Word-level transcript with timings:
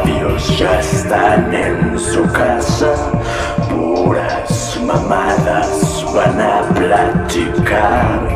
sabios 0.00 0.58
ya 0.58 0.80
están 0.80 1.54
en 1.54 1.98
su 1.98 2.22
casa. 2.32 2.94
Puras 3.68 4.78
mamadas 4.86 6.04
van 6.14 6.40
a 6.40 6.62
platicar. 6.74 8.28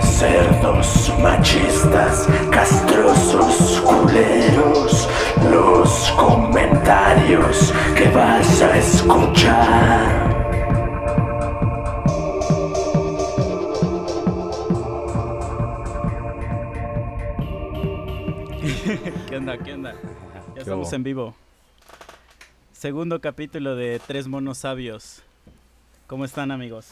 Cerdos 0.00 1.12
machistas, 1.20 2.28
castrosos 2.50 3.80
culeros. 3.80 5.08
Los 5.50 6.12
comentarios 6.12 7.72
que 7.96 8.08
vas 8.08 8.62
a 8.62 8.78
escuchar. 8.78 10.22
¿Qué 19.28 19.36
onda? 19.36 19.58
¿Qué 19.58 19.72
onda? 19.72 19.94
Ya 20.64 20.66
estamos 20.66 20.92
en 20.92 21.02
vivo. 21.02 21.34
Segundo 22.72 23.20
capítulo 23.20 23.74
de 23.74 24.00
Tres 24.06 24.28
Monos 24.28 24.58
Sabios. 24.58 25.22
¿Cómo 26.06 26.24
están, 26.24 26.50
amigos? 26.52 26.86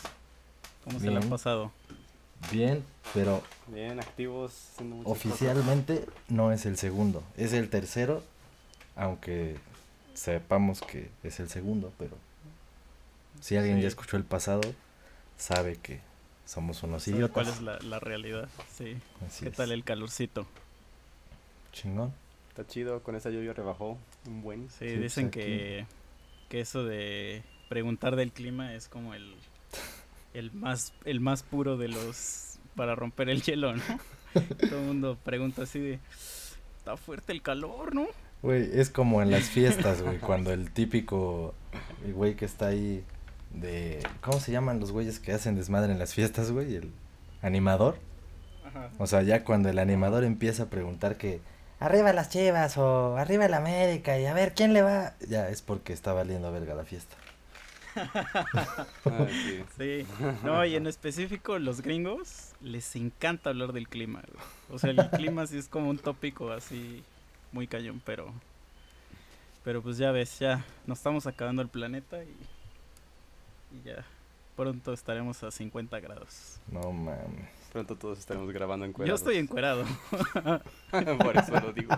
¿Cómo 0.85 0.99
se 0.99 1.09
le 1.11 1.17
han 1.19 1.29
pasado? 1.29 1.71
Bien, 2.51 2.83
pero 3.15 3.43
Bien, 3.69 4.01
activos. 4.01 4.71
oficialmente 5.05 6.05
no 6.29 6.53
es 6.53 6.67
el 6.67 6.77
segundo, 6.79 7.23
es 7.37 7.53
el 7.53 7.69
tercero, 7.69 8.25
aunque 8.97 9.57
sepamos 10.15 10.81
que 10.81 11.11
es 11.23 11.39
el 11.39 11.49
segundo, 11.49 11.93
pero 11.99 12.17
si 13.41 13.57
alguien 13.57 13.77
Sí. 13.77 13.83
ya 13.83 13.89
escuchó 13.89 14.17
el 14.17 14.25
pasado, 14.25 14.63
sabe 15.37 15.77
que 15.77 16.01
somos 16.47 16.83
unos 16.83 17.05
¿Sabe 17.05 17.19
idiotas. 17.19 17.35
¿Cuál 17.35 17.49
es 17.49 17.61
la, 17.63 17.79
la 17.81 18.01
realidad? 18.01 18.49
Sí. 18.77 18.97
Así 19.27 19.45
¿Qué 19.45 19.51
es. 19.51 19.57
tal 19.57 19.71
el 19.71 19.85
calorcito? 19.85 20.47
Chingón. 21.73 22.13
Está 22.61 22.75
chido, 22.75 23.03
con 23.03 23.17
esa 23.17 23.31
lluvia 23.31 23.55
rebajó 23.55 23.97
un 24.27 24.43
buen. 24.43 24.69
Sí, 24.69 24.91
Sí, 24.91 24.97
dicen 24.99 25.31
pues, 25.31 25.47
que, 25.47 25.87
que 26.51 26.61
eso 26.61 26.85
de 26.85 27.43
preguntar 27.71 28.17
del 28.17 28.33
clima 28.33 28.75
es 28.75 28.87
como 28.87 29.15
el, 29.15 29.35
el, 30.35 30.53
más, 30.53 30.93
el 31.07 31.21
más 31.21 31.43
puro 31.43 31.79
de 31.79 31.89
los 31.89 32.59
para 32.77 32.95
romper 32.95 33.31
el 33.31 33.41
hielo, 33.41 33.75
¿no? 33.75 33.83
Todo 34.69 34.79
el 34.79 34.87
mundo 34.87 35.17
pregunta 35.25 35.63
así 35.63 35.79
de, 35.79 36.01
está 36.77 36.99
fuerte 36.99 37.33
el 37.33 37.41
calor, 37.41 37.95
¿no? 37.95 38.09
Güey, 38.43 38.69
es 38.79 38.91
como 38.91 39.23
en 39.23 39.31
las 39.31 39.45
fiestas, 39.49 40.03
güey, 40.03 40.19
cuando 40.19 40.53
el 40.53 40.71
típico 40.71 41.55
el 42.05 42.13
güey 42.13 42.35
que 42.35 42.45
está 42.45 42.67
ahí 42.67 43.03
de... 43.55 44.07
¿Cómo 44.21 44.39
se 44.39 44.53
llaman 44.53 44.81
los 44.81 44.93
güeyes 44.93 45.19
que 45.19 45.33
hacen 45.33 45.57
desmadre 45.57 45.93
en 45.93 45.99
las 45.99 46.13
fiestas, 46.13 46.53
güey? 46.53 46.75
El 46.75 46.93
animador. 47.41 47.97
Ajá. 48.67 48.91
O 48.99 49.07
sea, 49.07 49.23
ya 49.23 49.45
cuando 49.45 49.71
el 49.71 49.79
animador 49.79 50.25
empieza 50.25 50.65
a 50.65 50.67
preguntar 50.67 51.17
que 51.17 51.41
arriba 51.81 52.13
las 52.13 52.29
chivas 52.29 52.77
o 52.79 53.17
arriba 53.17 53.47
el 53.47 53.55
América 53.55 54.19
y 54.19 54.27
a 54.27 54.35
ver 54.35 54.55
quién 54.55 54.73
le 54.73 54.83
va, 54.83 55.15
ya 55.29 55.49
es 55.49 55.63
porque 55.63 55.93
está 55.93 56.13
valiendo 56.13 56.53
verga 56.53 56.75
la 56.75 56.85
fiesta. 56.85 57.17
Sí. 59.33 59.65
Sí, 59.77 60.07
no, 60.45 60.65
y 60.65 60.77
en 60.77 60.87
específico 60.87 61.59
los 61.59 61.81
gringos 61.81 62.53
les 62.61 62.95
encanta 62.95 63.51
hablar 63.51 63.73
del 63.73 63.89
clima. 63.89 64.23
güey. 64.33 64.45
O 64.71 64.79
sea, 64.79 64.91
el 64.91 65.11
clima 65.11 65.45
sí 65.47 65.59
es 65.59 65.67
como 65.67 65.91
un 65.91 65.99
tópico 65.99 66.53
así 66.53 67.03
muy 67.53 67.67
cañón, 67.67 68.01
pero 68.05 68.33
pero 69.65 69.83
pues 69.83 69.99
ya 69.99 70.13
ves, 70.13 70.39
ya 70.39 70.65
nos 70.87 70.99
estamos 70.99 71.27
acabando 71.27 71.63
el 71.63 71.69
planeta 71.69 72.23
y, 72.23 72.29
y 73.77 73.83
ya 73.85 74.05
pronto 74.57 74.93
estaremos 74.93 75.43
a 75.43 75.51
50 75.51 75.99
grados. 76.01 76.59
No 76.71 76.93
mames. 76.93 77.49
Pronto 77.73 77.95
todos 77.95 78.19
estaremos 78.19 78.51
grabando 78.53 78.85
en 78.85 78.93
Yo 78.93 79.15
estoy 79.15 79.37
encuerado. 79.37 79.85
Por 80.91 81.37
eso 81.37 81.61
lo 81.61 81.73
digo. 81.73 81.95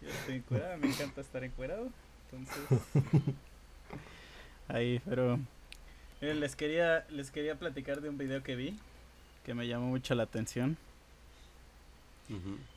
Yo 0.00 0.08
estoy 0.08 0.36
encuerado, 0.36 0.78
me 0.78 0.88
encanta 0.88 1.20
estar 1.20 1.44
encuerado. 1.44 1.88
Entonces. 2.30 2.80
Ahí, 4.68 5.02
pero. 5.04 5.38
miren, 6.20 6.40
les 6.40 6.56
quería, 6.56 7.06
les 7.10 7.30
quería 7.30 7.56
platicar 7.56 8.00
de 8.00 8.08
un 8.08 8.16
video 8.16 8.42
que 8.42 8.56
vi. 8.56 8.78
Que 9.44 9.52
me 9.52 9.66
llamó 9.66 9.88
mucho 9.88 10.14
la 10.14 10.22
atención. 10.22 10.78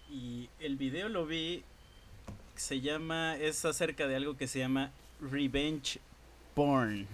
Y 0.10 0.50
el 0.60 0.76
video 0.76 1.08
lo 1.08 1.26
vi. 1.26 1.64
Se 2.56 2.82
llama. 2.82 3.38
Es 3.38 3.64
acerca 3.64 4.08
de 4.08 4.18
algo 4.18 4.36
que 4.36 4.48
se 4.48 4.60
llama 4.60 4.92
Revenge 5.22 6.02
Porn. 6.54 7.08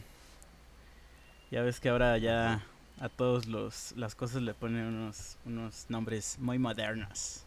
Ya 1.52 1.62
ves 1.62 1.80
que 1.80 1.90
ahora 1.90 2.18
ya 2.18 2.66
a 3.00 3.10
todos 3.10 3.48
los 3.48 3.94
las 3.98 4.16
cosas 4.16 4.42
le 4.42 4.54
ponen 4.54 4.86
unos, 4.86 5.38
unos 5.46 5.86
nombres 5.90 6.38
muy 6.40 6.58
modernos. 6.60 7.42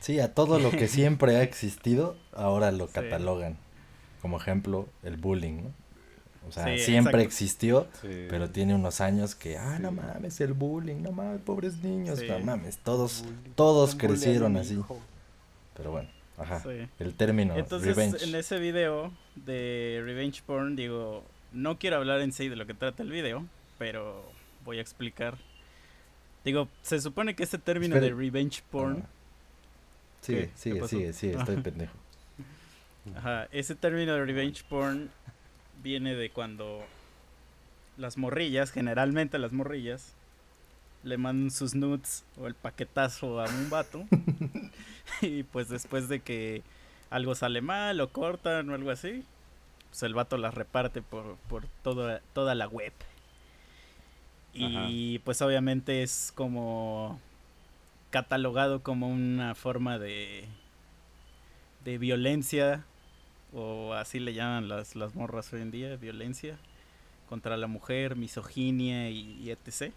Sí, 0.00 0.18
a 0.20 0.34
todo 0.34 0.58
lo 0.58 0.70
que 0.70 0.88
siempre 0.88 1.36
ha 1.36 1.42
existido, 1.42 2.16
ahora 2.32 2.72
lo 2.72 2.86
Sí. 2.86 2.94
catalogan. 2.94 3.56
Como 4.20 4.36
ejemplo, 4.38 4.88
el 5.02 5.16
bullying, 5.16 5.62
¿no? 5.64 5.72
O 6.48 6.50
sea, 6.52 6.64
Sí, 6.64 6.78
siempre 6.84 7.12
exacto. 7.22 7.26
existió, 7.28 7.86
Sí. 8.00 8.26
pero 8.28 8.50
tiene 8.50 8.74
unos 8.74 9.00
años 9.00 9.34
que, 9.36 9.56
ah, 9.58 9.78
no 9.78 9.92
mames, 9.92 10.40
el 10.40 10.54
bullying, 10.54 10.96
no 11.02 11.12
mames, 11.12 11.40
pobres 11.42 11.76
niños, 11.84 12.18
Sí. 12.18 12.26
no 12.28 12.38
mames, 12.40 12.78
todos, 12.78 13.24
todos 13.54 13.94
crecieron 13.94 14.56
así. 14.56 14.74
hijo. 14.74 14.98
Pero 15.76 15.92
bueno, 15.92 16.08
ajá, 16.36 16.60
Sí. 16.60 16.88
el 16.98 17.14
término 17.14 17.56
Entonces, 17.56 17.94
revenge. 17.96 18.24
en 18.24 18.34
ese 18.34 18.58
video 18.58 19.12
de 19.36 20.02
Revenge 20.04 20.42
Porn, 20.44 20.74
digo, 20.74 21.24
no 21.52 21.78
quiero 21.78 21.96
hablar 21.96 22.20
en 22.20 22.32
sí 22.32 22.48
de 22.48 22.56
lo 22.56 22.66
que 22.66 22.74
trata 22.74 23.02
el 23.04 23.10
video, 23.12 23.46
pero 23.78 24.24
voy 24.64 24.78
a 24.78 24.80
explicar. 24.80 25.36
Digo, 26.44 26.68
se 26.82 27.00
supone 27.00 27.34
que 27.36 27.42
este 27.44 27.58
término 27.58 27.94
Espere. 27.96 28.14
de 28.14 28.20
Revenge 28.20 28.62
Porn, 28.70 29.02
Ah. 29.04 29.08
Sigue, 30.22 30.38
¿Qué? 30.40 30.46
¿Qué 30.46 30.52
sigue, 30.56 30.80
pasó? 30.80 30.88
sigue, 30.96 31.12
sigue, 31.12 31.34
estoy 31.38 31.56
pendejo. 31.62 31.94
ajá, 33.16 33.48
ese 33.52 33.74
término 33.74 34.14
de 34.14 34.24
Revenge 34.24 34.62
Porn 34.68 35.10
viene 35.82 36.14
de 36.14 36.30
cuando 36.30 36.84
las 37.96 38.16
morrillas, 38.16 38.70
generalmente 38.70 39.38
las 39.38 39.52
morrillas, 39.52 40.12
le 41.02 41.18
mandan 41.18 41.50
sus 41.50 41.74
nudes 41.74 42.24
o 42.40 42.46
el 42.46 42.54
paquetazo 42.54 43.40
a 43.40 43.48
un 43.48 43.68
vato. 43.70 44.04
y 45.20 45.42
pues 45.42 45.68
después 45.68 46.08
de 46.08 46.20
que 46.20 46.62
algo 47.10 47.34
sale 47.34 47.60
mal 47.60 48.00
o 48.00 48.08
cortan 48.10 48.70
o 48.70 48.74
algo 48.74 48.90
así, 48.90 49.24
pues 49.90 50.02
el 50.04 50.14
vato 50.14 50.36
las 50.38 50.54
reparte 50.54 51.02
por, 51.02 51.36
por 51.48 51.66
toda, 51.82 52.20
toda 52.32 52.54
la 52.54 52.68
web. 52.68 52.92
Y 54.54 55.18
pues 55.20 55.40
obviamente 55.40 56.02
es 56.02 56.32
como 56.34 57.18
catalogado 58.10 58.82
como 58.82 59.08
una 59.08 59.54
forma 59.54 59.98
de, 59.98 60.46
de 61.84 61.98
violencia, 61.98 62.84
o 63.54 63.94
así 63.94 64.20
le 64.20 64.34
llaman 64.34 64.68
las, 64.68 64.94
las 64.94 65.14
morras 65.14 65.52
hoy 65.52 65.62
en 65.62 65.70
día, 65.70 65.96
violencia 65.96 66.58
contra 67.28 67.56
la 67.56 67.66
mujer, 67.66 68.14
misoginia 68.14 69.08
y, 69.08 69.50
etc. 69.50 69.94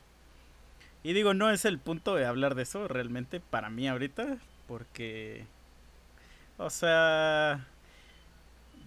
Y 1.03 1.11
digo, 1.11 1.33
no 1.33 1.51
es 1.51 1.65
el 1.65 1.77
punto 1.79 2.15
de 2.15 2.25
hablar 2.25 2.55
de 2.55 2.63
eso 2.63 2.87
realmente 2.87 3.41
para 3.41 3.69
mí 3.69 3.89
ahorita, 3.89 4.37
porque, 4.69 5.45
o 6.57 6.69
sea, 6.69 7.67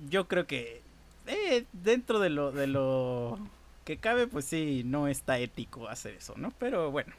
yo 0.09 0.29
creo 0.29 0.47
que 0.47 0.81
eh, 1.27 1.67
dentro 1.75 2.21
de 2.21 2.31
lo, 2.31 2.51
de 2.51 2.67
lo 2.69 3.39
que 3.89 3.97
cabe, 3.97 4.27
pues 4.27 4.45
sí, 4.45 4.83
no 4.85 5.09
está 5.09 5.39
ético 5.39 5.89
hacer 5.89 6.13
eso, 6.17 6.35
¿no? 6.37 6.53
Pero 6.59 6.91
bueno. 6.91 7.11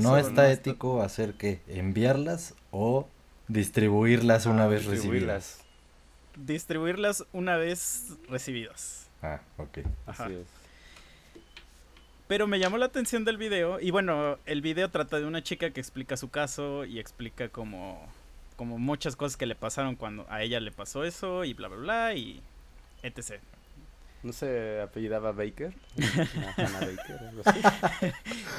no 0.00 0.16
está 0.16 0.50
ético 0.50 1.02
hacer 1.02 1.34
que 1.34 1.60
enviarlas 1.68 2.54
o 2.70 3.06
distribuirlas 3.48 4.46
una 4.46 4.64
Ah, 4.64 4.68
vez 4.68 4.86
recibidas. 4.86 5.58
distribuirlas. 5.58 5.60
Distribuirlas 6.36 7.24
una 7.34 7.56
vez 7.58 8.14
recibidas. 8.30 9.10
Ah, 9.20 9.42
ok. 9.58 9.80
Ajá. 10.06 10.24
Así 10.24 10.34
es. 10.36 10.46
Pero 12.28 12.46
me 12.46 12.58
llamó 12.58 12.78
la 12.78 12.86
atención 12.86 13.26
del 13.26 13.36
video 13.36 13.78
y 13.78 13.90
bueno, 13.90 14.38
el 14.46 14.62
video 14.62 14.88
trata 14.88 15.18
de 15.18 15.26
una 15.26 15.42
chica 15.42 15.68
que 15.68 15.80
explica 15.80 16.16
su 16.16 16.30
caso 16.30 16.86
y 16.86 16.98
explica 16.98 17.50
como, 17.50 18.00
como 18.56 18.78
muchas 18.78 19.16
cosas 19.16 19.36
que 19.36 19.44
le 19.44 19.54
pasaron 19.54 19.96
cuando 19.96 20.24
a 20.30 20.42
ella 20.42 20.60
le 20.60 20.72
pasó 20.72 21.04
eso 21.04 21.44
y 21.44 21.52
bla 21.52 21.68
bla 21.68 21.76
bla 21.76 22.14
y 22.14 22.40
etc. 23.02 23.40
¿No 24.22 24.32
se 24.32 24.80
apellidaba 24.82 25.32
Baker? 25.32 25.72
Hannah 26.56 26.80
Baker, 26.80 27.18
algo 27.28 27.42
así. 27.44 27.60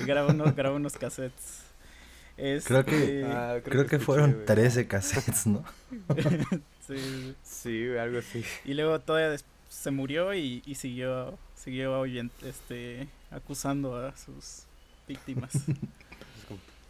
Graba 0.06 0.32
unos, 0.32 0.56
graba 0.56 0.76
unos 0.76 0.94
cassettes. 0.94 1.62
Creo 2.66 2.84
que- 2.86 3.20
Este, 3.20 3.26
Ah, 3.26 3.60
Creo, 3.64 3.86
que 3.86 3.96
escuché, 3.98 4.00
fueron 4.06 4.32
güey. 4.34 4.46
13 4.46 4.88
cassettes, 4.88 5.46
¿no? 5.48 5.64
sí. 6.88 7.36
Sí, 7.44 7.88
algo 7.98 8.20
así. 8.20 8.44
Y 8.66 8.74
luego 8.74 9.00
todavía 9.00 9.38
se 9.70 9.92
murió 9.92 10.34
y, 10.34 10.64
y 10.66 10.76
siguió, 10.76 11.38
siguió 11.56 12.04
este, 12.06 13.08
acusando 13.30 13.96
a 13.98 14.18
sus 14.18 14.64
víctimas. 15.08 15.54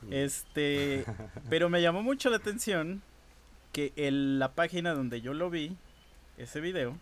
Este, 0.10 1.06
pero 1.50 1.70
me 1.70 1.82
llamó 1.82 2.02
mucho 2.02 2.30
la 2.30 2.38
atención 2.38 3.02
que 3.72 3.94
en 3.96 4.40
la 4.40 4.54
página 4.54 4.94
donde 4.94 5.22
yo 5.22 5.34
lo 5.34 5.50
vi, 5.50 5.76
ese 6.38 6.60
video, 6.60 6.98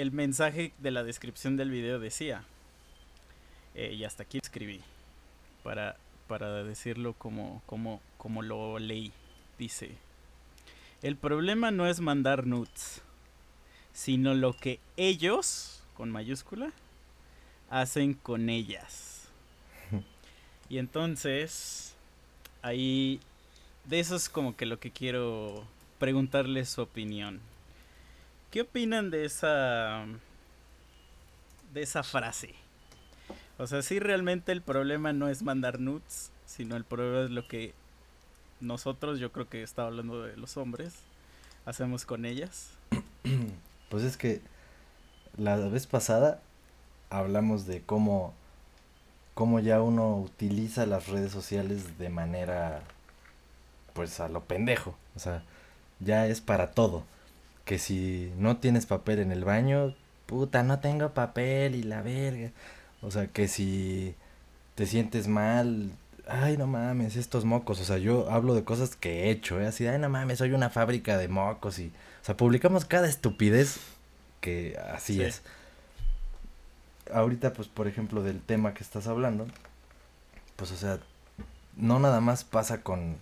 el 0.00 0.12
mensaje 0.12 0.72
de 0.78 0.92
la 0.92 1.02
descripción 1.02 1.56
del 1.56 1.70
video 1.70 1.98
decía, 1.98 2.44
eh, 3.74 3.94
y 3.94 4.04
hasta 4.04 4.22
aquí 4.22 4.38
escribí, 4.40 4.80
para, 5.64 5.96
para 6.28 6.62
decirlo 6.62 7.14
como, 7.14 7.62
como, 7.66 8.00
como 8.16 8.42
lo 8.42 8.78
leí, 8.78 9.10
dice, 9.58 9.90
El 11.02 11.16
problema 11.16 11.72
no 11.72 11.88
es 11.88 11.98
mandar 11.98 12.46
nudes, 12.46 13.02
sino 13.92 14.34
lo 14.34 14.52
que 14.52 14.78
ellos, 14.96 15.82
con 15.96 16.12
mayúscula, 16.12 16.70
hacen 17.68 18.14
con 18.14 18.48
ellas. 18.50 19.28
Y 20.70 20.78
entonces, 20.78 21.94
ahí, 22.62 23.20
de 23.84 23.98
eso 23.98 24.14
es 24.14 24.28
como 24.28 24.54
que 24.54 24.66
lo 24.66 24.78
que 24.78 24.92
quiero 24.92 25.64
preguntarles 25.98 26.68
su 26.68 26.82
opinión. 26.82 27.40
¿Qué 28.50 28.62
opinan 28.62 29.10
de 29.10 29.24
esa 29.26 30.06
de 31.74 31.82
esa 31.82 32.02
frase? 32.02 32.54
O 33.58 33.66
sea, 33.66 33.82
si 33.82 33.98
realmente 33.98 34.52
el 34.52 34.62
problema 34.62 35.12
no 35.12 35.28
es 35.28 35.42
mandar 35.42 35.80
nudes, 35.80 36.30
sino 36.46 36.76
el 36.76 36.84
problema 36.84 37.24
es 37.24 37.30
lo 37.30 37.46
que 37.46 37.74
nosotros, 38.60 39.18
yo 39.18 39.32
creo 39.32 39.48
que 39.48 39.62
estaba 39.62 39.88
hablando 39.88 40.22
de 40.22 40.36
los 40.36 40.56
hombres, 40.56 40.94
hacemos 41.66 42.04
con 42.04 42.24
ellas. 42.24 42.70
Pues 43.90 44.04
es 44.04 44.18
que 44.18 44.42
la 45.38 45.56
vez 45.56 45.86
pasada 45.86 46.42
hablamos 47.08 47.66
de 47.66 47.80
cómo, 47.80 48.34
cómo 49.32 49.60
ya 49.60 49.80
uno 49.80 50.14
utiliza 50.18 50.84
las 50.84 51.08
redes 51.08 51.32
sociales 51.32 51.98
de 51.98 52.10
manera, 52.10 52.82
pues 53.94 54.20
a 54.20 54.28
lo 54.28 54.44
pendejo. 54.44 54.94
O 55.16 55.20
sea, 55.20 55.42
ya 56.00 56.26
es 56.26 56.42
para 56.42 56.72
todo. 56.72 57.02
Que 57.68 57.78
si 57.78 58.32
no 58.38 58.56
tienes 58.56 58.86
papel 58.86 59.18
en 59.18 59.30
el 59.30 59.44
baño, 59.44 59.94
puta, 60.24 60.62
no 60.62 60.78
tengo 60.80 61.10
papel 61.12 61.74
y 61.74 61.82
la 61.82 62.00
verga. 62.00 62.50
O 63.02 63.10
sea, 63.10 63.26
que 63.26 63.46
si 63.46 64.14
te 64.74 64.86
sientes 64.86 65.28
mal, 65.28 65.92
ay, 66.26 66.56
no 66.56 66.66
mames, 66.66 67.16
estos 67.16 67.44
mocos. 67.44 67.78
O 67.78 67.84
sea, 67.84 67.98
yo 67.98 68.30
hablo 68.30 68.54
de 68.54 68.64
cosas 68.64 68.96
que 68.96 69.24
he 69.24 69.30
hecho, 69.30 69.60
¿eh? 69.60 69.66
Así, 69.66 69.86
ay, 69.86 69.98
no 69.98 70.08
mames, 70.08 70.38
soy 70.38 70.52
una 70.52 70.70
fábrica 70.70 71.18
de 71.18 71.28
mocos 71.28 71.78
y... 71.78 71.88
O 72.22 72.24
sea, 72.24 72.38
publicamos 72.38 72.86
cada 72.86 73.06
estupidez 73.06 73.76
que 74.40 74.78
así 74.94 75.16
Sí. 75.16 75.22
es. 75.24 75.42
Ahorita, 77.12 77.52
pues, 77.52 77.68
por 77.68 77.86
ejemplo, 77.86 78.22
del 78.22 78.40
tema 78.40 78.72
que 78.72 78.82
estás 78.82 79.06
hablando, 79.08 79.46
pues, 80.56 80.72
o 80.72 80.76
sea, 80.78 81.00
no 81.76 81.98
nada 81.98 82.22
más 82.22 82.44
pasa 82.44 82.80
con, 82.82 83.16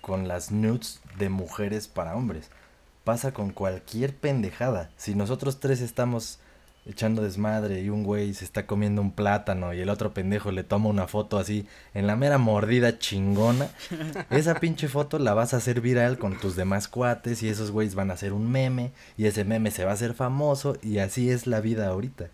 con 0.00 0.28
las 0.28 0.52
nudes 0.52 1.00
de 1.18 1.30
mujeres 1.30 1.88
para 1.88 2.14
hombres. 2.14 2.48
Pasa 3.04 3.32
con 3.32 3.50
cualquier 3.50 4.14
pendejada. 4.14 4.90
Si 4.96 5.14
nosotros 5.14 5.60
tres 5.60 5.80
estamos 5.80 6.38
echando 6.86 7.22
desmadre 7.22 7.80
y 7.80 7.88
un 7.88 8.02
güey 8.02 8.34
se 8.34 8.44
está 8.44 8.66
comiendo 8.66 9.00
un 9.00 9.12
plátano 9.12 9.72
y 9.72 9.80
el 9.80 9.88
otro 9.88 10.12
pendejo 10.12 10.52
le 10.52 10.64
toma 10.64 10.90
una 10.90 11.06
foto 11.06 11.38
así 11.38 11.66
en 11.94 12.06
la 12.06 12.16
mera 12.16 12.38
mordida 12.38 12.98
chingona, 12.98 13.68
esa 14.30 14.60
pinche 14.60 14.88
foto 14.88 15.18
la 15.18 15.34
vas 15.34 15.54
a 15.54 15.58
hacer 15.58 15.80
viral 15.80 16.18
con 16.18 16.38
tus 16.38 16.56
demás 16.56 16.88
cuates 16.88 17.42
y 17.42 17.48
esos 17.48 17.70
güeyes 17.70 17.94
van 17.94 18.10
a 18.10 18.14
hacer 18.14 18.32
un 18.32 18.50
meme 18.50 18.92
y 19.16 19.26
ese 19.26 19.44
meme 19.44 19.70
se 19.70 19.84
va 19.84 19.92
a 19.92 19.94
hacer 19.94 20.14
famoso 20.14 20.76
y 20.82 20.98
así 20.98 21.30
es 21.30 21.46
la 21.46 21.60
vida 21.60 21.88
ahorita. 21.88 22.28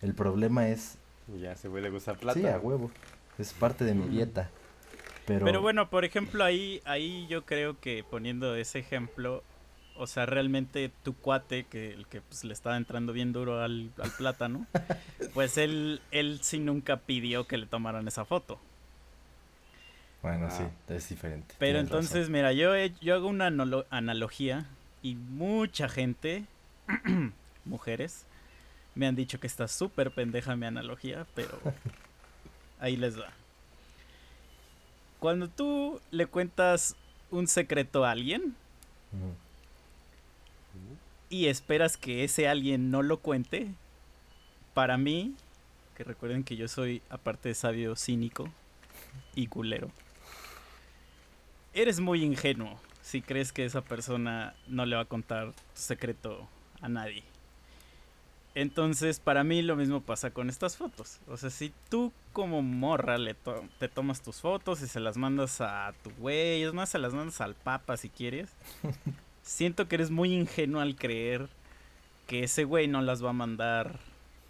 El 0.00 0.14
problema 0.14 0.68
es, 0.68 0.96
ya 1.40 1.54
se 1.54 1.70
puede 1.70 1.88
gustar 1.90 2.18
plata. 2.18 2.40
sí, 2.40 2.46
a 2.46 2.58
huevo, 2.58 2.90
es 3.38 3.52
parte 3.52 3.84
de 3.84 3.94
mi 3.94 4.08
dieta. 4.08 4.50
Pero, 5.24 5.44
Pero 5.44 5.60
bueno, 5.60 5.88
por 5.88 6.04
ejemplo, 6.04 6.42
ahí, 6.42 6.82
ahí 6.84 7.28
yo 7.28 7.46
creo 7.46 7.78
que 7.78 8.02
poniendo 8.02 8.56
ese 8.56 8.80
ejemplo, 8.80 9.44
o 10.02 10.06
sea, 10.06 10.26
realmente 10.26 10.90
tu 11.02 11.14
cuate, 11.14 11.64
que 11.64 11.92
el 11.94 12.06
que 12.06 12.20
pues, 12.20 12.44
le 12.44 12.52
estaba 12.52 12.76
entrando 12.76 13.12
bien 13.12 13.32
duro 13.32 13.60
al, 13.62 13.90
al 14.02 14.10
plátano, 14.12 14.66
pues 15.34 15.56
él, 15.58 16.00
él 16.10 16.40
sí 16.42 16.58
nunca 16.58 16.96
pidió 16.98 17.46
que 17.46 17.56
le 17.58 17.66
tomaran 17.66 18.06
esa 18.08 18.24
foto. 18.24 18.58
bueno, 20.22 20.50
sí, 20.50 20.62
Ah. 20.64 20.70
es 20.94 21.08
diferente. 21.08 21.54
Pero 21.58 21.78
tienes 21.78 21.90
razón. 21.90 22.04
entonces, 22.04 22.28
mira, 22.30 22.52
yo, 22.52 22.74
he- 22.74 22.92
yo 23.00 23.14
hago 23.14 23.28
una 23.28 23.48
analo- 23.48 23.86
analogía 23.90 24.66
y 25.02 25.14
mucha 25.14 25.88
gente, 25.88 26.44
mujeres, 27.64 28.24
me 28.94 29.06
han 29.06 29.16
dicho 29.16 29.40
que 29.40 29.46
está 29.46 29.66
súper 29.68 30.10
pendeja 30.12 30.54
mi 30.56 30.66
analogía, 30.66 31.26
pero 31.34 31.58
ahí 32.80 32.96
les 32.96 33.18
va. 33.18 33.30
Cuando 35.18 35.48
tú 35.48 36.00
le 36.10 36.26
cuentas 36.26 36.96
un 37.30 37.46
secreto 37.46 38.04
a 38.04 38.10
alguien. 38.10 38.54
Y 41.30 41.46
esperas 41.46 41.96
que 41.96 42.24
ese 42.24 42.48
alguien 42.48 42.90
no 42.90 43.02
lo 43.02 43.18
cuente, 43.18 43.68
para 44.74 44.98
mí, 44.98 45.34
que 45.96 46.04
recuerden 46.04 46.44
que 46.44 46.56
yo 46.56 46.68
soy, 46.68 47.02
aparte 47.08 47.48
de 47.48 47.54
sabio, 47.54 47.96
cínico 47.96 48.48
y 49.34 49.46
culero, 49.46 49.90
eres 51.74 52.00
muy 52.00 52.22
ingenuo 52.22 52.78
si 53.02 53.22
crees 53.22 53.52
que 53.52 53.64
esa 53.64 53.82
persona 53.82 54.54
no 54.68 54.86
le 54.86 54.96
va 54.96 55.02
a 55.02 55.06
contar 55.06 55.52
tu 55.52 55.62
secreto 55.74 56.46
a 56.80 56.88
nadie. 56.88 57.24
Entonces, 58.54 59.18
para 59.18 59.44
mí 59.44 59.62
lo 59.62 59.76
mismo 59.76 60.02
pasa 60.02 60.30
con 60.30 60.50
estas 60.50 60.76
fotos. 60.76 61.18
O 61.26 61.36
sea, 61.36 61.48
si 61.48 61.72
tú 61.88 62.12
como 62.32 62.60
morra 62.60 63.16
le 63.16 63.34
te 63.78 63.88
tomas 63.88 64.20
tus 64.20 64.40
fotos 64.40 64.82
y 64.82 64.88
se 64.88 65.00
las 65.00 65.16
mandas 65.16 65.60
a 65.60 65.92
tu 66.02 66.10
güey, 66.18 66.62
es 66.62 66.74
más, 66.74 66.90
se 66.90 66.98
las 66.98 67.14
mandas 67.14 67.40
al 67.40 67.54
papa 67.54 67.96
si 67.96 68.10
quieres, 68.10 68.50
siento 69.42 69.88
que 69.88 69.96
eres 69.96 70.10
muy 70.10 70.32
ingenuo 70.34 70.80
al 70.80 70.96
creer 70.96 71.48
que 72.26 72.44
ese 72.44 72.64
güey 72.64 72.88
no 72.88 73.02
las 73.02 73.24
va 73.24 73.30
a 73.30 73.34
mandar 73.34 73.98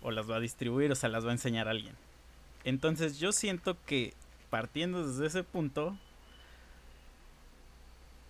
o 0.03 0.11
las 0.11 0.31
va 0.31 0.37
a 0.37 0.41
distribuir 0.41 0.91
o 0.93 0.95
se 0.95 1.09
las 1.09 1.25
va 1.25 1.31
a 1.31 1.33
enseñar 1.33 1.69
a 1.69 1.73
alguien. 1.73 1.95
Entonces 2.65 3.19
yo 3.19 3.33
siento 3.33 3.77
que 3.87 4.15
partiendo 4.51 5.07
desde 5.07 5.27
ese 5.27 5.43
punto, 5.43 5.97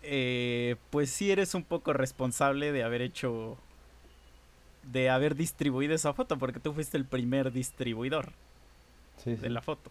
eh, 0.03 0.77
pues 0.91 1.11
sí 1.11 1.31
eres 1.31 1.55
un 1.55 1.65
poco 1.65 1.93
responsable 1.93 2.73
de 2.73 2.83
haber 2.83 3.03
hecho, 3.03 3.57
de 4.85 5.11
haber 5.11 5.35
distribuido 5.37 5.95
esa 5.95 6.13
foto, 6.13 6.39
porque 6.39 6.61
tú 6.61 6.73
fuiste 6.73 6.97
el 6.97 7.05
primer 7.05 7.53
distribuidor 7.53 8.33
Sí, 9.23 9.37
sí. 9.37 9.43
de 9.43 9.51
la 9.51 9.61
foto. 9.63 9.91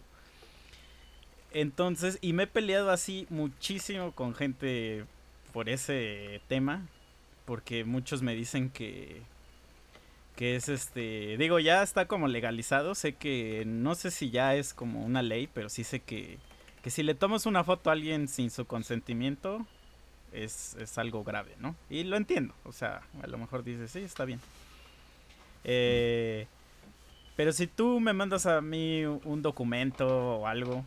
Entonces, 1.52 2.18
y 2.20 2.32
me 2.32 2.44
he 2.44 2.46
peleado 2.46 2.90
así 2.90 3.26
muchísimo 3.30 4.12
con 4.12 4.34
gente 4.34 5.04
por 5.52 5.68
ese 5.68 6.40
tema, 6.48 6.86
porque 7.44 7.84
muchos 7.84 8.22
me 8.22 8.34
dicen 8.34 8.70
que 8.70 9.22
que 10.36 10.56
es 10.56 10.70
este, 10.70 11.36
digo, 11.36 11.58
ya 11.58 11.82
está 11.82 12.06
como 12.06 12.26
legalizado, 12.26 12.94
sé 12.94 13.12
que 13.14 13.64
no 13.66 13.94
sé 13.94 14.10
si 14.10 14.30
ya 14.30 14.54
es 14.54 14.72
como 14.72 15.04
una 15.04 15.22
ley, 15.22 15.48
pero 15.52 15.68
sí 15.68 15.84
sé 15.84 16.00
que 16.00 16.38
que 16.82 16.90
si 16.90 17.02
le 17.02 17.14
tomas 17.14 17.46
una 17.46 17.62
foto 17.64 17.90
a 17.90 17.92
alguien 17.92 18.28
sin 18.28 18.50
su 18.50 18.66
consentimiento 18.66 19.64
es, 20.32 20.74
es 20.80 20.98
algo 20.98 21.22
grave, 21.24 21.54
¿no? 21.60 21.76
Y 21.88 22.04
lo 22.04 22.16
entiendo, 22.16 22.54
o 22.64 22.72
sea, 22.72 23.02
a 23.22 23.26
lo 23.26 23.38
mejor 23.38 23.62
dices, 23.62 23.90
sí, 23.90 24.00
está 24.00 24.24
bien. 24.24 24.40
Eh, 25.64 26.46
pero 27.36 27.52
si 27.52 27.66
tú 27.66 28.00
me 28.00 28.12
mandas 28.12 28.46
a 28.46 28.60
mí 28.60 29.04
un 29.04 29.42
documento 29.42 30.38
o 30.38 30.46
algo, 30.46 30.84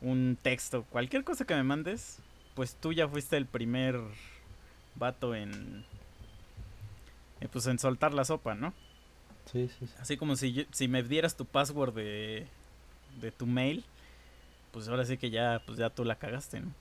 un 0.00 0.38
texto, 0.40 0.84
cualquier 0.84 1.24
cosa 1.24 1.44
que 1.44 1.54
me 1.54 1.64
mandes, 1.64 2.20
pues 2.56 2.74
tú 2.74 2.92
ya 2.92 3.08
fuiste 3.08 3.38
el 3.38 3.46
primer 3.46 4.00
vato 4.96 5.34
en, 5.36 5.84
eh, 7.40 7.48
pues 7.52 7.66
en 7.66 7.78
soltar 7.78 8.14
la 8.14 8.24
sopa, 8.24 8.54
¿no? 8.54 8.72
Sí, 9.52 9.68
sí, 9.68 9.86
sí. 9.86 9.92
Así 10.00 10.16
como 10.16 10.36
si, 10.36 10.52
yo- 10.52 10.64
si 10.72 10.88
me 10.88 11.02
dieras 11.02 11.36
tu 11.36 11.44
password 11.44 11.94
de, 11.94 12.46
de 13.20 13.32
tu 13.32 13.46
mail, 13.46 13.84
pues 14.72 14.88
ahora 14.88 15.04
sí 15.06 15.18
que 15.18 15.30
ya, 15.30 15.62
pues 15.66 15.78
ya 15.78 15.90
tú 15.90 16.04
la 16.04 16.16
cagaste, 16.16 16.60
¿no? 16.60 16.72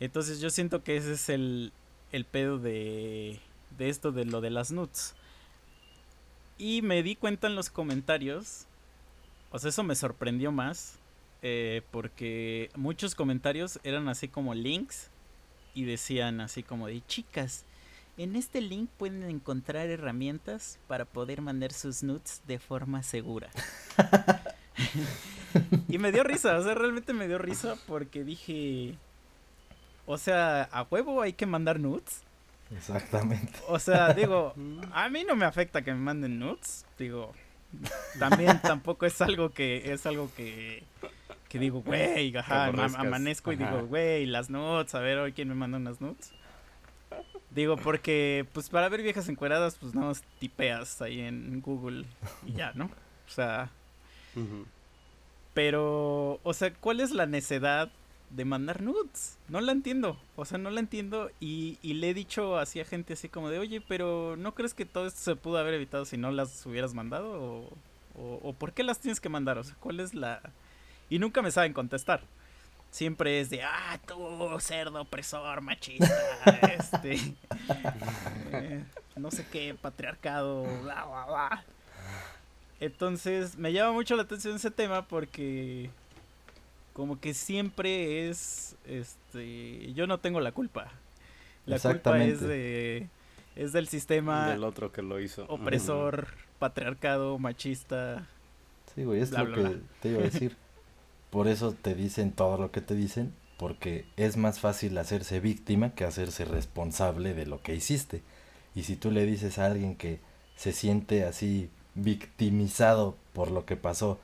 Entonces 0.00 0.40
yo 0.40 0.50
siento 0.50 0.84
que 0.84 0.96
ese 0.96 1.14
es 1.14 1.28
el, 1.30 1.72
el 2.12 2.24
pedo 2.26 2.58
de, 2.58 3.40
de 3.78 3.88
esto 3.90 4.12
de 4.12 4.26
lo 4.26 4.40
de 4.40 4.50
las 4.50 4.72
nuts. 4.72 5.14
Y 6.58 6.82
me 6.82 7.02
di 7.02 7.14
cuenta 7.16 7.46
en 7.46 7.54
los 7.54 7.70
comentarios, 7.70 8.66
o 9.50 9.58
sea, 9.58 9.70
eso 9.70 9.82
me 9.84 9.94
sorprendió 9.94 10.52
más, 10.52 10.97
eh, 11.42 11.82
porque 11.90 12.70
muchos 12.74 13.14
comentarios 13.14 13.78
eran 13.84 14.08
así 14.08 14.28
como 14.28 14.54
links 14.54 15.10
y 15.74 15.84
decían 15.84 16.40
así 16.40 16.62
como 16.62 16.88
de 16.88 17.04
chicas, 17.06 17.64
en 18.16 18.34
este 18.34 18.60
link 18.60 18.90
pueden 18.98 19.22
encontrar 19.22 19.88
herramientas 19.88 20.78
para 20.88 21.04
poder 21.04 21.40
mandar 21.40 21.72
sus 21.72 22.02
nudes 22.02 22.42
de 22.48 22.58
forma 22.58 23.04
segura. 23.04 23.48
y 25.88 25.98
me 25.98 26.10
dio 26.10 26.24
risa, 26.24 26.58
o 26.58 26.62
sea, 26.64 26.74
realmente 26.74 27.12
me 27.12 27.28
dio 27.28 27.38
risa 27.38 27.76
porque 27.86 28.24
dije, 28.24 28.96
o 30.06 30.18
sea, 30.18 30.64
a 30.64 30.82
huevo 30.82 31.22
hay 31.22 31.32
que 31.32 31.46
mandar 31.46 31.78
nudes. 31.78 32.22
Exactamente. 32.76 33.54
O 33.68 33.78
sea, 33.78 34.12
digo, 34.12 34.52
a 34.92 35.08
mí 35.08 35.24
no 35.24 35.36
me 35.36 35.44
afecta 35.44 35.82
que 35.82 35.92
me 35.92 36.00
manden 36.00 36.40
nudes, 36.40 36.86
digo, 36.98 37.32
también 38.18 38.60
tampoco 38.62 39.06
es 39.06 39.20
algo 39.20 39.50
que 39.50 39.92
es 39.92 40.06
algo 40.06 40.30
que 40.36 40.82
que 41.48 41.58
digo, 41.58 41.80
güey, 41.80 42.36
ajá, 42.36 42.66
amanezco 42.66 43.52
y 43.52 43.56
digo, 43.56 43.86
güey, 43.86 44.26
las 44.26 44.50
nudes, 44.50 44.94
a 44.94 45.00
ver 45.00 45.18
hoy 45.18 45.32
quién 45.32 45.48
me 45.48 45.54
manda 45.54 45.78
unas 45.78 46.00
nudes. 46.00 46.32
Digo, 47.50 47.76
porque 47.76 48.46
pues 48.52 48.68
para 48.68 48.88
ver 48.90 49.02
viejas 49.02 49.28
encueradas, 49.28 49.76
pues 49.80 49.94
no 49.94 50.12
tipeas 50.38 51.00
ahí 51.00 51.20
en 51.20 51.62
Google 51.62 52.04
y 52.46 52.52
ya, 52.52 52.72
¿no? 52.74 52.84
O 52.84 53.30
sea, 53.30 53.70
pero, 55.54 56.38
o 56.42 56.54
sea, 56.54 56.72
¿cuál 56.74 57.00
es 57.00 57.10
la 57.10 57.26
necedad 57.26 57.90
de 58.30 58.44
mandar 58.44 58.82
nudes. 58.82 59.38
No 59.48 59.60
la 59.60 59.72
entiendo. 59.72 60.18
O 60.36 60.44
sea, 60.44 60.58
no 60.58 60.70
la 60.70 60.80
entiendo. 60.80 61.30
Y, 61.40 61.78
y 61.82 61.94
le 61.94 62.10
he 62.10 62.14
dicho 62.14 62.58
así 62.58 62.80
a 62.80 62.84
gente 62.84 63.14
así 63.14 63.28
como 63.28 63.50
de, 63.50 63.58
oye, 63.58 63.80
pero 63.80 64.36
¿no 64.36 64.54
crees 64.54 64.74
que 64.74 64.84
todo 64.84 65.06
esto 65.06 65.20
se 65.20 65.36
pudo 65.36 65.58
haber 65.58 65.74
evitado 65.74 66.04
si 66.04 66.16
no 66.16 66.30
las 66.30 66.64
hubieras 66.66 66.94
mandado? 66.94 67.70
¿O, 68.16 68.40
o, 68.42 68.52
por 68.52 68.72
qué 68.72 68.82
las 68.82 68.98
tienes 68.98 69.20
que 69.20 69.28
mandar? 69.28 69.58
O 69.58 69.64
sea, 69.64 69.76
¿cuál 69.80 70.00
es 70.00 70.14
la...? 70.14 70.40
Y 71.10 71.18
nunca 71.18 71.40
me 71.40 71.50
saben 71.50 71.72
contestar. 71.72 72.22
Siempre 72.90 73.40
es 73.40 73.50
de, 73.50 73.62
ah, 73.62 73.98
tú, 74.06 74.58
cerdo, 74.60 75.02
opresor, 75.02 75.60
machista, 75.60 76.08
este... 76.78 77.18
eh, 78.52 78.82
no 79.16 79.30
sé 79.30 79.46
qué, 79.52 79.76
patriarcado, 79.80 80.62
bla, 80.82 81.04
bla, 81.04 81.26
bla. 81.26 81.64
Entonces, 82.80 83.58
me 83.58 83.72
llama 83.72 83.92
mucho 83.92 84.16
la 84.16 84.22
atención 84.22 84.56
ese 84.56 84.70
tema 84.70 85.06
porque 85.06 85.90
como 86.98 87.20
que 87.20 87.32
siempre 87.32 88.28
es 88.28 88.76
este 88.84 89.92
yo 89.94 90.08
no 90.08 90.18
tengo 90.18 90.40
la 90.40 90.52
culpa. 90.52 90.92
La 91.66 91.78
culpa 91.78 92.24
es 92.24 92.40
de 92.40 93.08
es 93.56 93.72
del 93.72 93.88
sistema 93.88 94.50
Del 94.50 94.64
otro 94.64 94.92
que 94.92 95.02
lo 95.02 95.20
hizo. 95.20 95.48
opresor, 95.48 96.28
patriarcado, 96.58 97.38
machista. 97.38 98.26
Sí, 98.94 99.04
güey, 99.04 99.20
es 99.20 99.30
Bla, 99.30 99.44
lo 99.44 99.46
bla, 99.46 99.54
que 99.54 99.62
bla. 99.62 99.80
te 100.00 100.08
iba 100.10 100.20
a 100.20 100.24
decir. 100.24 100.56
Por 101.30 101.48
eso 101.48 101.74
te 101.74 101.94
dicen 101.94 102.32
todo 102.32 102.58
lo 102.58 102.70
que 102.72 102.80
te 102.80 102.94
dicen, 102.94 103.34
porque 103.58 104.06
es 104.16 104.36
más 104.38 104.60
fácil 104.60 104.96
hacerse 104.98 105.40
víctima 105.40 105.94
que 105.94 106.04
hacerse 106.04 106.44
responsable 106.46 107.34
de 107.34 107.46
lo 107.46 107.60
que 107.62 107.74
hiciste. 107.74 108.22
Y 108.74 108.84
si 108.84 108.96
tú 108.96 109.10
le 109.10 109.26
dices 109.26 109.58
a 109.58 109.66
alguien 109.66 109.96
que 109.96 110.20
se 110.56 110.72
siente 110.72 111.24
así 111.24 111.70
victimizado 111.94 113.16
por 113.34 113.50
lo 113.50 113.66
que 113.66 113.76
pasó, 113.76 114.20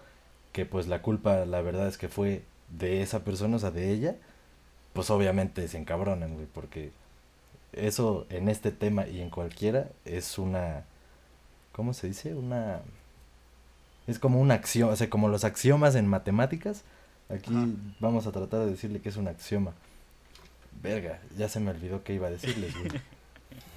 que 0.53 0.67
pues 0.67 0.87
la 0.89 1.03
culpa 1.03 1.45
la 1.47 1.63
verdad 1.63 1.89
es 1.89 1.99
que 1.99 2.09
fue 2.09 2.45
de 2.79 3.03
esa 3.03 3.25
persona, 3.25 3.57
o 3.57 3.59
sea, 3.59 3.71
de 3.71 3.91
ella, 3.91 4.17
pues 4.93 5.11
obviamente 5.11 5.67
se 5.69 5.79
encabronan, 5.79 6.35
güey, 6.35 6.47
porque 6.47 6.91
eso 7.73 8.27
en 8.31 8.49
este 8.49 8.71
tema 8.71 9.07
y 9.07 9.21
en 9.21 9.31
cualquiera 9.31 9.89
es 10.05 10.39
una, 10.39 10.85
¿cómo 11.73 11.95
se 11.95 12.09
dice? 12.09 12.35
Una... 12.35 12.81
Es 14.07 14.19
como 14.19 14.39
un 14.39 14.51
axioma, 14.51 14.93
o 14.93 14.97
sea, 14.97 15.09
como 15.09 15.29
los 15.29 15.45
axiomas 15.45 15.95
en 15.95 16.07
matemáticas, 16.07 16.83
aquí 17.31 17.55
Ajá. 17.55 17.67
vamos 18.01 18.27
a 18.27 18.33
tratar 18.33 18.61
de 18.61 18.71
decirle 18.71 19.01
que 19.01 19.09
es 19.09 19.17
un 19.17 19.29
axioma. 19.29 19.73
Verga, 20.83 21.21
ya 21.39 21.49
se 21.49 21.61
me 21.61 21.71
olvidó 21.71 22.05
qué 22.05 22.15
iba 22.15 22.27
a 22.27 22.31
decirles, 22.31 22.75
güey. 22.77 23.01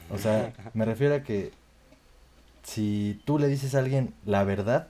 O 0.10 0.18
sea, 0.18 0.54
me 0.74 0.86
refiero 0.86 1.16
a 1.16 1.22
que 1.22 1.52
si 2.64 3.22
tú 3.26 3.40
le 3.40 3.48
dices 3.48 3.76
a 3.76 3.80
alguien 3.80 4.14
la 4.26 4.44
verdad 4.44 4.88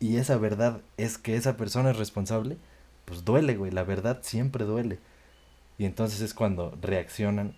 y 0.00 0.16
esa 0.16 0.36
verdad 0.36 0.80
es 0.96 1.16
que 1.16 1.36
esa 1.36 1.56
persona 1.56 1.90
es 1.90 1.96
responsable, 1.96 2.56
pues 3.04 3.24
duele, 3.24 3.56
güey, 3.56 3.70
la 3.70 3.84
verdad 3.84 4.20
siempre 4.22 4.64
duele. 4.64 4.98
Y 5.78 5.84
entonces 5.84 6.20
es 6.20 6.34
cuando 6.34 6.76
reaccionan, 6.80 7.54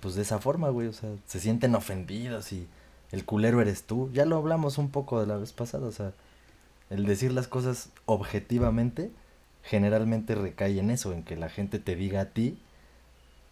pues 0.00 0.14
de 0.14 0.22
esa 0.22 0.38
forma, 0.38 0.68
güey, 0.70 0.88
o 0.88 0.92
sea, 0.92 1.10
se 1.26 1.40
sienten 1.40 1.74
ofendidos 1.74 2.52
y 2.52 2.66
el 3.12 3.24
culero 3.24 3.60
eres 3.60 3.84
tú. 3.84 4.10
Ya 4.12 4.24
lo 4.24 4.36
hablamos 4.36 4.78
un 4.78 4.90
poco 4.90 5.20
de 5.20 5.26
la 5.26 5.36
vez 5.36 5.52
pasada, 5.52 5.86
o 5.86 5.92
sea, 5.92 6.12
el 6.90 7.06
decir 7.06 7.32
las 7.32 7.48
cosas 7.48 7.90
objetivamente 8.06 9.10
generalmente 9.62 10.34
recae 10.34 10.78
en 10.78 10.90
eso, 10.90 11.12
en 11.12 11.22
que 11.22 11.36
la 11.36 11.50
gente 11.50 11.78
te 11.78 11.94
diga 11.94 12.22
a 12.22 12.30
ti 12.30 12.58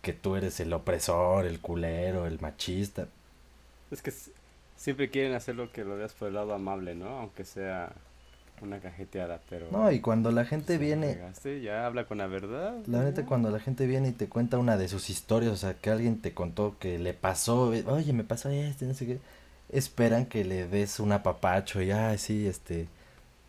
que 0.03 0.13
tú 0.13 0.37
eres 0.37 0.61
el 0.61 0.73
opresor, 0.73 1.47
el 1.47 1.61
culero, 1.61 2.27
el 2.27 2.41
machista. 2.41 3.09
Es 3.91 4.03
que 4.03 4.13
siempre 4.77 5.11
quieren 5.11 5.35
hacerlo 5.35 5.73
que 5.73 5.85
lo 5.85 5.97
veas 5.97 6.13
por 6.13 6.29
el 6.29 6.35
lado 6.35 6.55
amable, 6.55 6.95
¿no? 6.95 7.09
Aunque 7.19 7.45
sea 7.45 7.93
una 8.63 8.81
cajeteada, 8.81 9.41
pero... 9.49 9.67
No, 9.71 9.91
y 9.93 10.01
cuando 10.01 10.31
la 10.33 10.45
gente 10.45 10.79
viene, 10.79 11.19
ya 11.63 11.87
habla 11.87 12.07
con 12.07 12.19
la 12.19 12.27
verdad. 12.27 12.75
La 12.87 13.03
neta, 13.03 13.25
cuando 13.27 13.51
la 13.51 13.61
gente 13.61 13.87
viene 13.87 14.09
y 14.09 14.13
te 14.13 14.29
cuenta 14.29 14.59
una 14.59 14.77
de 14.77 14.89
sus 14.89 15.11
historias, 15.11 15.53
o 15.53 15.57
sea, 15.57 15.75
que 15.75 15.91
alguien 15.91 16.21
te 16.21 16.33
contó 16.33 16.77
que 16.79 16.99
le 16.99 17.15
pasó, 17.15 17.73
oye, 17.87 18.13
me 18.13 18.25
pasó 18.25 18.49
este, 18.51 18.87
no 18.87 18.95
sé 18.95 19.07
qué, 19.07 19.19
esperan 19.71 20.27
que 20.27 20.45
le 20.45 20.67
des 20.67 21.01
un 21.01 21.13
apapacho 21.13 21.83
y, 21.83 21.91
ay, 21.91 22.19
sí, 22.19 22.47
este, 22.47 22.89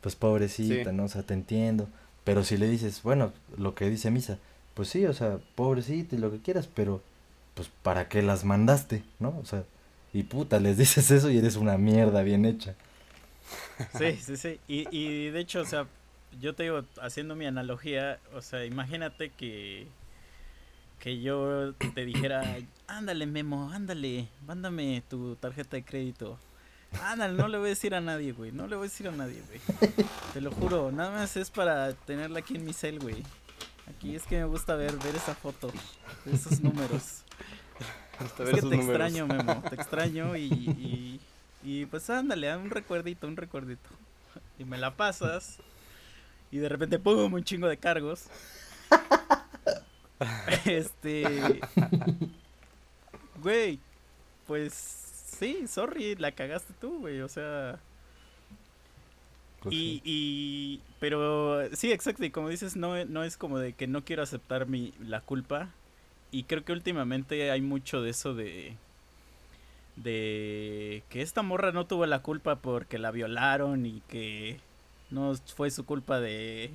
pues 0.02 0.16
pobrecita, 0.16 0.92
Sí. 0.92 0.96
¿no? 0.96 1.06
O 1.06 1.10
sea, 1.10 1.24
te 1.24 1.34
entiendo. 1.34 1.88
Pero 2.24 2.44
si 2.44 2.58
le 2.58 2.68
dices, 2.68 3.02
bueno, 3.04 3.32
lo 3.58 3.74
que 3.76 3.90
dice 3.90 4.12
Misa, 4.12 4.38
pues 4.74 4.90
sí, 4.90 5.06
o 5.06 5.14
sea, 5.14 5.40
pobrecita 5.56 6.16
y 6.16 6.20
lo 6.20 6.32
que 6.32 6.40
quieras, 6.40 6.68
pero, 6.74 7.02
pues, 7.54 7.70
¿para 7.84 8.10
qué 8.10 8.22
las 8.22 8.44
mandaste, 8.46 9.04
no? 9.20 9.38
O 9.42 9.46
sea, 9.46 9.64
y 10.14 10.24
puta, 10.24 10.60
les 10.60 10.78
dices 10.78 11.10
eso 11.12 11.30
y 11.30 11.38
eres 11.38 11.56
una 11.56 11.78
mierda 11.78 12.22
bien 12.24 12.46
hecha. 12.46 12.76
Sí, 13.98 14.18
sí, 14.18 14.38
sí. 14.38 14.60
Y, 14.68 14.88
y 14.96 15.30
de 15.30 15.40
hecho, 15.40 15.62
o 15.62 15.66
sea, 15.66 15.88
yo 16.40 16.54
te 16.54 16.64
digo, 16.64 16.84
haciendo 17.02 17.36
mi 17.36 17.46
analogía, 17.46 18.20
o 18.34 18.42
sea, 18.42 18.66
imagínate 18.66 19.30
que, 19.32 19.88
que 21.00 21.22
yo 21.22 21.74
te 21.94 22.06
dijera, 22.06 22.44
ándale, 22.88 23.26
Memo, 23.26 23.72
ándale, 23.72 24.28
mándame 24.46 25.04
tu 25.10 25.36
tarjeta 25.36 25.78
de 25.78 25.84
crédito. 25.84 26.38
Ándale, 27.04 27.34
no 27.34 27.48
le 27.48 27.58
voy 27.58 27.68
a 27.68 27.70
decir 27.70 27.94
a 27.96 28.02
nadie, 28.02 28.32
güey, 28.32 28.52
no 28.52 28.68
le 28.68 28.76
voy 28.76 28.88
a 28.88 28.90
decir 28.90 29.08
a 29.08 29.12
nadie, 29.12 29.42
güey. 29.48 29.60
Te 30.34 30.42
lo 30.42 30.52
juro, 30.52 30.92
nada 30.92 31.12
más 31.12 31.36
es 31.38 31.50
para 31.52 31.94
tenerla 31.94 32.40
aquí 32.40 32.56
en 32.56 32.66
mi 32.66 32.74
cel, 32.74 33.00
güey. 33.00 33.24
Aquí 33.90 34.16
es 34.16 34.24
que 34.24 34.38
me 34.38 34.46
gusta 34.46 34.76
ver, 34.76 34.98
ver 34.98 35.16
esa 35.16 35.34
foto, 35.36 35.72
esos 36.26 36.62
números. 36.62 37.24
Hasta 38.20 38.44
Es 38.44 38.52
ver 38.52 38.56
que 38.56 38.62
te 38.62 38.78
números. 38.78 39.12
extraño, 39.12 39.28
Memo, 39.28 39.64
te 39.70 39.76
extraño 39.76 40.36
y, 40.36 40.46
y, 40.46 41.20
y 41.64 41.86
pues 41.86 42.10
ándale, 42.10 42.56
un 42.56 42.70
recuerdito, 42.70 43.28
un 43.28 43.38
recuerdito. 43.38 43.90
Y 44.60 44.66
me 44.66 44.78
la 44.78 44.96
pasas 44.96 45.60
y 46.52 46.58
de 46.58 46.70
repente, 46.70 47.00
¡pum! 47.00 47.34
un 47.34 47.44
chingo 47.44 47.68
de 47.68 47.78
cargos. 47.78 48.28
Este... 50.66 51.60
Güey, 53.42 53.80
pues 54.48 54.74
sí, 55.38 55.68
sorry, 55.68 56.16
la 56.16 56.32
cagaste 56.32 56.74
tú, 56.82 57.00
güey, 57.00 57.22
o 57.22 57.30
sea... 57.30 57.80
Pues 59.62 59.76
Y, 59.76 59.78
sí. 59.78 60.02
y, 60.04 60.82
pero 61.00 61.70
sí, 61.76 61.92
exacto, 61.92 62.26
y 62.26 62.32
como 62.32 62.50
dices, 62.50 62.76
no, 62.76 63.06
no 63.06 63.24
es 63.24 63.38
como 63.38 63.60
de 63.60 63.74
que 63.74 63.86
no 63.86 64.04
quiero 64.04 64.24
aceptar 64.24 64.68
mi, 64.68 64.94
la 65.00 65.22
culpa. 65.22 65.70
Y 66.32 66.44
creo 66.44 66.66
que 66.66 66.74
últimamente 66.74 67.52
hay 67.52 67.62
mucho 67.62 68.02
de 68.02 68.10
eso 68.10 68.34
de, 68.34 68.76
de 69.98 71.04
que 71.10 71.22
esta 71.22 71.42
morra 71.42 71.72
no 71.72 71.86
tuvo 71.86 72.06
la 72.06 72.20
culpa 72.20 72.58
porque 72.58 72.98
la 72.98 73.12
violaron 73.12 73.86
y 73.86 74.02
que 74.08 74.60
no 75.10 75.36
fue 75.56 75.72
su 75.72 75.86
culpa 75.86 76.20
de, 76.20 76.72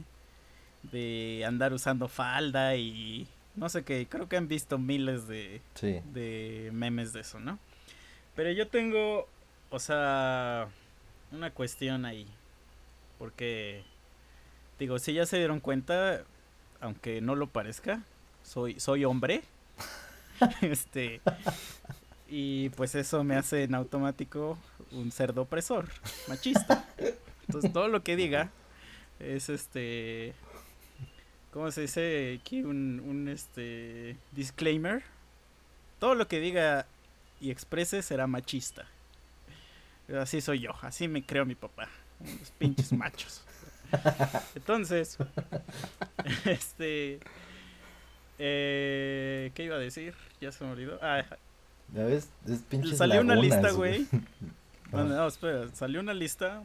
de 0.90 1.44
andar 1.46 1.72
usando 1.72 2.08
falda 2.08 2.76
y 2.76 3.26
no 3.54 3.68
sé 3.68 3.84
qué, 3.84 4.06
creo 4.08 4.28
que 4.28 4.36
han 4.36 4.48
visto 4.48 4.78
miles 4.78 5.28
de, 5.28 5.60
Sí, 5.74 6.00
de 6.12 6.70
memes 6.72 7.12
de 7.12 7.20
eso, 7.20 7.38
¿no? 7.38 7.58
Pero 8.34 8.50
yo 8.50 8.68
tengo, 8.68 9.28
o 9.70 9.78
sea, 9.78 10.68
una 11.32 11.50
cuestión 11.50 12.04
ahí. 12.04 12.26
Porque, 13.18 13.84
digo, 14.78 14.98
si 14.98 15.12
ya 15.12 15.26
se 15.26 15.36
dieron 15.38 15.60
cuenta, 15.60 16.24
aunque 16.80 17.20
no 17.20 17.34
lo 17.34 17.48
parezca, 17.48 18.02
soy, 18.42 18.80
soy 18.80 19.04
hombre. 19.04 19.42
este. 20.62 21.20
Y 22.34 22.70
pues 22.70 22.94
eso 22.94 23.22
me 23.24 23.36
hace 23.36 23.64
en 23.64 23.74
automático 23.74 24.56
un 24.90 25.12
cerdo 25.12 25.42
opresor, 25.42 25.90
machista. 26.28 26.88
Entonces 27.46 27.70
todo 27.74 27.88
lo 27.88 28.02
que 28.02 28.16
diga 28.16 28.48
es 29.20 29.50
este. 29.50 30.32
¿Cómo 31.52 31.70
se 31.70 31.82
dice 31.82 32.40
aquí? 32.40 32.62
Un, 32.62 33.02
un 33.06 33.28
este. 33.28 34.16
disclaimer. 34.30 35.02
Todo 35.98 36.14
lo 36.14 36.26
que 36.26 36.40
diga 36.40 36.86
y 37.38 37.50
exprese 37.50 38.00
será 38.00 38.26
machista. 38.26 38.86
Así 40.18 40.40
soy 40.40 40.60
yo, 40.60 40.70
así 40.80 41.08
me 41.08 41.22
creo 41.26 41.44
mi 41.44 41.54
papá. 41.54 41.90
Los 42.18 42.50
pinches 42.52 42.94
machos. 42.94 43.44
Entonces, 44.54 45.18
este. 46.46 47.20
Eh, 48.38 49.50
¿Qué 49.54 49.64
iba 49.64 49.76
a 49.76 49.78
decir? 49.78 50.14
Ya 50.40 50.50
se 50.50 50.64
me 50.64 50.70
olvidó. 50.70 50.98
Ah, 51.02 51.26
ya 51.94 52.04
ves, 52.04 52.28
es 52.48 52.60
pinches 52.60 52.98
salió 52.98 53.20
una 53.20 53.34
lista, 53.34 53.70
güey. 53.72 54.06
No, 54.92 55.04
no, 55.04 55.26
espera, 55.26 55.68
salió 55.72 56.00
una 56.00 56.12
lista 56.12 56.62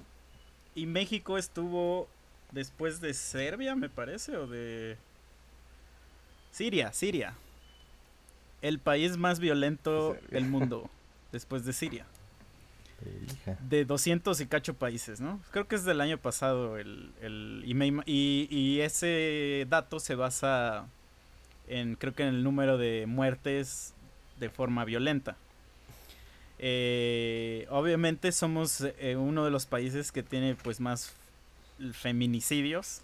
y 0.75 0.85
México 0.85 1.37
estuvo 1.37 2.09
después 2.51 2.99
de 2.99 3.13
Serbia, 3.13 3.73
me 3.73 3.87
parece, 3.87 4.35
o 4.35 4.47
de 4.47 4.97
Siria, 6.51 6.91
Siria. 6.91 7.35
El 8.61 8.79
país 8.79 9.15
más 9.15 9.39
violento 9.39 10.15
Serbia. 10.15 10.29
del 10.29 10.45
mundo 10.49 10.89
después 11.31 11.63
de 11.63 11.71
Siria. 11.71 12.05
Hija. 13.31 13.57
De 13.61 13.85
200 13.85 14.41
y 14.41 14.45
cacho 14.47 14.73
países, 14.73 15.21
¿no? 15.21 15.39
Creo 15.51 15.67
que 15.69 15.75
es 15.75 15.85
del 15.85 16.01
año 16.01 16.17
pasado 16.17 16.77
el, 16.77 17.11
el 17.21 17.63
y, 17.65 17.75
me 17.75 17.93
y 18.05 18.81
ese 18.81 19.65
dato 19.69 20.01
se 20.01 20.15
basa 20.15 20.85
en, 21.67 21.95
creo 21.95 22.13
que 22.13 22.23
en 22.23 22.29
el 22.29 22.43
número 22.43 22.77
de 22.77 23.05
muertes 23.07 23.93
de 24.39 24.49
forma 24.49 24.85
violenta. 24.85 25.37
Eh, 26.59 27.67
obviamente 27.69 28.31
somos 28.31 28.81
eh, 28.81 29.15
uno 29.15 29.45
de 29.45 29.51
los 29.51 29.65
países 29.65 30.11
que 30.11 30.23
tiene 30.23 30.55
pues 30.55 30.79
más 30.79 31.13
feminicidios. 31.93 33.01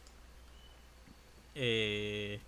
Eh, 1.56 2.40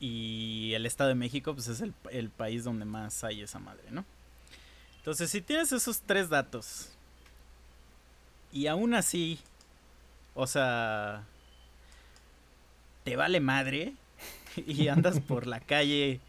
Y 0.00 0.72
el 0.74 0.86
Estado 0.86 1.10
de 1.10 1.14
México, 1.14 1.54
pues 1.54 1.68
es 1.68 1.80
el, 1.80 1.94
el 2.10 2.30
país 2.30 2.64
donde 2.64 2.84
más 2.86 3.22
hay 3.24 3.42
esa 3.42 3.58
madre, 3.60 3.84
¿no? 3.90 4.04
Entonces, 4.98 5.30
si 5.30 5.40
tienes 5.42 5.72
esos 5.72 6.02
tres 6.02 6.28
datos 6.30 6.90
y 8.52 8.66
aún 8.66 8.94
así, 8.94 9.38
o 10.34 10.46
sea, 10.46 11.24
te 13.04 13.16
vale 13.16 13.40
madre 13.40 13.94
y 14.56 14.88
andas 14.88 15.20
por 15.20 15.46
la 15.46 15.60
calle 15.60 16.20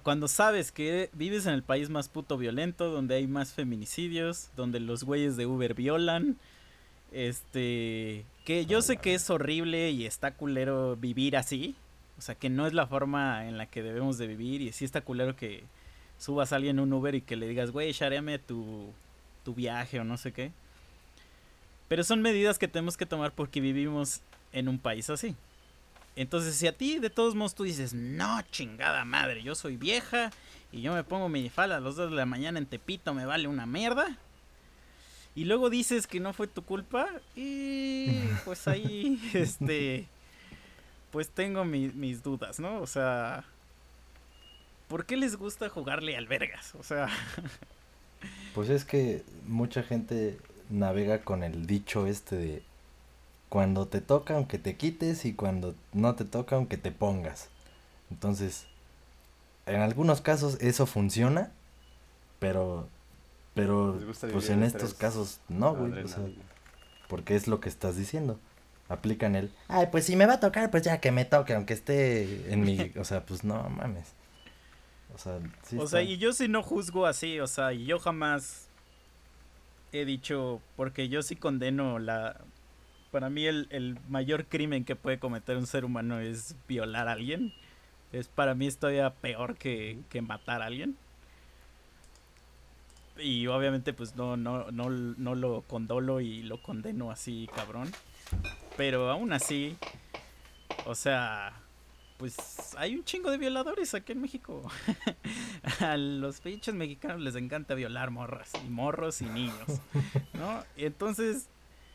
cuando 0.00 0.28
sabes 0.28 0.72
que 0.72 1.10
vives 1.12 1.46
en 1.46 1.54
el 1.54 1.62
país 1.62 1.90
más 1.90 2.08
puto 2.08 2.38
violento, 2.38 2.90
donde 2.90 3.16
hay 3.16 3.26
más 3.26 3.52
feminicidios, 3.52 4.50
donde 4.56 4.80
los 4.80 5.04
güeyes 5.04 5.36
de 5.36 5.46
Uber 5.46 5.74
violan, 5.74 6.36
este, 7.12 8.24
que 8.44 8.66
yo 8.66 8.82
sé 8.82 8.96
que 8.96 9.14
es 9.14 9.28
horrible 9.30 9.90
y 9.90 10.06
está 10.06 10.34
culero 10.34 10.96
vivir 10.96 11.36
así, 11.36 11.74
o 12.18 12.22
sea, 12.22 12.34
que 12.34 12.50
no 12.50 12.66
es 12.66 12.72
la 12.72 12.86
forma 12.86 13.46
en 13.48 13.58
la 13.58 13.66
que 13.66 13.82
debemos 13.82 14.18
de 14.18 14.26
vivir 14.26 14.62
y 14.62 14.72
sí 14.72 14.84
está 14.84 15.00
culero 15.00 15.36
que 15.36 15.64
subas 16.18 16.52
a 16.52 16.56
alguien 16.56 16.78
en 16.78 16.84
un 16.84 16.92
Uber 16.92 17.14
y 17.14 17.20
que 17.20 17.36
le 17.36 17.48
digas, 17.48 17.70
güey, 17.70 17.92
shareame 17.92 18.38
tu, 18.38 18.92
tu 19.44 19.54
viaje 19.54 20.00
o 20.00 20.04
no 20.04 20.16
sé 20.16 20.32
qué. 20.32 20.52
Pero 21.88 22.04
son 22.04 22.22
medidas 22.22 22.58
que 22.58 22.68
tenemos 22.68 22.96
que 22.96 23.06
tomar 23.06 23.32
porque 23.32 23.60
vivimos 23.60 24.20
en 24.52 24.68
un 24.68 24.78
país 24.78 25.10
así. 25.10 25.34
Entonces, 26.16 26.56
si 26.56 26.66
a 26.66 26.76
ti 26.76 26.98
de 26.98 27.10
todos 27.10 27.34
modos 27.34 27.54
tú 27.54 27.64
dices, 27.64 27.94
no, 27.94 28.42
chingada 28.50 29.04
madre, 29.04 29.42
yo 29.42 29.54
soy 29.54 29.76
vieja 29.76 30.30
y 30.70 30.82
yo 30.82 30.92
me 30.92 31.04
pongo 31.04 31.28
mi 31.28 31.48
falda 31.48 31.76
a 31.76 31.80
las 31.80 31.96
2 31.96 32.10
de 32.10 32.16
la 32.16 32.26
mañana 32.26 32.58
en 32.58 32.66
Tepito, 32.66 33.14
me 33.14 33.26
vale 33.26 33.48
una 33.48 33.66
mierda. 33.66 34.18
Y 35.34 35.44
luego 35.44 35.70
dices 35.70 36.06
que 36.06 36.20
no 36.20 36.34
fue 36.34 36.46
tu 36.46 36.62
culpa 36.62 37.08
y 37.34 38.20
pues 38.44 38.68
ahí, 38.68 39.18
este, 39.32 40.06
pues 41.10 41.30
tengo 41.30 41.64
mis 41.64 42.22
dudas, 42.22 42.60
¿no? 42.60 42.80
O 42.80 42.86
sea, 42.86 43.44
¿por 44.88 45.06
qué 45.06 45.16
les 45.16 45.36
gusta 45.36 45.68
jugarle 45.68 46.16
albergas? 46.16 46.74
O 46.74 46.82
sea... 46.82 47.08
Pues 48.54 48.68
es 48.68 48.84
que 48.84 49.24
mucha 49.46 49.82
gente 49.82 50.38
navega 50.68 51.22
con 51.22 51.42
el 51.42 51.66
dicho 51.66 52.06
este 52.06 52.36
de 52.36 52.62
cuando 53.52 53.86
te 53.86 54.00
toca 54.00 54.36
aunque 54.36 54.56
te 54.56 54.76
quites 54.76 55.26
y 55.26 55.34
cuando 55.34 55.74
no 55.92 56.14
te 56.14 56.24
toca 56.24 56.56
aunque 56.56 56.78
te 56.78 56.90
pongas. 56.90 57.50
Entonces, 58.10 58.64
en 59.66 59.82
algunos 59.82 60.22
casos 60.22 60.56
eso 60.62 60.86
funciona, 60.86 61.52
pero 62.38 62.88
pero 63.52 64.00
pues 64.32 64.48
en 64.48 64.62
estos 64.62 64.94
casos 64.94 65.38
no, 65.50 65.74
güey, 65.74 65.92
porque 67.08 67.36
es 67.36 67.46
lo 67.46 67.60
que 67.60 67.68
estás 67.68 67.94
diciendo. 67.94 68.40
Aplican 68.88 69.36
el, 69.36 69.52
ay, 69.68 69.88
pues 69.92 70.06
si 70.06 70.16
me 70.16 70.24
va 70.24 70.34
a 70.34 70.40
tocar, 70.40 70.70
pues 70.70 70.82
ya 70.84 70.98
que 70.98 71.12
me 71.12 71.26
toque, 71.26 71.52
aunque 71.52 71.74
esté 71.74 72.50
en 72.50 72.62
mi, 72.62 72.90
o 72.98 73.04
sea, 73.04 73.26
pues 73.26 73.44
no 73.44 73.68
mames. 73.68 74.14
O 75.14 75.18
sea, 75.18 75.38
sí 75.68 75.76
O 75.76 75.86
sea, 75.86 76.00
y 76.00 76.16
yo 76.16 76.32
sí 76.32 76.48
no 76.48 76.62
juzgo 76.62 77.04
así, 77.04 77.38
o 77.38 77.46
sea, 77.46 77.74
y 77.74 77.84
yo 77.84 77.98
jamás 77.98 78.68
he 79.92 80.06
dicho, 80.06 80.62
porque 80.74 81.10
yo 81.10 81.20
sí 81.20 81.36
condeno 81.36 81.98
la, 81.98 82.40
para 83.12 83.28
mí 83.28 83.46
el, 83.46 83.98
mayor 84.08 84.46
crimen 84.46 84.84
que 84.84 84.96
puede 84.96 85.18
cometer 85.18 85.56
un 85.58 85.66
ser 85.66 85.84
humano 85.84 86.18
es 86.18 86.56
violar 86.66 87.08
a 87.08 87.12
alguien. 87.12 87.52
Es 88.10 88.26
para 88.26 88.54
mí 88.54 88.68
todavía 88.72 89.10
peor 89.14 89.56
que, 89.56 90.02
matar 90.22 90.62
a 90.62 90.66
alguien. 90.66 90.96
Y 93.18 93.46
obviamente 93.46 93.92
pues 93.92 94.16
no, 94.16 94.38
no, 94.38 94.70
no, 94.70 94.88
no 94.88 95.34
lo 95.34 95.60
condolo 95.62 96.20
y 96.20 96.42
lo 96.42 96.60
condeno 96.62 97.10
así 97.10 97.48
cabrón. 97.54 97.92
Pero 98.78 99.10
aún 99.10 99.34
así, 99.34 99.76
o 100.86 100.94
sea, 100.94 101.52
pues 102.16 102.74
hay 102.78 102.94
un 102.94 103.04
chingo 103.04 103.30
de 103.30 103.36
violadores 103.36 103.92
aquí 103.92 104.12
en 104.12 104.22
México. 104.22 104.62
a 105.80 105.98
los 105.98 106.40
pinches 106.40 106.74
mexicanos 106.74 107.20
les 107.20 107.36
encanta 107.36 107.74
violar 107.74 108.10
morras 108.10 108.52
y 108.64 108.70
morros 108.70 109.20
y 109.20 109.26
niños, 109.26 109.82
¿no? 110.32 110.64
Entonces, 110.76 111.48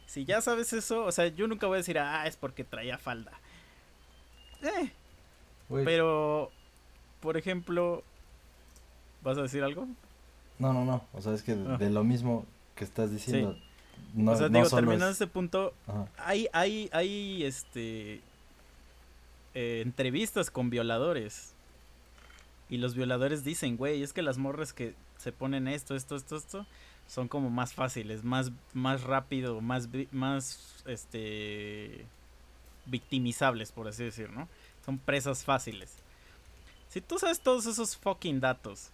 si 0.07 0.25
ya 0.25 0.41
sabes 0.41 0.73
eso, 0.73 1.05
o 1.05 1.11
sea, 1.11 1.27
yo 1.27 1.47
nunca 1.47 1.67
voy 1.67 1.75
a 1.75 1.77
decir, 1.77 1.99
ah, 1.99 2.25
es 2.25 2.37
porque 2.37 2.63
traía 2.63 2.97
falda. 2.97 3.33
Eh. 4.63 4.89
Pero, 5.69 6.49
por 7.19 7.35
ejemplo, 7.35 8.03
¿vas 9.21 9.37
a 9.37 9.41
decir 9.41 9.63
algo? 9.63 9.85
No, 10.59 10.73
no, 10.73 10.85
no. 10.85 11.05
O 11.13 11.21
sea, 11.21 11.33
es 11.33 11.43
que 11.43 11.55
de 11.55 11.85
ah. 11.85 11.89
lo 11.89 12.05
mismo 12.05 12.45
que 12.75 12.85
estás 12.85 13.11
diciendo. 13.11 13.57
No, 14.13 14.31
o 14.31 14.35
sea, 14.37 14.47
digo, 14.47 14.69
terminando 14.69 15.09
este 15.09 15.27
punto, 15.27 15.73
hay, 16.17 16.47
hay, 16.53 16.89
hay, 16.93 17.43
este, 17.43 18.21
eh, 19.53 19.81
entrevistas 19.83 20.49
con 20.49 20.69
violadores. 20.69 21.53
Y 22.69 22.77
los 22.77 22.95
violadores 22.95 23.43
dicen, 23.43 23.75
güey, 23.75 24.03
es 24.03 24.13
que 24.13 24.21
las 24.21 24.37
morras 24.37 24.71
que 24.71 24.95
se 25.17 25.33
ponen 25.33 25.67
esto, 25.67 25.95
esto, 25.95 26.15
esto, 26.15 26.37
esto, 26.37 26.65
son 27.07 27.27
como 27.27 27.49
más 27.49 27.73
fáciles, 27.73 28.23
más, 28.23 28.51
más 28.73 29.03
rápido, 29.03 29.61
más, 29.61 29.89
más, 30.11 30.83
este, 30.85 32.05
victimizables, 32.85 33.71
por 33.71 33.87
así 33.87 34.03
decir, 34.03 34.29
¿no? 34.29 34.47
Son 34.85 34.97
presas 34.97 35.43
fáciles. 35.43 35.95
Si 36.89 37.01
tú 37.01 37.19
sabes 37.19 37.39
todos 37.39 37.65
esos 37.65 37.97
fucking 37.97 38.39
datos 38.39 38.89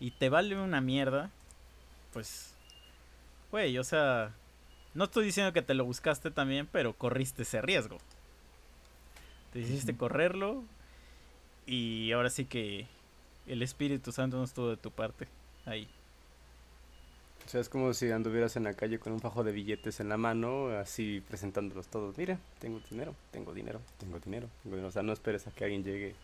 y 0.00 0.10
te 0.10 0.28
vale 0.28 0.56
una 0.56 0.80
mierda, 0.80 1.30
pues, 2.12 2.54
güey, 3.50 3.78
o 3.78 3.84
sea, 3.84 4.32
no 4.94 5.04
estoy 5.04 5.26
diciendo 5.26 5.52
que 5.52 5.62
te 5.62 5.74
lo 5.74 5.84
buscaste 5.84 6.30
también, 6.30 6.68
pero 6.70 6.92
corriste 6.92 7.42
ese 7.42 7.60
riesgo. 7.62 7.98
Te 9.52 9.60
hiciste 9.60 9.96
correrlo 9.96 10.64
y 11.66 12.12
ahora 12.12 12.30
sí 12.30 12.44
que 12.44 12.86
el 13.46 13.62
Espíritu 13.62 14.12
Santo 14.12 14.36
no 14.36 14.44
estuvo 14.44 14.70
de 14.70 14.76
tu 14.76 14.90
parte 14.90 15.28
ahí. 15.66 15.88
O 17.46 17.48
sea, 17.48 17.60
es 17.60 17.68
como 17.68 17.92
si 17.92 18.10
anduvieras 18.10 18.56
en 18.56 18.64
la 18.64 18.72
calle 18.72 18.98
con 18.98 19.12
un 19.12 19.20
fajo 19.20 19.44
de 19.44 19.52
billetes 19.52 20.00
en 20.00 20.08
la 20.08 20.16
mano, 20.16 20.68
así 20.68 21.22
presentándolos 21.28 21.88
todos. 21.88 22.16
Mira, 22.16 22.38
tengo 22.58 22.80
dinero, 22.90 23.14
tengo 23.30 23.52
dinero, 23.52 23.80
tengo 23.98 24.18
dinero, 24.18 24.48
tengo 24.62 24.76
dinero. 24.76 24.88
O 24.88 24.92
sea, 24.92 25.02
no 25.02 25.12
esperes 25.12 25.46
a 25.46 25.50
que 25.50 25.64
alguien 25.64 25.84
llegue. 25.84 26.14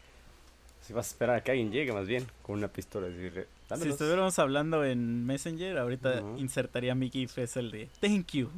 Si 0.81 0.95
vas 0.95 1.09
a 1.09 1.11
esperar 1.11 1.37
a 1.37 1.43
que 1.43 1.51
alguien 1.51 1.71
llegue, 1.71 1.93
más 1.93 2.07
bien, 2.07 2.27
con 2.43 2.57
una 2.57 2.69
pistola. 2.69 3.09
Decir, 3.09 3.47
si 3.77 3.89
estuviéramos 3.89 4.39
hablando 4.39 4.83
en 4.83 5.27
Messenger, 5.27 5.77
ahorita 5.77 6.23
insertaría 6.39 6.95
mi 6.95 7.11
GIF, 7.11 7.37
es 7.39 7.57
el 7.57 7.71
de 7.71 7.89
Thank 8.01 8.33
you. 8.33 8.51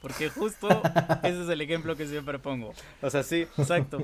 Porque 0.00 0.30
justo 0.30 0.68
ese 1.22 1.42
es 1.42 1.48
el 1.48 1.60
ejemplo 1.60 1.94
que 1.94 2.06
siempre 2.06 2.38
pongo. 2.38 2.72
O 3.02 3.10
sea, 3.10 3.22
sí. 3.22 3.46
Exacto. 3.58 4.02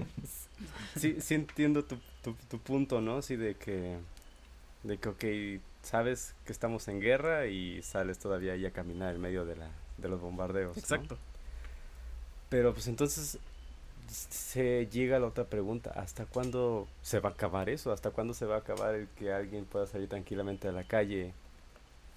Sí, 0.94 1.16
sí 1.20 1.35
entiendo 1.35 1.85
tu, 1.85 1.96
tu, 2.22 2.35
tu 2.50 2.59
punto, 2.59 3.00
¿no? 3.00 3.22
Sí, 3.22 3.37
de 3.37 3.55
que, 3.55 3.96
de 4.83 4.98
que, 4.98 5.09
ok, 5.09 5.62
sabes 5.83 6.35
que 6.45 6.53
estamos 6.53 6.88
en 6.88 7.01
guerra 7.01 7.47
y 7.47 7.83
sales 7.83 8.19
todavía 8.19 8.53
ahí 8.53 8.66
a 8.66 8.71
caminar 8.71 9.14
en 9.14 9.21
medio 9.21 9.45
de, 9.45 9.57
la, 9.57 9.69
de 9.99 10.09
los 10.09 10.21
bombardeos. 10.21 10.77
Exacto. 10.77 11.16
Pero 12.49 12.73
pues 12.73 12.88
entonces 12.88 13.38
se 14.09 14.88
llega 14.88 15.16
a 15.16 15.21
la 15.21 15.27
otra 15.27 15.45
pregunta, 15.45 15.93
¿hasta 15.95 16.27
cuándo 16.27 16.88
se 17.03 17.21
va 17.21 17.31
a 17.31 17.33
acabar 17.33 17.69
eso? 17.69 17.93
¿Hasta 17.93 18.11
cuándo 18.11 18.35
se 18.35 18.45
va 18.45 18.57
a 18.57 18.59
acabar 18.59 18.95
el 18.95 19.09
que 19.09 19.33
alguien 19.33 19.64
pueda 19.64 19.87
salir 19.87 20.09
tranquilamente 20.09 20.69
a 20.69 20.73
la 20.73 20.83
calle 20.83 21.33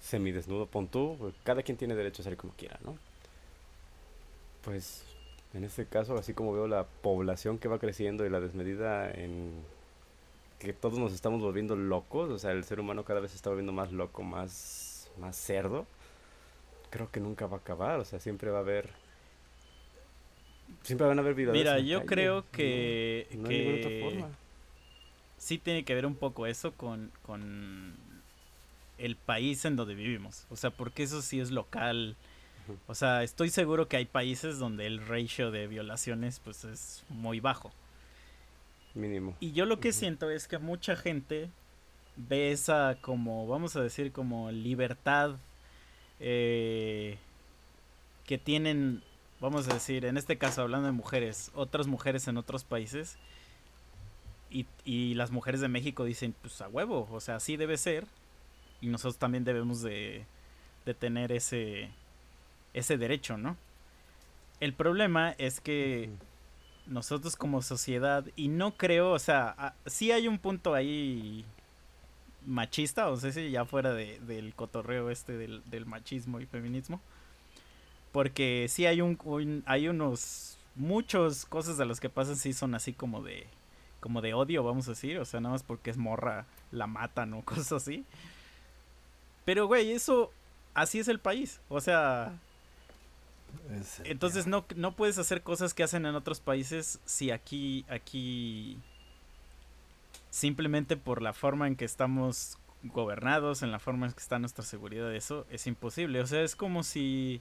semidesnudo? 0.00 0.66
Pon 0.66 0.88
tú, 0.88 1.32
cada 1.44 1.62
quien 1.62 1.78
tiene 1.78 1.94
derecho 1.94 2.22
a 2.22 2.24
salir 2.24 2.38
como 2.38 2.52
quiera, 2.54 2.78
¿no? 2.84 2.98
Pues 4.62 5.04
en 5.52 5.62
este 5.62 5.86
caso, 5.86 6.16
así 6.18 6.34
como 6.34 6.52
veo 6.52 6.66
la 6.66 6.84
población 6.84 7.58
que 7.58 7.68
va 7.68 7.78
creciendo 7.78 8.26
y 8.26 8.30
la 8.30 8.40
desmedida 8.40 9.10
en 9.10 9.52
que 10.64 10.72
todos 10.72 10.98
nos 10.98 11.12
estamos 11.12 11.40
volviendo 11.40 11.76
locos, 11.76 12.30
o 12.30 12.38
sea, 12.38 12.52
el 12.52 12.64
ser 12.64 12.80
humano 12.80 13.04
cada 13.04 13.20
vez 13.20 13.30
se 13.30 13.36
está 13.36 13.50
volviendo 13.50 13.72
más 13.72 13.92
loco, 13.92 14.22
más, 14.22 15.10
más 15.18 15.36
cerdo, 15.36 15.86
creo 16.90 17.10
que 17.10 17.20
nunca 17.20 17.46
va 17.46 17.58
a 17.58 17.60
acabar, 17.60 18.00
o 18.00 18.04
sea, 18.04 18.18
siempre 18.18 18.50
va 18.50 18.58
a 18.58 18.62
haber... 18.62 18.90
Siempre 20.82 21.06
van 21.06 21.18
a 21.18 21.22
haber 21.22 21.34
vidas. 21.34 21.52
Mira, 21.52 21.78
yo 21.78 22.04
creo 22.04 22.44
que... 22.50 23.28
No, 23.32 23.48
hay 23.48 23.78
otra 23.78 24.10
forma. 24.10 24.36
Sí 25.38 25.58
tiene 25.58 25.84
que 25.84 25.94
ver 25.94 26.06
un 26.06 26.14
poco 26.14 26.46
eso 26.46 26.72
con, 26.72 27.12
con 27.22 27.94
el 28.98 29.16
país 29.16 29.64
en 29.64 29.76
donde 29.76 29.94
vivimos, 29.94 30.46
o 30.50 30.56
sea, 30.56 30.70
porque 30.70 31.02
eso 31.02 31.22
sí 31.22 31.40
es 31.40 31.50
local. 31.50 32.16
O 32.86 32.94
sea, 32.94 33.22
estoy 33.22 33.50
seguro 33.50 33.88
que 33.88 33.98
hay 33.98 34.06
países 34.06 34.58
donde 34.58 34.86
el 34.86 35.06
ratio 35.06 35.50
de 35.50 35.66
violaciones 35.66 36.40
pues 36.42 36.64
es 36.64 37.04
muy 37.10 37.40
bajo. 37.40 37.72
Mínimo. 38.94 39.36
Y 39.40 39.52
yo 39.52 39.66
lo 39.66 39.80
que 39.80 39.92
siento 39.92 40.30
es 40.30 40.46
que 40.46 40.58
mucha 40.58 40.96
gente 40.96 41.50
ve 42.16 42.52
esa 42.52 42.96
como, 43.00 43.46
vamos 43.46 43.74
a 43.76 43.82
decir, 43.82 44.12
como 44.12 44.50
libertad 44.52 45.36
eh, 46.20 47.18
que 48.24 48.38
tienen, 48.38 49.02
vamos 49.40 49.68
a 49.68 49.74
decir, 49.74 50.04
en 50.04 50.16
este 50.16 50.38
caso 50.38 50.62
hablando 50.62 50.86
de 50.86 50.92
mujeres, 50.92 51.50
otras 51.54 51.86
mujeres 51.86 52.28
en 52.28 52.36
otros 52.36 52.64
países. 52.64 53.18
Y, 54.50 54.66
y 54.84 55.14
las 55.14 55.32
mujeres 55.32 55.60
de 55.60 55.68
México 55.68 56.04
dicen, 56.04 56.34
pues 56.40 56.60
a 56.60 56.68
huevo, 56.68 57.08
o 57.10 57.20
sea, 57.20 57.36
así 57.36 57.56
debe 57.56 57.76
ser. 57.76 58.06
Y 58.80 58.86
nosotros 58.86 59.18
también 59.18 59.44
debemos 59.44 59.82
de, 59.82 60.26
de 60.84 60.94
tener 60.94 61.32
ese, 61.32 61.90
ese 62.72 62.96
derecho, 62.96 63.36
¿no? 63.36 63.56
El 64.60 64.72
problema 64.72 65.34
es 65.38 65.60
que 65.60 66.10
nosotros 66.86 67.36
como 67.36 67.62
sociedad, 67.62 68.24
y 68.36 68.48
no 68.48 68.76
creo, 68.76 69.12
o 69.12 69.18
sea, 69.18 69.54
ah, 69.58 69.74
sí 69.86 70.12
hay 70.12 70.28
un 70.28 70.38
punto 70.38 70.74
ahí 70.74 71.44
machista, 72.46 73.08
o 73.08 73.16
sea, 73.16 73.32
si 73.32 73.50
ya 73.50 73.64
fuera 73.64 73.92
de, 73.92 74.20
del 74.20 74.54
cotorreo 74.54 75.10
este 75.10 75.36
del, 75.36 75.62
del 75.70 75.86
machismo 75.86 76.40
y 76.40 76.46
feminismo, 76.46 77.00
porque 78.12 78.66
sí 78.68 78.86
hay 78.86 79.00
un, 79.00 79.62
hay 79.66 79.88
unos 79.88 80.58
muchos 80.76 81.46
cosas 81.46 81.78
de 81.78 81.86
las 81.86 82.00
que 82.00 82.08
pasan 82.08 82.36
sí 82.36 82.52
son 82.52 82.74
así 82.74 82.92
como 82.92 83.22
de 83.22 83.46
como 84.00 84.20
de 84.20 84.34
odio, 84.34 84.62
vamos 84.62 84.86
a 84.86 84.90
decir, 84.90 85.18
o 85.18 85.24
sea, 85.24 85.40
nada 85.40 85.54
más 85.54 85.62
porque 85.62 85.90
es 85.90 85.96
morra 85.96 86.44
la 86.70 86.86
matan 86.86 87.32
o 87.32 87.42
cosas 87.44 87.72
así. 87.72 88.04
Pero 89.46 89.66
güey, 89.66 89.92
eso 89.92 90.30
así 90.74 90.98
es 90.98 91.08
el 91.08 91.18
país, 91.18 91.60
o 91.68 91.80
sea, 91.80 92.32
el 92.32 92.43
entonces 94.04 94.46
no, 94.46 94.64
no 94.76 94.94
puedes 94.96 95.18
hacer 95.18 95.42
cosas 95.42 95.74
que 95.74 95.82
hacen 95.82 96.06
en 96.06 96.14
otros 96.14 96.40
países 96.40 97.00
si 97.04 97.30
aquí, 97.30 97.84
aquí, 97.88 98.78
simplemente 100.30 100.96
por 100.96 101.22
la 101.22 101.32
forma 101.32 101.66
en 101.66 101.76
que 101.76 101.84
estamos 101.84 102.58
gobernados, 102.82 103.62
en 103.62 103.70
la 103.70 103.78
forma 103.78 104.06
en 104.06 104.12
que 104.12 104.20
está 104.20 104.38
nuestra 104.38 104.64
seguridad, 104.64 105.14
eso 105.14 105.46
es 105.50 105.66
imposible. 105.66 106.20
O 106.20 106.26
sea, 106.26 106.42
es 106.42 106.54
como 106.56 106.82
si, 106.82 107.40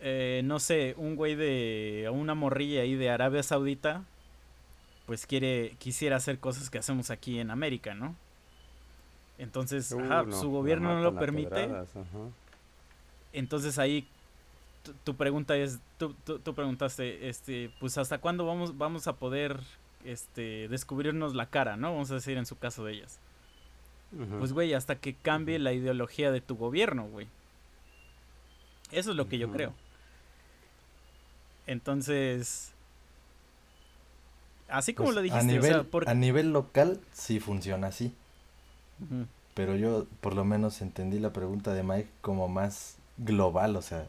eh, 0.00 0.42
no 0.44 0.60
sé, 0.60 0.94
un 0.96 1.16
güey 1.16 1.34
de, 1.34 2.08
una 2.12 2.34
morrilla 2.34 2.82
ahí 2.82 2.94
de 2.94 3.10
Arabia 3.10 3.42
Saudita, 3.42 4.04
pues 5.06 5.26
quiere, 5.26 5.76
quisiera 5.78 6.16
hacer 6.16 6.38
cosas 6.38 6.68
que 6.70 6.78
hacemos 6.78 7.10
aquí 7.10 7.38
en 7.38 7.50
América, 7.50 7.94
¿no? 7.94 8.14
Entonces, 9.38 9.92
Uh, 9.92 10.00
ajá, 10.00 10.24
no, 10.24 10.38
su 10.38 10.50
gobierno 10.50 10.94
no 10.94 11.00
lo 11.00 11.18
permite. 11.18 11.50
pedradas, 11.50 11.94
ajá. 11.96 12.18
Entonces 13.32 13.78
ahí 13.78 14.08
tu, 15.04 15.16
pregunta 15.16 15.56
es, 15.56 15.80
tú, 15.98 16.14
tú, 16.24 16.38
tú 16.38 16.54
preguntaste, 16.54 17.28
este, 17.28 17.70
pues 17.80 17.98
hasta 17.98 18.18
cuándo 18.18 18.46
vamos, 18.46 18.76
vamos 18.78 19.06
a 19.06 19.16
poder, 19.16 19.60
este, 20.04 20.68
descubrirnos 20.68 21.34
la 21.34 21.46
cara, 21.46 21.76
¿no? 21.76 21.92
Vamos 21.92 22.10
a 22.10 22.14
decir 22.14 22.36
en 22.36 22.46
su 22.46 22.56
caso 22.58 22.84
de 22.84 22.94
ellas. 22.94 23.20
Pues 24.38 24.54
güey, 24.54 24.72
hasta 24.72 24.96
que 24.96 25.14
cambie 25.14 25.58
la 25.58 25.74
ideología 25.74 26.30
de 26.30 26.40
tu 26.40 26.56
gobierno, 26.56 27.06
güey. 27.08 27.26
Eso 28.90 29.10
es 29.10 29.16
lo 29.16 29.28
que 29.28 29.36
yo 29.36 29.50
creo. 29.52 29.74
Entonces, 31.66 32.72
así 34.68 34.94
como 34.94 35.08
Pues, 35.08 35.16
lo 35.16 35.22
dijiste, 35.22 35.40
a 35.40 35.46
nivel, 35.46 35.72
o 35.72 35.74
sea, 35.74 35.82
por... 35.84 36.08
a 36.08 36.14
nivel 36.14 36.52
local 36.52 37.00
sí 37.12 37.38
funciona 37.38 37.88
así. 37.88 38.14
Pero 39.52 39.76
yo 39.76 40.06
por 40.22 40.34
lo 40.34 40.44
menos 40.44 40.80
entendí 40.80 41.18
la 41.18 41.32
pregunta 41.32 41.74
de 41.74 41.82
Mike 41.82 42.08
como 42.22 42.48
más 42.48 42.96
global, 43.18 43.76
o 43.76 43.82
sea, 43.82 44.08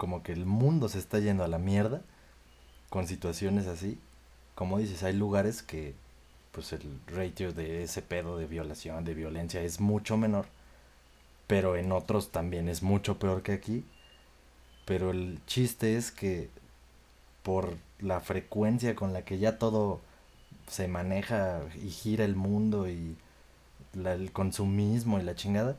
como 0.00 0.22
que 0.22 0.32
el 0.32 0.46
mundo 0.46 0.88
se 0.88 0.98
está 0.98 1.18
yendo 1.18 1.44
a 1.44 1.48
la 1.48 1.58
mierda 1.58 2.00
con 2.88 3.06
situaciones 3.06 3.66
así. 3.66 3.98
Como 4.54 4.78
dices, 4.78 5.02
hay 5.02 5.12
lugares 5.12 5.62
que 5.62 5.94
pues 6.52 6.72
el 6.72 6.98
ratio 7.06 7.52
de 7.52 7.82
ese 7.82 8.00
pedo 8.00 8.38
de 8.38 8.46
violación, 8.46 9.04
de 9.04 9.12
violencia 9.12 9.60
es 9.60 9.78
mucho 9.78 10.16
menor, 10.16 10.46
pero 11.46 11.76
en 11.76 11.92
otros 11.92 12.32
también 12.32 12.70
es 12.70 12.82
mucho 12.82 13.18
peor 13.18 13.42
que 13.42 13.52
aquí. 13.52 13.84
Pero 14.86 15.10
el 15.10 15.38
chiste 15.44 15.98
es 15.98 16.10
que 16.10 16.48
por 17.42 17.76
la 17.98 18.20
frecuencia 18.20 18.94
con 18.94 19.12
la 19.12 19.26
que 19.26 19.38
ya 19.38 19.58
todo 19.58 20.00
se 20.66 20.88
maneja 20.88 21.60
y 21.76 21.90
gira 21.90 22.24
el 22.24 22.36
mundo 22.36 22.88
y 22.88 23.18
el 23.94 24.32
consumismo 24.32 25.20
y 25.20 25.24
la 25.24 25.34
chingada, 25.34 25.76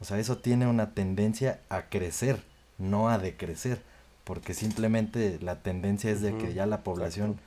o 0.00 0.04
sea, 0.04 0.18
eso 0.18 0.38
tiene 0.38 0.66
una 0.66 0.94
tendencia 0.94 1.60
a 1.68 1.82
crecer, 1.82 2.42
no 2.78 3.08
a 3.08 3.18
decrecer, 3.18 3.82
porque 4.24 4.54
simplemente 4.54 5.38
la 5.40 5.62
tendencia 5.62 6.10
es 6.10 6.20
de 6.20 6.36
que 6.36 6.54
ya 6.54 6.66
la 6.66 6.82
población 6.82 7.38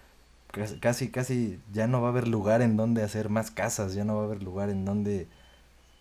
exacto. 0.53 0.79
casi, 0.81 1.09
casi 1.09 1.59
ya 1.73 1.87
no 1.87 2.01
va 2.01 2.07
a 2.07 2.11
haber 2.11 2.27
lugar 2.27 2.61
en 2.61 2.77
donde 2.77 3.03
hacer 3.03 3.29
más 3.29 3.51
casas, 3.51 3.93
ya 3.93 4.03
no 4.05 4.15
va 4.15 4.23
a 4.23 4.25
haber 4.25 4.43
lugar 4.43 4.69
en 4.69 4.85
donde 4.85 5.27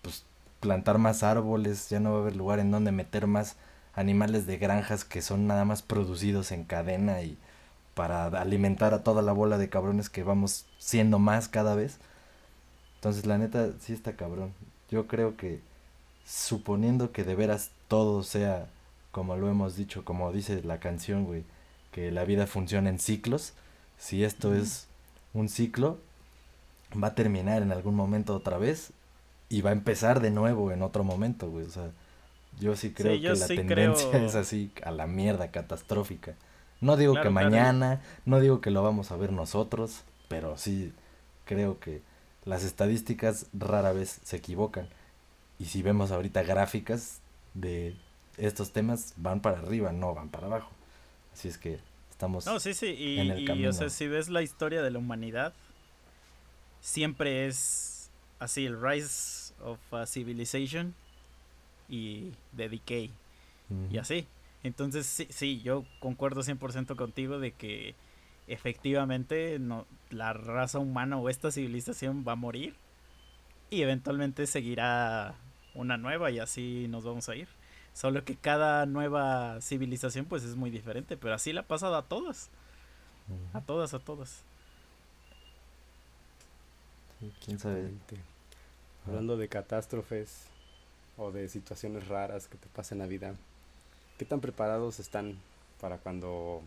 pues 0.03 0.25
plantar 0.61 0.99
más 0.99 1.23
árboles, 1.23 1.89
ya 1.89 2.01
no 2.01 2.13
va 2.13 2.19
a 2.19 2.21
haber 2.23 2.37
lugar 2.37 2.59
en 2.59 2.71
donde 2.71 2.93
meter 2.93 3.27
más 3.27 3.57
animales 3.95 4.47
de 4.47 4.59
granjas 4.59 5.05
que 5.05 5.23
son 5.23 5.47
nada 5.47 5.65
más 5.65 5.83
producidos 5.83 6.53
en 6.53 6.65
cadena 6.65 7.23
y 7.23 7.37
para 7.95 8.27
alimentar 8.27 8.95
a 8.95 9.03
toda 9.03 9.23
la 9.23 9.33
bola 9.33 9.59
de 9.59 9.69
cabrones 9.69 10.09
que 10.09 10.23
vamos 10.23 10.67
siendo 10.79 11.19
más 11.19 11.49
cada 11.49 11.75
vez. 11.75 11.99
Entonces, 12.95 13.27
la 13.27 13.39
neta, 13.39 13.71
sí 13.81 13.93
está 13.93 14.15
cabrón. 14.15 14.53
Yo 14.89 15.09
creo 15.09 15.37
que, 15.37 15.61
suponiendo 16.25 17.11
que 17.11 17.25
de 17.25 17.35
veras 17.35 17.73
todo 17.89 18.23
sea 18.23 18.69
como 19.19 19.37
lo 19.37 19.49
hemos 19.51 19.75
dicho, 19.75 20.05
como 20.05 20.31
dice 20.33 20.63
la 20.63 20.79
canción, 20.79 21.25
güey, 21.25 21.43
que 21.91 22.13
la 22.13 22.25
vida 22.25 22.47
funciona 22.47 22.89
en 22.89 23.01
ciclos, 23.01 23.53
si 23.99 24.23
esto 24.23 24.55
es 24.55 24.87
un 25.35 25.49
ciclo, 25.49 25.99
va 27.03 27.09
a 27.09 27.15
terminar 27.17 27.63
en 27.63 27.73
algún 27.73 27.97
momento 27.97 28.33
otra 28.37 28.59
vez 28.59 28.93
y 29.49 29.61
va 29.63 29.71
a 29.71 29.73
empezar 29.73 30.21
de 30.21 30.31
nuevo 30.31 30.71
en 30.71 30.83
otro 30.83 31.03
momento, 31.03 31.51
güey. 31.51 31.67
O 31.67 31.71
sea, 31.71 31.91
yo 32.61 32.77
sí 32.77 32.93
creo 32.93 33.17
yo 33.17 33.33
que 33.35 33.41
la 33.41 33.47
sí 33.49 33.57
tendencia 33.57 34.09
creo- 34.13 34.27
es 34.29 34.37
así 34.37 34.71
a 34.85 34.93
la 34.93 35.09
mierda 35.09 35.51
catastrófica. 35.51 36.35
No 36.81 36.97
digo 36.97 37.15
Claro, 37.15 37.29
que 37.31 37.33
claro. 37.35 37.51
mañana, 37.51 38.01
no 38.25 38.39
digo 38.39 38.61
que 38.61 38.71
lo 38.71 38.85
vamos 38.85 39.11
a 39.11 39.17
ver 39.17 39.33
nosotros, 39.33 40.03
pero 40.29 40.57
sí 40.57 40.93
creo 41.45 41.81
que 41.81 42.03
las 42.45 42.63
estadísticas 42.63 43.47
rara 43.53 43.91
vez 43.93 44.21
se 44.23 44.37
equivocan. 44.37 44.87
Y 45.59 45.65
si 45.65 45.83
vemos 45.83 46.13
ahorita 46.13 46.45
gráficas 46.45 47.19
de 47.55 47.97
estos 48.39 48.73
temas, 48.73 49.15
van 49.17 49.41
para 49.41 49.59
arriba, 49.59 49.93
no 49.93 50.15
van 50.15 50.29
para 50.29 50.47
abajo. 50.47 50.71
Así 51.33 51.49
es 51.49 51.59
que 51.59 51.79
estamos... 52.11 52.47
No, 52.47 52.59
sí, 52.61 52.75
sí, 52.75 52.87
y, 52.87 53.19
en 53.19 53.31
el 53.31 53.41
y, 53.41 53.45
camino. 53.45 53.71
o 53.71 53.73
sea, 53.73 53.91
si 53.91 54.09
ves 54.09 54.29
la 54.29 54.43
historia 54.43 54.83
de 54.83 54.91
la 54.91 54.99
humanidad, 54.99 55.53
siempre 56.81 57.47
es 57.47 58.11
así, 58.39 58.67
el 58.67 58.81
rise 58.81 59.53
of 59.63 59.79
a 59.93 60.07
civilization 60.07 60.95
y 61.89 62.33
the 62.57 62.69
decay, 62.69 63.11
y 63.91 63.99
así. 63.99 64.27
Entonces, 64.63 65.07
sí, 65.07 65.27
sí, 65.31 65.61
yo 65.61 65.85
concuerdo 66.01 66.43
100% 66.43 66.97
contigo 66.97 67.39
de 67.39 67.53
que 67.53 67.95
efectivamente 68.47 69.59
no, 69.59 69.87
la 70.11 70.33
raza 70.33 70.79
humana 70.79 71.19
o 71.19 71.29
esta 71.29 71.51
civilización 71.51 72.25
va 72.27 72.33
a 72.33 72.37
morir 72.37 72.75
y 73.71 73.83
eventualmente 73.83 74.47
seguirá 74.47 75.35
una 75.75 75.97
nueva 75.97 76.31
y 76.31 76.39
así 76.39 76.87
nos 76.89 77.05
vamos 77.05 77.29
a 77.29 77.37
ir. 77.37 77.49
Solo 77.95 78.25
que 78.25 78.37
cada 78.37 78.87
nueva 78.87 79.61
civilización 79.61 80.27
pues 80.27 80.45
es 80.45 80.55
muy 80.55 80.71
diferente, 80.71 81.17
pero 81.17 81.35
así 81.35 81.53
la 81.53 81.63
ha 81.63 81.67
pasado 81.67 81.97
a 81.97 82.03
todas. 82.03 82.51
A 83.53 83.61
todas, 83.61 83.93
a 83.95 83.99
todas. 83.99 84.43
Sí, 87.19 87.33
¿Quién 87.45 87.59
sabe? 87.59 87.91
Hablando 89.07 89.37
de 89.37 89.49
catástrofes 89.49 90.45
o 91.17 91.33
de 91.33 91.49
situaciones 91.49 92.09
raras 92.09 92.47
que 92.47 92.57
te 92.57 92.69
pasan 92.69 92.99
en 92.99 93.01
la 93.01 93.07
vida, 93.09 93.35
¿qué 94.19 94.25
tan 94.25 94.41
preparados 94.41 95.01
están 95.01 95.39
para 95.81 95.99
cuando... 95.99 96.63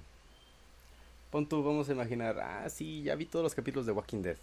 Pon 1.32 1.48
tú, 1.48 1.64
vamos 1.64 1.88
a 1.88 1.94
imaginar, 1.94 2.40
ah, 2.40 2.70
sí, 2.70 3.04
ya 3.04 3.16
vi 3.16 3.26
todos 3.26 3.44
los 3.44 3.56
capítulos 3.56 3.86
de 3.86 3.94
Walking 3.94 4.22
Dead. 4.22 4.38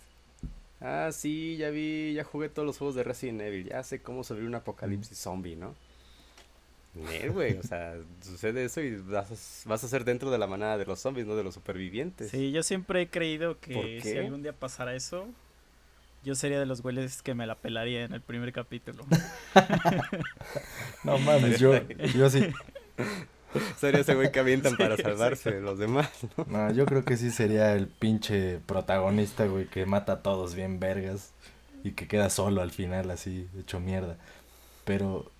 Ah, 0.81 1.11
sí, 1.13 1.57
ya 1.57 1.71
vi, 1.71 2.15
ya 2.15 2.25
jugué 2.25 2.49
todos 2.49 2.65
los 2.65 2.79
juegos 2.79 2.95
de 2.95 3.03
Resident 3.03 3.43
Evil, 3.43 3.69
ya 3.69 3.83
sé 3.83 4.01
cómo 4.01 4.25
sobrevivir 4.25 4.49
un 4.49 4.55
apocalipsis 4.55 5.19
zombie, 5.19 5.57
¿no? 5.57 5.75
Nel, 7.05 7.31
güey, 7.31 7.57
o 7.59 7.63
sea, 7.63 7.95
sucede 8.21 8.65
eso 8.65 8.81
y 8.81 8.97
vas 8.97 9.31
a, 9.31 9.69
vas 9.69 9.85
a 9.85 9.89
ser 9.89 10.05
dentro 10.05 10.31
de 10.31 10.39
la 10.39 10.47
manada 10.47 10.79
de 10.79 10.85
los 10.87 10.99
zombies, 11.01 11.27
no 11.27 11.37
de 11.37 11.45
los 11.45 11.55
supervivientes. 11.55 12.31
Sí, 12.31 12.51
yo 12.53 12.63
siempre 12.63 13.03
he 13.03 13.09
creído 13.09 13.57
¿Por 13.57 13.61
que 13.61 14.01
si 14.03 14.17
algún 14.19 14.43
día 14.43 14.53
pasara 14.53 14.95
eso, 14.95 15.27
yo 16.25 16.35
sería 16.35 16.59
de 16.59 16.67
los 16.67 16.83
güeyes 16.83 17.23
que 17.23 17.35
me 17.35 17.47
la 17.47 17.55
pelaría 17.55 18.05
en 18.05 18.13
el 18.13 18.21
primer 18.21 18.53
capítulo. 18.53 19.05
No 21.05 21.19
mames, 21.19 21.59
yo, 21.61 21.73
yo 22.15 22.29
sí. 22.31 22.49
Sería 23.79 24.01
ese 24.01 24.15
güey 24.15 24.31
que 24.31 24.41
avientan 24.41 24.73
Sí, 24.73 24.79
para 24.79 24.97
sí. 24.97 25.03
salvarse 25.03 25.53
de 25.53 25.61
los 25.63 25.79
demás. 25.79 26.11
No, 26.49 26.71
yo 26.73 26.85
creo 26.85 27.05
que 27.05 27.17
sí 27.17 27.31
sería 27.31 27.73
el 27.75 27.87
pinche 27.87 28.59
protagonista, 28.67 29.47
güey, 29.47 29.67
que 29.67 29.87
mata 29.87 30.13
a 30.15 30.23
todos 30.23 30.55
bien 30.55 30.79
vergas 30.81 31.33
y 31.83 31.93
que 31.93 32.07
queda 32.07 32.29
solo 32.29 32.61
al 32.61 32.71
final, 32.73 33.11
así, 33.11 33.49
hecho 33.59 33.81
mierda. 33.81 34.19
Pero 34.85 35.31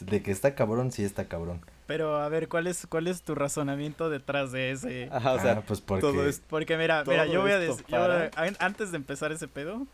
de 0.00 0.22
que 0.22 0.30
está 0.30 0.54
cabrón, 0.54 0.92
sí 0.92 1.04
está 1.04 1.26
cabrón. 1.26 1.60
Pero 1.86 2.16
a 2.16 2.28
ver, 2.28 2.48
¿cuál 2.48 2.66
es, 2.66 2.86
cuál 2.86 3.06
es 3.06 3.22
tu 3.22 3.34
razonamiento 3.34 4.08
detrás 4.08 4.52
de 4.52 4.70
ese? 4.70 5.08
Ajá, 5.12 5.32
o 5.34 5.40
sea, 5.40 5.52
ah, 5.52 5.62
pues 5.66 5.80
porque... 5.80 6.00
todo 6.00 6.30
Porque 6.48 6.76
mira, 6.78 7.04
Todo 7.04 7.12
mira, 7.12 7.26
yo 7.26 7.42
voy 7.42 7.52
a 7.52 7.58
decir, 7.58 7.84
para- 7.86 8.30
antes 8.58 8.90
de 8.90 8.96
empezar 8.96 9.32
ese 9.32 9.48
pedo, 9.48 9.86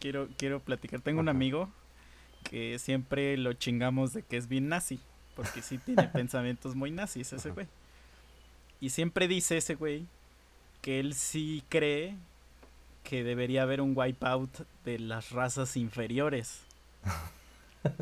quiero, 0.00 0.28
quiero 0.36 0.60
platicar. 0.60 1.00
Tengo 1.00 1.20
un 1.20 1.28
amigo 1.28 1.70
que 2.42 2.78
siempre 2.78 3.36
lo 3.36 3.52
chingamos 3.52 4.12
de 4.12 4.22
que 4.22 4.36
es 4.36 4.48
bien 4.48 4.68
nazi, 4.68 4.98
porque 5.36 5.62
sí 5.62 5.78
tiene 5.78 6.04
pensamientos 6.12 6.74
muy 6.74 6.90
nazis 6.90 7.32
ese 7.32 7.48
Ajá. 7.48 7.54
güey. 7.54 7.66
Y 8.80 8.90
siempre 8.90 9.28
dice 9.28 9.56
ese 9.58 9.74
güey 9.74 10.06
que 10.82 10.98
él 11.00 11.14
sí 11.14 11.62
cree 11.68 12.16
que 13.04 13.22
debería 13.24 13.62
haber 13.62 13.80
un 13.80 13.92
wipeout 13.96 14.50
de 14.84 14.98
las 14.98 15.30
razas 15.30 15.76
inferiores. 15.76 16.60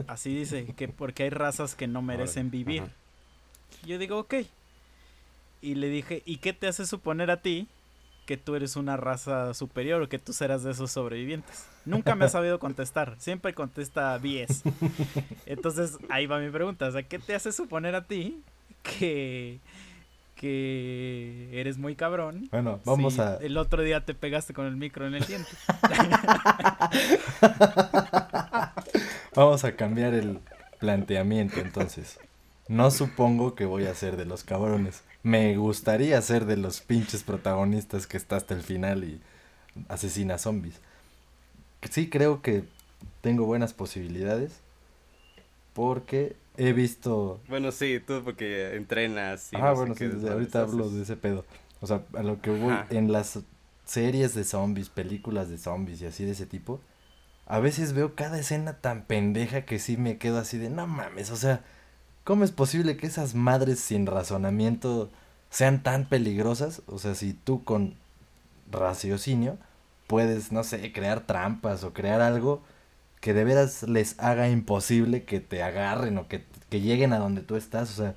Así 0.07 0.35
dice, 0.35 0.67
que 0.77 0.89
porque 0.89 1.25
hay 1.25 1.31
razas 1.31 1.75
que 1.75 1.87
no 1.87 2.03
merecen 2.03 2.51
vivir. 2.51 2.83
ajá. 2.83 2.93
Yo 3.87 3.99
digo, 3.99 4.19
ok. 4.19 4.35
y 5.61 5.75
le 5.75 5.89
dije, 5.89 6.23
¿y 6.25 6.39
qué 6.39 6.53
te 6.53 6.69
hace 6.69 6.87
suponer 6.87 7.31
a 7.31 7.43
ti 7.43 7.69
que 8.27 8.37
tú 8.37 8.55
eres 8.55 8.77
una 8.77 8.97
raza 8.97 9.55
superior 9.55 10.03
o 10.03 10.09
que 10.09 10.19
tú 10.19 10.33
serás 10.33 10.63
de 10.63 10.73
esos 10.73 10.91
sobrevivientes? 10.91 11.67
Nunca 11.85 12.15
me 12.15 12.25
ha 12.25 12.29
sabido 12.29 12.59
contestar, 12.59 13.17
siempre 13.19 13.55
contesta 13.55 14.17
BS. 14.19 14.63
Entonces, 15.47 15.99
ahí 16.09 16.27
va 16.27 16.39
mi 16.39 16.51
pregunta, 16.51 16.89
o 16.89 16.93
sea, 16.93 17.03
¿qué 17.03 17.19
te 17.19 17.35
hace 17.35 17.53
suponer 17.53 17.95
a 17.95 18.07
ti 18.07 18.43
que 18.83 19.61
que 20.35 21.49
eres 21.53 21.79
muy 21.79 21.97
cabrón. 21.97 22.47
Bueno, 22.53 22.79
vamos 22.85 23.15
si 23.15 23.21
a. 23.21 23.39
El 23.41 23.59
otro 23.59 23.83
día 23.83 24.05
te 24.05 24.15
pegaste 24.15 24.55
con 24.55 24.67
el 24.67 24.77
micro 24.77 25.05
en 25.05 25.17
el 25.17 25.27
diente. 25.27 25.51
vamos 29.35 29.65
a 29.65 29.77
cambiar 29.77 30.15
el 30.15 30.41
planteamiento 30.79 31.61
entonces. 31.61 32.19
No 32.69 32.91
supongo 32.91 33.55
que 33.55 33.65
voy 33.65 33.87
a 33.87 33.95
ser 33.95 34.17
de 34.17 34.27
los 34.27 34.45
cabrones. 34.45 35.03
Me 35.23 35.57
gustaría 35.57 36.21
ser 36.23 36.45
de 36.45 36.57
los 36.57 36.81
pinches 36.81 37.23
protagonistas 37.23 38.07
que 38.07 38.17
está 38.17 38.37
hasta 38.37 38.55
el 38.55 38.63
final 38.63 39.05
y 39.05 39.21
asesina 39.89 40.39
zombies. 40.39 40.81
Sí 41.91 42.11
creo 42.11 42.43
que 42.43 42.65
tengo 43.21 43.47
buenas 43.47 43.73
posibilidades 43.73 44.61
porque 45.73 46.37
he 46.57 46.73
visto... 46.73 47.41
Bueno, 47.49 47.73
sí, 47.73 48.01
tú 48.05 48.23
porque 48.25 48.77
entrenas. 48.77 49.53
Y 49.53 49.57
ah, 49.57 49.73
bueno, 49.73 49.95
sí, 49.95 50.07
desde 50.07 50.31
ahorita 50.31 50.63
hablo 50.63 50.91
de 50.91 51.03
ese 51.03 51.17
pedo. 51.17 51.45
O 51.81 51.87
sea, 51.87 52.03
a 52.15 52.23
lo 52.23 52.41
que 52.41 52.51
voy, 52.51 52.75
en 52.91 53.13
las 53.13 53.39
series 53.85 54.35
de 54.35 54.45
zombies, 54.45 54.89
películas 54.89 55.49
de 55.49 55.57
zombies 55.57 56.03
y 56.03 56.07
así 56.07 56.25
de 56.25 56.33
ese 56.33 56.47
tipo, 56.47 56.81
a 57.49 57.61
veces 57.61 57.95
veo 57.95 58.15
cada 58.15 58.39
escena 58.39 58.75
tan 58.75 59.03
pendeja 59.03 59.65
que 59.65 59.79
sí 59.79 59.97
me 59.97 60.19
quedo 60.19 60.39
así 60.39 60.59
de, 60.59 60.71
no 60.71 60.87
mames, 60.87 61.31
o 61.31 61.37
sea, 61.37 61.63
¿cómo 62.25 62.45
es 62.45 62.53
posible 62.53 62.97
que 62.97 63.07
esas 63.07 63.35
madres 63.35 63.81
sin 63.81 64.07
razonamiento 64.07 65.11
sean 65.51 65.83
tan 65.83 66.07
peligrosas? 66.07 66.83
O 66.87 66.99
sea, 66.99 67.15
si 67.15 67.33
tú 67.33 67.65
con 67.65 67.95
raciocinio 68.71 69.59
puedes, 70.07 70.53
no 70.53 70.63
sé, 70.63 70.93
crear 70.93 71.21
trampas 71.21 71.85
o 71.85 71.93
crear 71.95 72.21
algo 72.21 72.63
que 73.21 73.35
de 73.35 73.45
veras 73.45 73.83
les 73.85 74.19
haga 74.21 74.49
imposible 74.49 75.25
que 75.25 75.41
te 75.41 75.63
agarren 75.63 76.19
o 76.19 76.29
que, 76.29 76.45
lleguen 76.71 77.13
a 77.13 77.19
donde 77.19 77.43
tú 77.43 77.57
estás. 77.57 77.91
O 77.91 77.95
sea, 77.95 78.15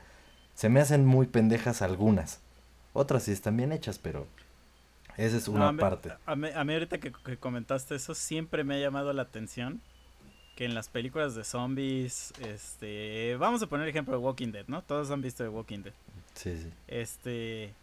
se 0.55 0.69
me 0.69 0.81
hacen 0.81 1.05
muy 1.05 1.27
pendejas 1.27 1.81
algunas. 1.81 2.39
Otras 2.93 3.23
sí 3.23 3.31
están 3.31 3.57
bien 3.57 3.71
hechas, 3.71 3.97
pero 3.97 4.27
esa 5.25 5.37
es 5.37 5.47
una 5.47 5.73
parte. 5.73 6.11
A 6.25 6.35
mí, 6.35 6.49
ahorita 6.49 6.99
que, 6.99 7.11
comentaste 7.37 7.95
eso, 7.95 8.15
siempre 8.15 8.63
me 8.63 8.75
ha 8.75 8.79
llamado 8.79 9.13
la 9.13 9.21
atención 9.21 9.81
que 10.55 10.65
en 10.65 10.73
las 10.73 10.89
películas 10.89 11.35
de 11.35 11.43
zombies, 11.43 12.33
este, 12.39 13.35
vamos 13.37 13.63
a 13.63 13.67
poner 13.67 13.85
el 13.85 13.89
ejemplo 13.89 14.13
de 14.13 14.19
Walking 14.19 14.51
Dead, 14.51 14.65
¿no? 14.67 14.81
Todos 14.81 15.09
han 15.11 15.21
visto 15.21 15.43
de 15.43 15.49
Walking 15.49 15.79
Dead. 15.79 15.93
Sí, 16.33 16.57
sí. 16.57 16.69
Este, 16.87 17.73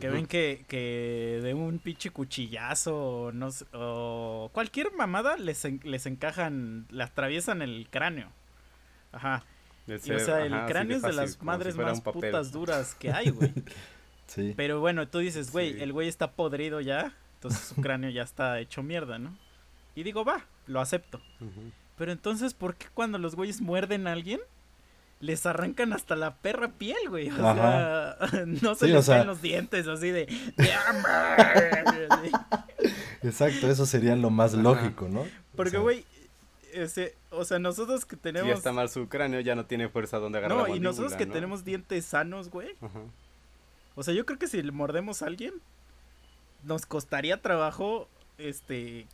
que 0.00 0.08
ven 0.10 0.26
que, 0.26 0.64
que 0.68 1.40
de 1.42 1.54
un 1.54 1.78
pinche 1.78 2.10
cuchillazo 2.10 2.96
o, 2.96 3.32
no, 3.32 3.48
o 3.72 4.50
cualquier 4.52 4.92
mamada 4.92 5.36
les, 5.36 5.64
les 5.84 6.06
encajan, 6.06 6.86
le 6.90 7.04
atraviesan 7.04 7.62
el 7.62 7.88
cráneo. 7.90 8.30
Ajá. 9.12 9.44
o 9.88 9.98
sea, 9.98 10.44
el 10.44 10.66
cráneo 10.66 10.96
es 10.96 11.02
de 11.02 11.12
las 11.12 11.40
madres 11.42 11.76
más 11.76 12.00
putas 12.00 12.52
duras 12.52 12.94
que 12.94 13.12
hay, 13.12 13.30
güey. 13.30 13.52
Sí. 14.26 14.54
Pero 14.56 14.80
bueno, 14.80 15.08
tú 15.08 15.18
dices, 15.18 15.52
güey, 15.52 15.82
el 15.82 15.92
güey 15.92 16.08
está 16.08 16.32
podrido 16.32 16.80
ya, 16.80 17.14
entonces 17.34 17.60
su 17.60 17.74
cráneo 17.82 18.10
ya 18.10 18.22
está 18.22 18.58
hecho 18.60 18.82
mierda, 18.82 19.18
¿no? 19.18 19.36
Y 19.94 20.02
digo, 20.02 20.24
va, 20.24 20.46
lo 20.66 20.80
acepto. 20.80 21.20
Pero 21.96 22.10
entonces, 22.10 22.54
¿por 22.54 22.74
qué 22.74 22.86
cuando 22.92 23.18
los 23.18 23.36
güeyes 23.36 23.60
muerden 23.60 24.06
a 24.06 24.12
alguien? 24.12 24.40
les 25.24 25.46
arrancan 25.46 25.92
hasta 25.92 26.16
la 26.16 26.36
perra 26.36 26.72
piel, 26.72 27.08
güey. 27.08 27.30
O 27.30 27.36
sea, 27.36 28.18
no 28.62 28.74
se 28.74 28.88
les 28.88 29.08
ven 29.08 29.26
los 29.26 29.40
dientes 29.40 29.86
así 29.86 30.10
de. 30.10 30.28
Exacto, 33.22 33.70
eso 33.70 33.86
sería 33.86 34.16
lo 34.16 34.30
más 34.30 34.52
lógico, 34.52 35.08
¿no? 35.08 35.26
Porque, 35.56 35.78
güey, 35.78 36.04
ese, 36.74 37.14
o 37.30 37.44
sea, 37.44 37.58
nosotros 37.58 38.04
que 38.04 38.16
tenemos. 38.16 38.50
Si 38.50 38.56
está 38.56 38.72
mal 38.72 38.90
su 38.90 39.08
cráneo, 39.08 39.40
ya 39.40 39.54
no 39.54 39.64
tiene 39.64 39.88
fuerza 39.88 40.18
donde 40.18 40.38
agarrar. 40.38 40.68
No, 40.68 40.76
y 40.76 40.80
nosotros 40.80 41.14
que 41.14 41.26
tenemos 41.26 41.64
dientes 41.64 42.04
sanos, 42.04 42.50
güey. 42.50 42.74
O 43.94 44.02
sea, 44.02 44.14
yo 44.14 44.26
creo 44.26 44.38
que 44.38 44.48
si 44.48 44.62
le 44.62 44.72
mordemos 44.72 45.22
a 45.22 45.26
alguien, 45.26 45.54
nos 46.64 46.86
costaría 46.86 47.40
trabajo, 47.40 48.08
este. 48.38 49.06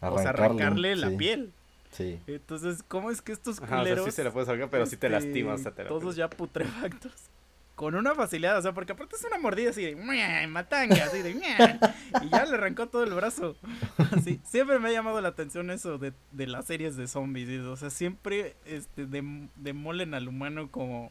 o 0.00 0.18
sea, 0.18 0.30
arrancarle 0.30 0.96
la 0.96 1.10
piel. 1.16 1.52
Sí. 1.92 2.18
Entonces, 2.26 2.82
¿cómo 2.86 3.10
es 3.10 3.22
que 3.22 3.32
estos 3.32 3.60
culeros... 3.60 4.04
sí 4.04 4.10
se 4.10 4.24
la 4.24 4.32
puedes 4.32 4.48
sacar, 4.48 4.68
pero 4.68 4.84
sí 4.84 4.96
te 4.96 5.06
este, 5.06 5.10
lastimas. 5.10 5.62
todos 5.86 6.16
ya 6.16 6.28
putrefactos. 6.28 7.12
Con 7.76 7.96
una 7.96 8.14
facilidad, 8.14 8.56
o 8.56 8.62
sea, 8.62 8.72
porque 8.72 8.92
aparte 8.92 9.16
es 9.16 9.24
una 9.24 9.36
mordida 9.36 9.70
así 9.70 9.82
de... 9.82 9.96
Matanga, 10.46 11.06
así 11.06 11.22
de... 11.22 11.30
y 11.30 12.28
ya 12.28 12.46
le 12.46 12.54
arrancó 12.54 12.86
todo 12.86 13.02
el 13.02 13.12
brazo. 13.12 13.56
Así, 14.12 14.40
siempre 14.44 14.78
me 14.78 14.90
ha 14.90 14.92
llamado 14.92 15.20
la 15.20 15.30
atención 15.30 15.72
eso 15.72 15.98
de, 15.98 16.12
de 16.30 16.46
las 16.46 16.66
series 16.66 16.96
de 16.96 17.08
zombies. 17.08 17.62
O 17.62 17.74
sea, 17.74 17.90
siempre 17.90 18.54
este, 18.64 19.08
demolen 19.56 20.14
al 20.14 20.28
humano 20.28 20.70
como 20.70 21.10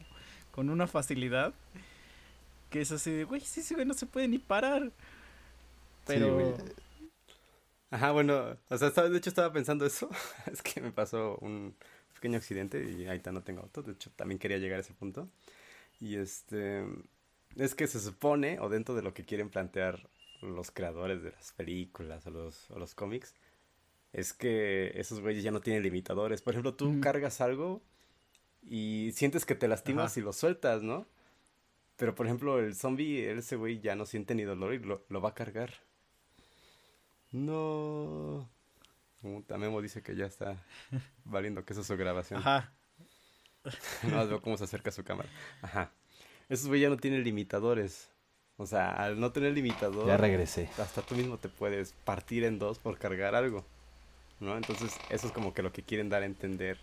con 0.52 0.70
una 0.70 0.86
facilidad. 0.86 1.52
Que 2.74 2.80
es 2.80 2.90
así 2.90 3.12
de, 3.12 3.22
güey, 3.22 3.40
sí, 3.40 3.62
sí, 3.62 3.72
güey, 3.72 3.86
no 3.86 3.94
se 3.94 4.04
puede 4.04 4.26
ni 4.26 4.38
parar. 4.40 4.90
Pero... 6.08 6.56
Ajá, 7.88 8.10
bueno, 8.10 8.58
o 8.68 8.76
sea, 8.78 8.90
de 8.90 9.16
hecho 9.16 9.30
estaba 9.30 9.52
pensando 9.52 9.86
eso. 9.86 10.10
es 10.52 10.60
que 10.60 10.80
me 10.80 10.90
pasó 10.90 11.38
un 11.40 11.76
pequeño 12.14 12.36
accidente 12.36 12.84
y 12.90 13.06
ahorita 13.06 13.30
no 13.30 13.44
tengo 13.44 13.60
auto. 13.60 13.84
De 13.84 13.92
hecho, 13.92 14.10
también 14.16 14.40
quería 14.40 14.58
llegar 14.58 14.78
a 14.78 14.80
ese 14.80 14.92
punto. 14.92 15.28
Y 16.00 16.16
este. 16.16 16.84
Es 17.54 17.76
que 17.76 17.86
se 17.86 18.00
supone, 18.00 18.58
o 18.58 18.68
dentro 18.68 18.96
de 18.96 19.02
lo 19.02 19.14
que 19.14 19.24
quieren 19.24 19.50
plantear 19.50 20.08
los 20.42 20.72
creadores 20.72 21.22
de 21.22 21.30
las 21.30 21.52
películas 21.52 22.26
o 22.26 22.30
los, 22.30 22.68
o 22.72 22.80
los 22.80 22.96
cómics, 22.96 23.36
es 24.12 24.32
que 24.32 24.90
esos 24.96 25.20
güeyes 25.20 25.44
ya 25.44 25.52
no 25.52 25.60
tienen 25.60 25.84
limitadores. 25.84 26.42
Por 26.42 26.54
ejemplo, 26.54 26.74
tú 26.74 27.00
cargas 27.00 27.40
algo 27.40 27.82
y 28.68 29.12
sientes 29.14 29.46
que 29.46 29.54
te 29.54 29.68
lastimas 29.68 30.16
y 30.16 30.22
lo 30.22 30.32
sueltas, 30.32 30.82
¿no? 30.82 31.06
Pero 31.96 32.14
por 32.14 32.26
ejemplo, 32.26 32.58
el 32.58 32.74
zombie, 32.74 33.30
ese 33.30 33.56
güey 33.56 33.80
ya 33.80 33.94
no 33.94 34.06
siente 34.06 34.34
ni 34.34 34.42
dolor 34.42 34.74
y 34.74 34.78
lo, 34.80 35.04
lo 35.08 35.20
va 35.20 35.30
a 35.30 35.34
cargar. 35.34 35.72
No. 37.30 38.48
Tamemo 39.46 39.80
dice 39.80 40.02
que 40.02 40.14
ya 40.14 40.26
está 40.26 40.62
valiendo 41.24 41.64
que 41.64 41.72
eso 41.72 41.82
es 41.82 41.86
su 41.86 41.96
grabación. 41.96 42.40
Ajá. 42.40 42.72
no 44.10 44.26
veo 44.26 44.42
cómo 44.42 44.56
se 44.56 44.64
acerca 44.64 44.90
a 44.90 44.92
su 44.92 45.04
cámara. 45.04 45.28
Ajá. 45.62 45.92
Esos 46.48 46.68
güey 46.68 46.80
ya 46.80 46.88
no 46.88 46.96
tienen 46.96 47.24
limitadores. 47.24 48.10
O 48.56 48.66
sea, 48.66 48.92
al 48.92 49.18
no 49.18 49.32
tener 49.32 49.52
limitador. 49.52 50.06
Ya 50.06 50.16
regresé. 50.16 50.68
Hasta 50.78 51.02
tú 51.02 51.14
mismo 51.14 51.38
te 51.38 51.48
puedes 51.48 51.92
partir 52.04 52.44
en 52.44 52.58
dos 52.58 52.78
por 52.78 52.98
cargar 52.98 53.34
algo. 53.34 53.64
¿No? 54.40 54.56
Entonces, 54.56 54.96
eso 55.10 55.26
es 55.26 55.32
como 55.32 55.54
que 55.54 55.62
lo 55.62 55.72
que 55.72 55.82
quieren 55.82 56.08
dar 56.08 56.22
a 56.22 56.26
entender 56.26 56.78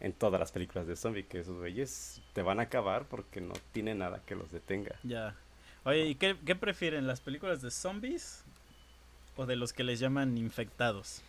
en 0.00 0.12
todas 0.12 0.40
las 0.40 0.52
películas 0.52 0.86
de 0.86 0.96
zombie. 0.96 1.24
Que 1.24 1.40
esos 1.40 1.58
güeyes 1.58 2.20
te 2.32 2.42
van 2.42 2.60
a 2.60 2.64
acabar 2.64 3.04
porque 3.04 3.40
no 3.40 3.54
tiene 3.72 3.94
nada 3.94 4.20
que 4.26 4.34
los 4.34 4.50
detenga. 4.52 4.96
Ya. 5.02 5.34
Oye, 5.84 6.06
¿y 6.06 6.14
qué, 6.14 6.36
qué 6.44 6.54
prefieren? 6.54 7.06
¿Las 7.06 7.20
películas 7.20 7.62
de 7.62 7.70
zombies 7.70 8.42
o 9.36 9.46
de 9.46 9.56
los 9.56 9.72
que 9.72 9.84
les 9.84 10.00
llaman 10.00 10.36
infectados? 10.36 11.22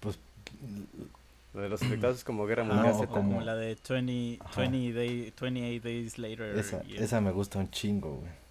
Pues 0.00 0.18
lo 1.54 1.62
de 1.62 1.68
los 1.68 1.82
infectados 1.82 2.18
es 2.18 2.24
como 2.24 2.46
Guerra 2.46 2.64
Mundial 2.64 2.94
Z. 2.94 3.06
Como 3.08 3.40
la 3.40 3.54
de 3.56 3.76
20, 3.88 4.38
20 4.56 4.92
day, 4.92 5.32
28 5.40 5.82
Days 5.82 6.18
Later. 6.18 6.56
Esa, 6.58 6.82
esa 6.96 7.20
me 7.20 7.32
gusta 7.32 7.58
un 7.58 7.70
chingo, 7.70 8.16
güey. 8.16 8.47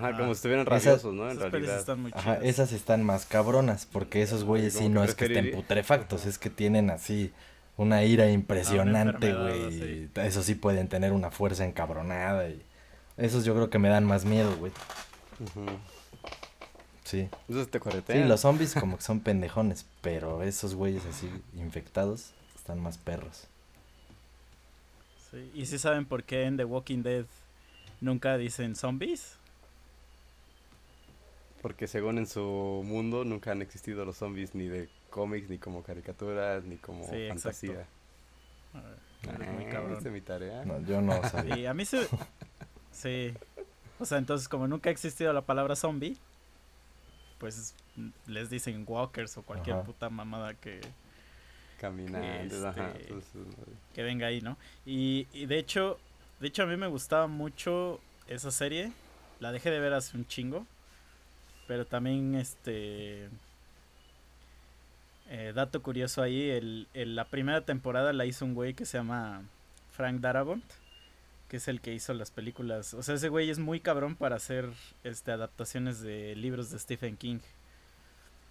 Ajá, 0.00 0.16
como 0.16 0.28
si 0.28 0.38
estuvieran 0.38 0.66
rabiosos, 0.66 1.14
¿no? 1.14 1.30
En 1.30 1.38
realidad. 1.38 1.78
Están 1.78 2.00
muy 2.02 2.12
Ajá, 2.14 2.36
esas 2.36 2.72
están 2.72 3.04
más 3.04 3.26
cabronas, 3.26 3.86
porque 3.86 4.22
esos 4.22 4.44
güeyes 4.44 4.74
sí 4.74 4.88
no 4.88 5.04
es 5.04 5.14
que 5.14 5.26
estén 5.26 5.52
putrefactos, 5.52 6.26
es 6.26 6.38
que 6.38 6.50
tienen 6.50 6.90
así 6.90 7.32
una 7.76 8.04
ira 8.04 8.30
impresionante, 8.30 9.32
güey. 9.32 10.08
Eso 10.14 10.42
sí 10.42 10.54
pueden 10.54 10.88
tener 10.88 11.12
una 11.12 11.30
fuerza 11.30 11.64
encabronada 11.64 12.48
y 12.48 12.62
esos 13.16 13.44
yo 13.44 13.54
creo 13.54 13.70
que 13.70 13.78
me 13.78 13.88
dan 13.88 14.04
más 14.04 14.24
miedo, 14.24 14.56
güey. 14.56 14.72
Sí. 17.04 17.28
Sí, 18.06 18.24
los 18.24 18.40
zombies 18.40 18.74
como 18.74 18.96
que 18.96 19.02
son 19.02 19.20
pendejones, 19.20 19.84
pero 20.00 20.42
esos 20.42 20.74
güeyes 20.74 21.04
así 21.06 21.28
infectados 21.56 22.32
están 22.54 22.80
más 22.80 22.98
perros. 22.98 23.46
Sí. 25.30 25.50
¿Y 25.54 25.66
si 25.66 25.78
saben 25.78 26.06
por 26.06 26.24
qué 26.24 26.44
en 26.44 26.56
The 26.56 26.64
Walking 26.64 27.02
Dead 27.02 27.24
nunca 28.00 28.36
dicen 28.36 28.76
zombies? 28.76 29.39
Porque 31.60 31.86
según 31.86 32.18
en 32.18 32.26
su 32.26 32.82
mundo 32.84 33.24
nunca 33.24 33.52
han 33.52 33.60
existido 33.62 34.04
los 34.04 34.16
zombies 34.16 34.54
ni 34.54 34.66
de 34.66 34.88
cómics, 35.10 35.50
ni 35.50 35.58
como 35.58 35.82
caricaturas, 35.82 36.64
ni 36.64 36.76
como 36.76 37.04
fantasía. 37.04 37.86
Ah, 38.72 38.94
mi 40.10 40.20
tarea. 40.20 40.64
No, 40.64 40.80
yo 40.80 41.02
no 41.02 41.22
sabía. 41.28 41.54
Sí, 41.54 41.66
a 41.66 41.74
mí 41.74 41.84
se... 41.84 42.06
Sí, 42.92 43.34
o 43.98 44.04
sea, 44.04 44.18
entonces 44.18 44.48
como 44.48 44.66
nunca 44.66 44.88
ha 44.88 44.92
existido 44.92 45.32
la 45.32 45.42
palabra 45.42 45.76
zombie, 45.76 46.16
pues 47.38 47.74
les 48.26 48.48
dicen 48.48 48.84
walkers 48.86 49.36
o 49.36 49.42
cualquier 49.42 49.82
puta 49.82 50.08
mamada 50.08 50.54
que... 50.54 50.80
Caminando, 51.78 52.74
que, 52.74 53.14
este, 53.18 53.38
que 53.94 54.02
venga 54.02 54.26
ahí, 54.26 54.40
¿no? 54.40 54.58
Y, 54.84 55.26
y 55.32 55.46
de 55.46 55.58
hecho, 55.58 55.98
De 56.40 56.48
hecho, 56.48 56.62
a 56.62 56.66
mí 56.66 56.76
me 56.76 56.86
gustaba 56.86 57.26
mucho 57.26 58.00
esa 58.26 58.50
serie. 58.50 58.92
La 59.40 59.52
dejé 59.52 59.70
de 59.70 59.78
ver 59.78 59.92
hace 59.92 60.16
un 60.16 60.26
chingo. 60.26 60.66
Pero 61.70 61.86
también, 61.86 62.34
este. 62.34 63.28
eh, 65.28 65.52
dato 65.54 65.80
curioso 65.80 66.20
ahí: 66.20 66.50
el, 66.50 66.88
la 66.94 67.26
primera 67.26 67.60
temporada 67.60 68.12
la 68.12 68.26
hizo 68.26 68.44
un 68.44 68.54
güey 68.54 68.74
que 68.74 68.84
se 68.84 68.98
llama 68.98 69.44
Frank 69.92 70.20
Darabont. 70.20 70.64
Que 71.48 71.58
es 71.58 71.68
el 71.68 71.80
que 71.80 71.94
hizo 71.94 72.12
las 72.12 72.32
películas. 72.32 72.92
O 72.94 73.04
sea, 73.04 73.14
ese 73.14 73.28
güey 73.28 73.50
es 73.50 73.60
muy 73.60 73.78
cabrón 73.78 74.16
para 74.16 74.34
hacer 74.34 74.68
este, 75.04 75.30
adaptaciones 75.30 76.00
de 76.00 76.34
libros 76.34 76.72
de 76.72 76.80
Stephen 76.80 77.16
King. 77.16 77.38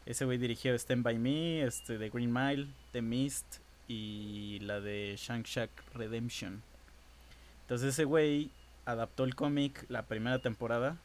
Ese 0.05 0.23
güey 0.23 0.37
dirigió 0.37 0.73
Stand 0.73 1.03
By 1.03 1.19
Me, 1.19 1.63
este, 1.63 1.97
The 1.97 2.09
Green 2.09 2.31
Mile, 2.31 2.67
The 2.93 3.01
Mist 3.01 3.57
y 3.89 4.59
la 4.61 4.79
de 4.79 5.15
Shang-Shak 5.17 5.71
Redemption. 5.93 6.61
Entonces 7.63 7.95
ese 7.95 8.05
güey 8.05 8.49
adaptó 8.85 9.25
el 9.25 9.35
cómic 9.35 9.85
la 9.89 10.03
primera 10.03 10.39
temporada. 10.39 10.95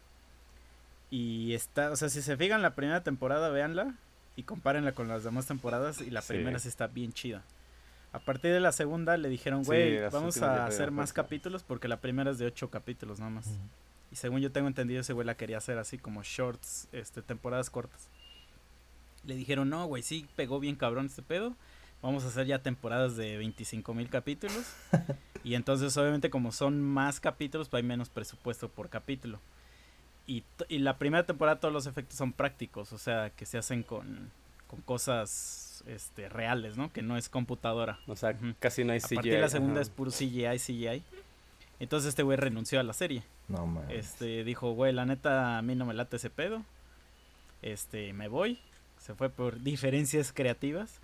Y 1.17 1.55
está, 1.55 1.93
o 1.93 1.97
sea, 1.97 2.09
si 2.09 2.23
se 2.23 2.37
fijan 2.37 2.61
la 2.61 2.75
primera 2.75 3.05
temporada, 3.05 3.49
véanla 3.49 3.95
y 4.35 4.43
compárenla 4.43 4.93
con 4.97 5.07
las 5.07 5.23
demás 5.23 5.47
temporadas. 5.47 6.01
Y 6.01 6.11
la 6.11 6.23
Sí. 6.23 6.33
primera 6.33 6.59
sí 6.59 6.67
está 6.67 6.89
bien 6.89 7.13
chida. 7.13 7.45
A 8.13 8.19
partir 8.19 8.53
de 8.53 8.59
la 8.59 8.73
segunda 8.73 9.17
le 9.17 9.29
dijeron, 9.29 9.63
güey, 9.63 10.01
vamos 10.11 10.43
a 10.43 10.67
hacer 10.67 10.91
más 10.91 11.11
fuerza". 11.13 11.23
capítulos 11.23 11.63
porque 11.63 11.87
la 11.87 11.99
primera 12.01 12.33
es 12.33 12.39
de 12.39 12.47
ocho 12.47 12.69
capítulos 12.69 13.21
nada 13.21 13.31
más. 13.31 13.47
Y 14.11 14.17
según 14.17 14.41
yo 14.41 14.51
tengo 14.51 14.67
entendido, 14.67 15.03
ese 15.03 15.13
güey 15.13 15.25
la 15.25 15.37
quería 15.37 15.59
hacer 15.59 15.79
así 15.79 15.99
como 15.99 16.25
shorts, 16.25 16.89
este, 16.91 17.23
temporadas 17.23 17.71
cortas. 17.71 18.09
Le 19.25 19.37
dijeron, 19.37 19.71
no, 19.71 19.87
güey, 19.87 20.03
sí 20.03 20.27
pegó 20.35 20.59
bien 20.59 20.75
cabrón 20.75 21.07
este 21.07 21.23
pedo. 21.23 21.55
Vamos 22.03 22.25
a 22.25 22.27
hacer 22.27 22.47
ya 22.49 22.59
temporadas 22.59 23.15
de 23.17 23.37
25 23.37 23.95
mil 23.95 24.09
capítulos. 24.11 24.65
y 25.45 25.55
entonces, 25.55 25.97
obviamente, 25.97 26.29
como 26.29 26.51
son 26.51 26.81
más 26.83 27.21
capítulos, 27.21 27.69
pues 27.69 27.83
hay 27.85 27.89
menos 27.89 28.09
presupuesto 28.09 28.69
por 28.69 28.89
capítulo. 28.89 29.39
Y, 30.27 30.45
la 30.69 30.97
primera 30.97 31.27
temporada 31.27 31.61
todos 31.61 31.75
los 31.75 31.87
efectos 31.87 32.17
son 32.17 32.33
prácticos, 32.33 32.93
o 32.93 32.99
sea, 32.99 33.31
que 33.31 33.45
se 33.45 33.59
hacen 33.59 33.83
con, 33.83 34.31
con 34.67 34.81
cosas 34.81 35.85
este, 35.87 36.29
reales, 36.29 36.77
¿no? 36.77 36.93
Que 36.93 37.03
no 37.03 37.17
es 37.17 37.29
computadora. 37.29 37.99
O 38.07 38.17
sea, 38.17 38.37
casi 38.59 38.85
no 38.85 38.93
hay 38.93 38.99
A 38.99 39.07
CGI. 39.07 39.15
partir 39.17 39.33
de 39.35 39.41
la 39.41 39.49
segunda 39.49 39.81
es 39.81 39.91
puro 39.91 40.11
CGI, 40.11 40.59
CGI. 40.59 41.03
Entonces 41.81 42.11
este 42.11 42.23
güey 42.23 42.39
renunció 42.39 42.81
a 42.81 42.83
la 42.83 42.93
serie. 42.93 43.23
No 43.49 43.67
mames. 43.67 43.91
Este, 43.91 44.45
dijo, 44.45 44.73
güey, 44.73 44.93
la 44.93 45.05
neta, 45.05 45.59
a 45.59 45.63
mí 45.63 45.75
no 45.75 45.85
me 45.85 45.95
late 45.95 46.17
ese 46.17 46.31
pedo. 46.31 46.63
Este, 47.61 48.13
me 48.13 48.29
voy. 48.29 48.59
Se 48.99 49.15
fue 49.15 49.29
por 49.29 49.61
diferencias 49.61 50.33
creativas. 50.33 51.01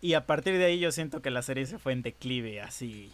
Y 0.00 0.14
a 0.14 0.26
partir 0.26 0.56
de 0.58 0.66
ahí 0.66 0.78
yo 0.78 0.92
siento 0.92 1.22
que 1.22 1.30
la 1.30 1.42
serie 1.42 1.66
se 1.66 1.78
fue 1.78 1.92
en 1.92 2.02
declive, 2.02 2.60
así. 2.60 3.12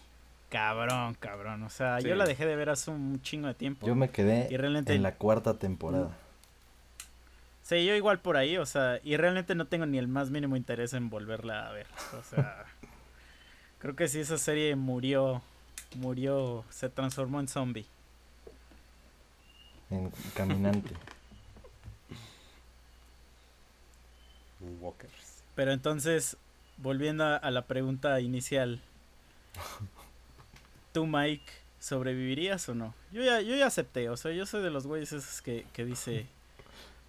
Cabrón, 0.54 1.14
cabrón. 1.18 1.64
O 1.64 1.68
sea, 1.68 1.98
yo 1.98 2.14
la 2.14 2.24
dejé 2.26 2.46
de 2.46 2.54
ver 2.54 2.70
hace 2.70 2.88
un 2.92 3.20
chingo 3.22 3.48
de 3.48 3.54
tiempo. 3.54 3.84
Yo 3.84 3.96
me 3.96 4.10
quedé 4.10 4.46
Y 4.52 4.56
realmente- 4.56 4.94
en 4.94 5.02
la 5.02 5.16
cuarta 5.16 5.58
temporada. 5.58 6.16
Sí, 7.64 7.84
yo 7.84 7.96
igual 7.96 8.20
por 8.20 8.36
ahí, 8.36 8.56
o 8.56 8.64
sea, 8.64 9.00
y 9.02 9.16
realmente 9.16 9.56
no 9.56 9.66
tengo 9.66 9.84
ni 9.84 9.98
el 9.98 10.06
más 10.06 10.30
mínimo 10.30 10.56
interés 10.56 10.92
en 10.92 11.10
volverla 11.10 11.66
a 11.68 11.72
ver. 11.72 11.88
O 12.16 12.22
sea, 12.22 12.66
creo 13.80 13.96
que 13.96 14.06
si 14.06 14.20
esa 14.20 14.38
serie 14.38 14.76
murió, 14.76 15.42
murió, 15.96 16.64
se 16.70 16.88
transformó 16.88 17.40
en 17.40 17.48
zombie. 17.48 17.86
En 19.90 20.12
Caminante. 20.36 20.94
Walkers. 24.80 25.42
Pero 25.56 25.72
entonces, 25.72 26.36
volviendo 26.76 27.24
a, 27.24 27.38
a 27.38 27.50
la 27.50 27.62
pregunta 27.62 28.20
inicial, 28.20 28.80
¿tú, 30.94 31.06
Mike, 31.06 31.44
sobrevivirías 31.80 32.66
o 32.68 32.74
no? 32.74 32.94
Yo 33.10 33.22
ya, 33.22 33.40
yo 33.40 33.56
ya 33.56 33.66
acepté, 33.66 34.08
o 34.08 34.16
sea, 34.16 34.30
yo 34.32 34.46
soy 34.46 34.62
de 34.62 34.70
los 34.70 34.86
güeyes 34.86 35.12
esos 35.12 35.42
que, 35.42 35.66
que 35.72 35.84
dice, 35.84 36.26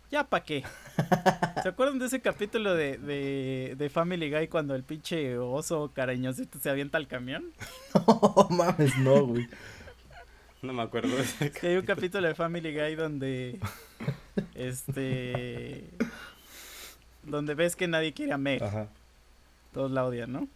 ¿ya 0.09 0.23
pa' 0.23 0.43
qué? 0.43 0.63
¿Se 1.61 1.69
acuerdan 1.69 1.99
de 1.99 2.07
ese 2.07 2.19
capítulo 2.19 2.73
de, 2.73 2.97
de, 2.97 3.75
de 3.77 3.89
Family 3.91 4.31
Guy 4.31 4.47
cuando 4.47 4.73
el 4.73 4.83
pinche 4.83 5.37
oso 5.37 5.91
cariñosito 5.93 6.57
se 6.59 6.69
avienta 6.69 6.97
al 6.97 7.07
camión? 7.07 7.53
No 7.93 8.47
mames, 8.49 8.97
no, 8.97 9.23
güey. 9.23 9.47
No 10.61 10.73
me 10.73 10.81
acuerdo 10.81 11.15
de 11.15 11.21
ese 11.21 11.51
Que 11.51 11.67
hay 11.67 11.75
un 11.77 11.85
capítulo 11.85 12.27
de 12.27 12.33
Family 12.33 12.73
Guy 12.73 12.95
donde, 12.95 13.59
este, 14.55 15.83
donde 17.21 17.53
ves 17.53 17.75
que 17.75 17.87
nadie 17.87 18.13
quiere 18.13 18.33
a 18.33 18.37
Meg. 18.39 18.63
Ajá. 18.63 18.87
todos 19.73 19.91
la 19.91 20.05
odian, 20.05 20.31
¿no? 20.31 20.47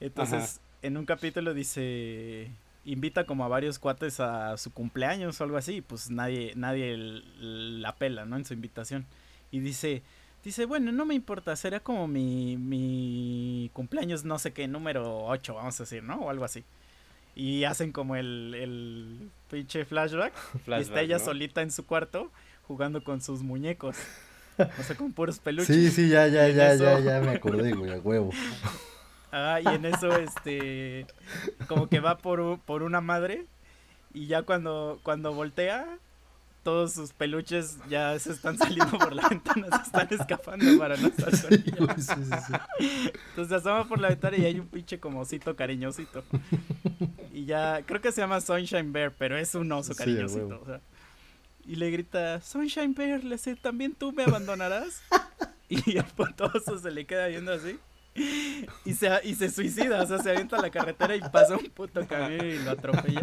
Entonces, 0.00 0.60
en 0.82 0.96
un 0.96 1.04
capítulo 1.04 1.52
dice, 1.52 2.50
invita 2.84 3.24
como 3.24 3.44
a 3.44 3.48
varios 3.48 3.78
cuates 3.78 4.20
a 4.20 4.56
su 4.56 4.72
cumpleaños 4.72 5.40
o 5.40 5.44
algo 5.44 5.56
así, 5.56 5.76
y 5.76 5.80
pues 5.82 6.10
nadie, 6.10 6.52
nadie 6.56 6.96
la 6.96 7.94
pela, 7.96 8.24
¿no? 8.24 8.36
En 8.36 8.44
su 8.44 8.54
invitación. 8.54 9.06
Y 9.50 9.60
dice, 9.60 10.02
dice, 10.44 10.64
bueno, 10.64 10.90
no 10.92 11.04
me 11.04 11.14
importa, 11.14 11.54
será 11.56 11.80
como 11.80 12.08
mi, 12.08 12.56
mi 12.56 13.70
cumpleaños, 13.74 14.24
no 14.24 14.38
sé 14.38 14.52
qué, 14.52 14.66
número 14.68 15.24
8, 15.26 15.54
vamos 15.54 15.78
a 15.80 15.82
decir, 15.82 16.02
¿no? 16.02 16.16
O 16.20 16.30
algo 16.30 16.44
así. 16.44 16.64
Y 17.36 17.64
hacen 17.64 17.92
como 17.92 18.16
el, 18.16 18.54
el 18.54 19.30
pinche 19.50 19.84
flashback, 19.84 20.32
y 20.54 20.56
está 20.56 20.64
flashback, 20.64 20.98
ella 21.02 21.18
¿no? 21.18 21.24
solita 21.24 21.62
en 21.62 21.70
su 21.70 21.84
cuarto 21.86 22.30
jugando 22.66 23.02
con 23.04 23.20
sus 23.20 23.42
muñecos. 23.42 23.96
O 24.58 24.82
sea, 24.82 24.96
con 24.96 25.12
puros 25.12 25.38
peluches. 25.44 25.74
Sí, 25.74 25.90
sí, 25.90 26.08
ya, 26.08 26.26
ya, 26.28 26.48
ya, 26.48 26.72
eso- 26.74 26.84
ya, 26.84 27.00
ya 27.00 27.20
me 27.20 27.30
acordé, 27.36 27.72
güey, 27.72 27.92
a 27.92 27.98
huevo. 27.98 28.30
Ah, 29.32 29.60
y 29.62 29.68
en 29.68 29.84
eso, 29.84 30.16
este, 30.16 31.06
como 31.68 31.88
que 31.88 32.00
va 32.00 32.18
por, 32.18 32.58
por 32.60 32.82
una 32.82 33.00
madre 33.00 33.46
y 34.12 34.26
ya 34.26 34.42
cuando, 34.42 34.98
cuando 35.02 35.32
voltea, 35.32 35.86
todos 36.62 36.92
sus 36.92 37.12
peluches 37.12 37.78
ya 37.88 38.18
se 38.18 38.32
están 38.32 38.58
saliendo 38.58 38.98
por 38.98 39.14
la 39.14 39.28
ventana, 39.30 39.68
se 39.78 39.82
están 39.82 40.08
escapando 40.10 40.78
para 40.78 40.96
no 40.96 41.08
estar 41.08 41.34
Sí, 41.34 41.46
sí, 41.56 42.14
sí. 42.78 43.10
Entonces 43.30 43.52
asoma 43.52 43.88
por 43.88 44.00
la 44.00 44.08
ventana 44.08 44.36
y 44.36 44.44
hay 44.44 44.58
un 44.58 44.66
pinche 44.66 44.98
como 44.98 45.20
osito 45.20 45.54
cariñosito. 45.56 46.24
Y 47.32 47.44
ya, 47.44 47.82
creo 47.86 48.00
que 48.00 48.12
se 48.12 48.20
llama 48.20 48.40
Sunshine 48.40 48.92
Bear, 48.92 49.12
pero 49.16 49.38
es 49.38 49.54
un 49.54 49.70
oso 49.72 49.94
cariñosito. 49.94 50.46
huevo. 50.46 50.62
o 50.62 50.66
sea. 50.66 50.80
Y 51.64 51.76
le 51.76 51.90
grita, 51.90 52.40
Sunshine 52.40 52.94
Bear, 52.94 53.22
le 53.22 53.38
sé, 53.38 53.54
¿también 53.54 53.94
tú 53.94 54.12
me 54.12 54.24
abandonarás? 54.24 55.02
y 55.68 55.96
el 55.96 56.04
putoso 56.04 56.78
se 56.78 56.90
le 56.90 57.06
queda 57.06 57.28
viendo 57.28 57.52
así. 57.52 57.78
Y 58.14 58.94
se, 58.94 59.08
y 59.24 59.34
se 59.34 59.50
suicida, 59.50 60.02
o 60.02 60.06
sea, 60.06 60.18
se 60.18 60.30
avienta 60.30 60.56
a 60.56 60.62
la 60.62 60.70
carretera 60.70 61.14
y 61.16 61.20
pasa 61.20 61.56
un 61.56 61.70
puto 61.70 62.06
camión 62.06 62.44
y 62.44 62.58
lo 62.58 62.72
atropella. 62.72 63.20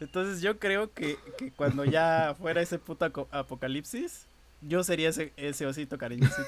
Entonces 0.00 0.42
yo 0.42 0.58
creo 0.58 0.92
que, 0.92 1.16
que 1.38 1.50
cuando 1.52 1.84
ya 1.84 2.34
fuera 2.38 2.60
ese 2.60 2.78
puto 2.78 3.28
apocalipsis, 3.30 4.26
yo 4.62 4.84
sería 4.84 5.08
ese, 5.08 5.32
ese 5.36 5.66
osito 5.66 5.96
cariñosito. 5.96 6.42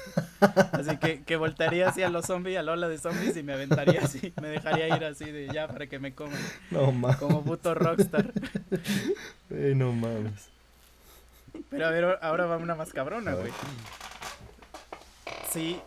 Así 0.71 0.97
que, 0.97 1.23
que 1.23 1.35
voltearía 1.35 1.89
así 1.89 2.03
a 2.03 2.09
los 2.09 2.25
zombies, 2.25 2.59
a 2.59 2.63
la 2.63 2.73
ola 2.73 2.87
de 2.87 2.97
zombies 2.99 3.35
y 3.35 3.43
me 3.43 3.53
aventaría 3.53 4.01
así, 4.01 4.33
me 4.41 4.49
dejaría 4.49 4.95
ir 4.95 5.03
así 5.03 5.25
de 5.25 5.47
ya 5.51 5.67
para 5.67 5.87
que 5.87 5.99
me 5.99 6.13
coman, 6.13 6.39
No 6.69 6.91
mames, 6.91 7.17
como 7.17 7.43
puto 7.43 7.73
rockstar. 7.73 8.31
no 9.49 9.91
mames. 9.91 10.49
Pero 11.69 11.87
a 11.87 11.89
ver, 11.89 12.19
ahora 12.21 12.45
va 12.45 12.57
una 12.57 12.75
más 12.75 12.91
cabrona, 12.91 13.33
güey. 13.33 13.51
Si 15.51 15.79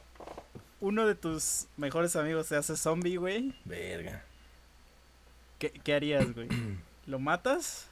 uno 0.81 1.07
de 1.07 1.15
tus 1.15 1.67
mejores 1.77 2.17
amigos 2.17 2.47
se 2.47 2.57
hace 2.57 2.77
zombie, 2.77 3.17
güey, 3.17 3.55
Verga. 3.65 4.23
¿qué, 5.59 5.71
qué 5.71 5.95
harías, 5.95 6.35
güey? 6.35 6.49
¿Lo 7.07 7.19
matas? 7.19 7.89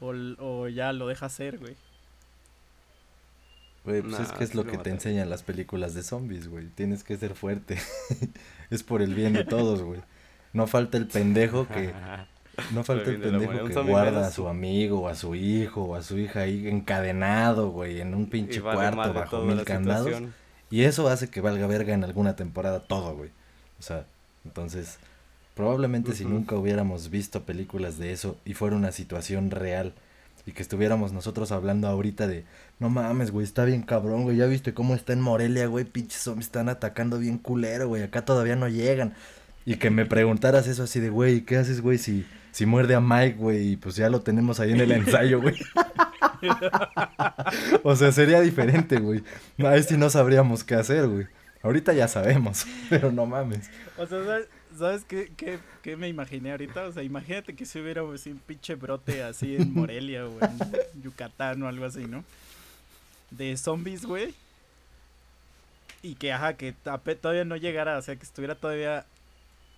¿O, 0.00 0.12
o 0.38 0.68
ya 0.68 0.92
lo 0.92 1.06
dejas 1.06 1.32
ser, 1.32 1.58
güey? 1.58 1.76
Güey, 3.84 4.02
pues 4.02 4.12
Nah, 4.12 4.22
es 4.22 4.32
que 4.32 4.44
es 4.44 4.54
lo 4.54 4.64
lo 4.64 4.70
que 4.70 4.78
te 4.78 4.90
enseñan 4.90 5.30
las 5.30 5.42
películas 5.42 5.94
de 5.94 6.02
zombies, 6.02 6.48
güey. 6.48 6.66
Tienes 6.68 7.04
que 7.04 7.16
ser 7.16 7.34
fuerte. 7.34 7.78
es 8.70 8.82
por 8.82 9.02
el 9.02 9.14
bien 9.14 9.32
de 9.32 9.44
todos, 9.44 9.82
güey. 9.82 10.00
No 10.52 10.66
falta 10.66 10.98
el 10.98 11.06
pendejo 11.06 11.66
que... 11.68 11.92
No 12.72 12.84
falta 12.84 13.08
el 13.08 13.18
pendejo 13.20 13.64
que 13.68 13.90
guarda 13.90 14.26
a 14.26 14.30
su 14.30 14.46
amigo, 14.46 15.02
o 15.02 15.08
a 15.08 15.14
su 15.14 15.34
hijo, 15.34 15.82
o 15.82 15.94
a 15.94 16.02
su 16.02 16.18
hija 16.18 16.40
ahí 16.40 16.68
encadenado, 16.68 17.70
güey, 17.70 18.02
en 18.02 18.14
un 18.14 18.28
pinche 18.28 18.60
vale 18.60 18.76
cuarto 18.76 19.14
bajo 19.14 19.42
mil 19.44 19.64
candados. 19.64 20.04
situación. 20.04 20.34
Y 20.70 20.84
eso 20.84 21.08
hace 21.08 21.28
que 21.28 21.40
valga 21.40 21.66
verga 21.66 21.94
en 21.94 22.04
alguna 22.04 22.36
temporada 22.36 22.80
todo, 22.80 23.16
güey. 23.16 23.30
O 23.78 23.82
sea, 23.82 24.04
entonces, 24.44 24.98
probablemente 25.54 26.14
si 26.14 26.24
nunca 26.24 26.56
hubiéramos 26.56 27.10
visto 27.10 27.42
películas 27.42 27.98
de 27.98 28.12
eso 28.12 28.36
y 28.44 28.54
fuera 28.54 28.76
una 28.76 28.92
situación 28.92 29.50
real 29.50 29.92
y 30.46 30.52
que 30.52 30.62
estuviéramos 30.62 31.12
nosotros 31.12 31.52
hablando 31.52 31.88
ahorita 31.88 32.26
de, 32.26 32.44
no 32.78 32.88
mames, 32.88 33.30
güey, 33.30 33.44
está 33.44 33.64
bien 33.64 33.82
cabrón, 33.82 34.22
güey, 34.22 34.36
ya 34.36 34.46
viste 34.46 34.72
cómo 34.72 34.94
está 34.94 35.12
en 35.12 35.20
Morelia, 35.20 35.66
güey, 35.66 35.84
pinches 35.84 36.22
zombies 36.22 36.46
están 36.46 36.68
atacando 36.68 37.18
bien 37.18 37.38
culero, 37.38 37.88
güey, 37.88 38.02
acá 38.02 38.24
todavía 38.24 38.56
no 38.56 38.68
llegan. 38.68 39.14
Y 39.66 39.76
que 39.76 39.90
me 39.90 40.06
preguntaras 40.06 40.66
eso 40.66 40.84
así 40.84 41.00
de, 41.00 41.10
güey, 41.10 41.42
¿qué 41.42 41.58
haces, 41.58 41.82
güey, 41.82 41.98
si, 41.98 42.26
si 42.52 42.64
muerde 42.64 42.94
a 42.94 43.00
Mike, 43.00 43.36
güey, 43.36 43.72
y 43.72 43.76
pues 43.76 43.96
ya 43.96 44.08
lo 44.08 44.20
tenemos 44.20 44.60
ahí 44.60 44.72
en 44.72 44.80
el 44.80 44.92
ensayo, 44.92 45.40
güey? 45.42 45.56
o 47.82 47.96
sea, 47.96 48.12
sería 48.12 48.40
diferente, 48.40 48.98
güey. 48.98 49.22
Ahí 49.58 49.82
sí 49.82 49.96
no 49.96 50.10
sabríamos 50.10 50.64
qué 50.64 50.74
hacer, 50.74 51.06
güey. 51.06 51.26
Ahorita 51.62 51.92
ya 51.92 52.08
sabemos, 52.08 52.66
pero 52.90 53.12
no 53.12 53.26
mames. 53.26 53.70
O 53.98 54.06
sea, 54.06 54.24
¿sabes, 54.24 54.48
¿sabes 54.76 55.04
qué, 55.04 55.30
qué, 55.36 55.58
qué 55.82 55.96
me 55.96 56.08
imaginé 56.08 56.52
ahorita? 56.52 56.86
O 56.86 56.92
sea, 56.92 57.02
imagínate 57.02 57.54
que 57.54 57.66
si 57.66 57.80
hubiera 57.80 58.02
así 58.12 58.30
un 58.30 58.38
pinche 58.38 58.74
brote 58.74 59.22
así 59.22 59.56
en 59.56 59.74
Morelia 59.74 60.26
o 60.26 60.38
en 60.40 61.02
Yucatán 61.02 61.62
o 61.62 61.68
algo 61.68 61.84
así, 61.84 62.06
¿no? 62.06 62.24
De 63.30 63.56
zombies, 63.56 64.06
güey. 64.06 64.34
Y 66.02 66.14
que, 66.14 66.32
ajá, 66.32 66.54
que 66.54 66.72
todavía 66.72 67.44
no 67.44 67.56
llegara, 67.56 67.98
o 67.98 68.02
sea, 68.02 68.16
que 68.16 68.24
estuviera 68.24 68.54
todavía... 68.54 69.04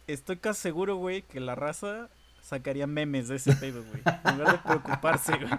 Estoy 0.06 0.36
casi 0.36 0.60
seguro, 0.60 0.96
güey, 0.96 1.22
que 1.22 1.40
la 1.40 1.54
raza 1.54 2.08
sacaría 2.42 2.86
memes 2.86 3.28
de 3.28 3.36
ese 3.36 3.54
pedo, 3.56 3.82
güey. 3.84 4.02
En 4.24 4.38
lugar 4.38 4.52
de 4.52 4.58
preocuparse, 4.58 5.32
güey. 5.36 5.50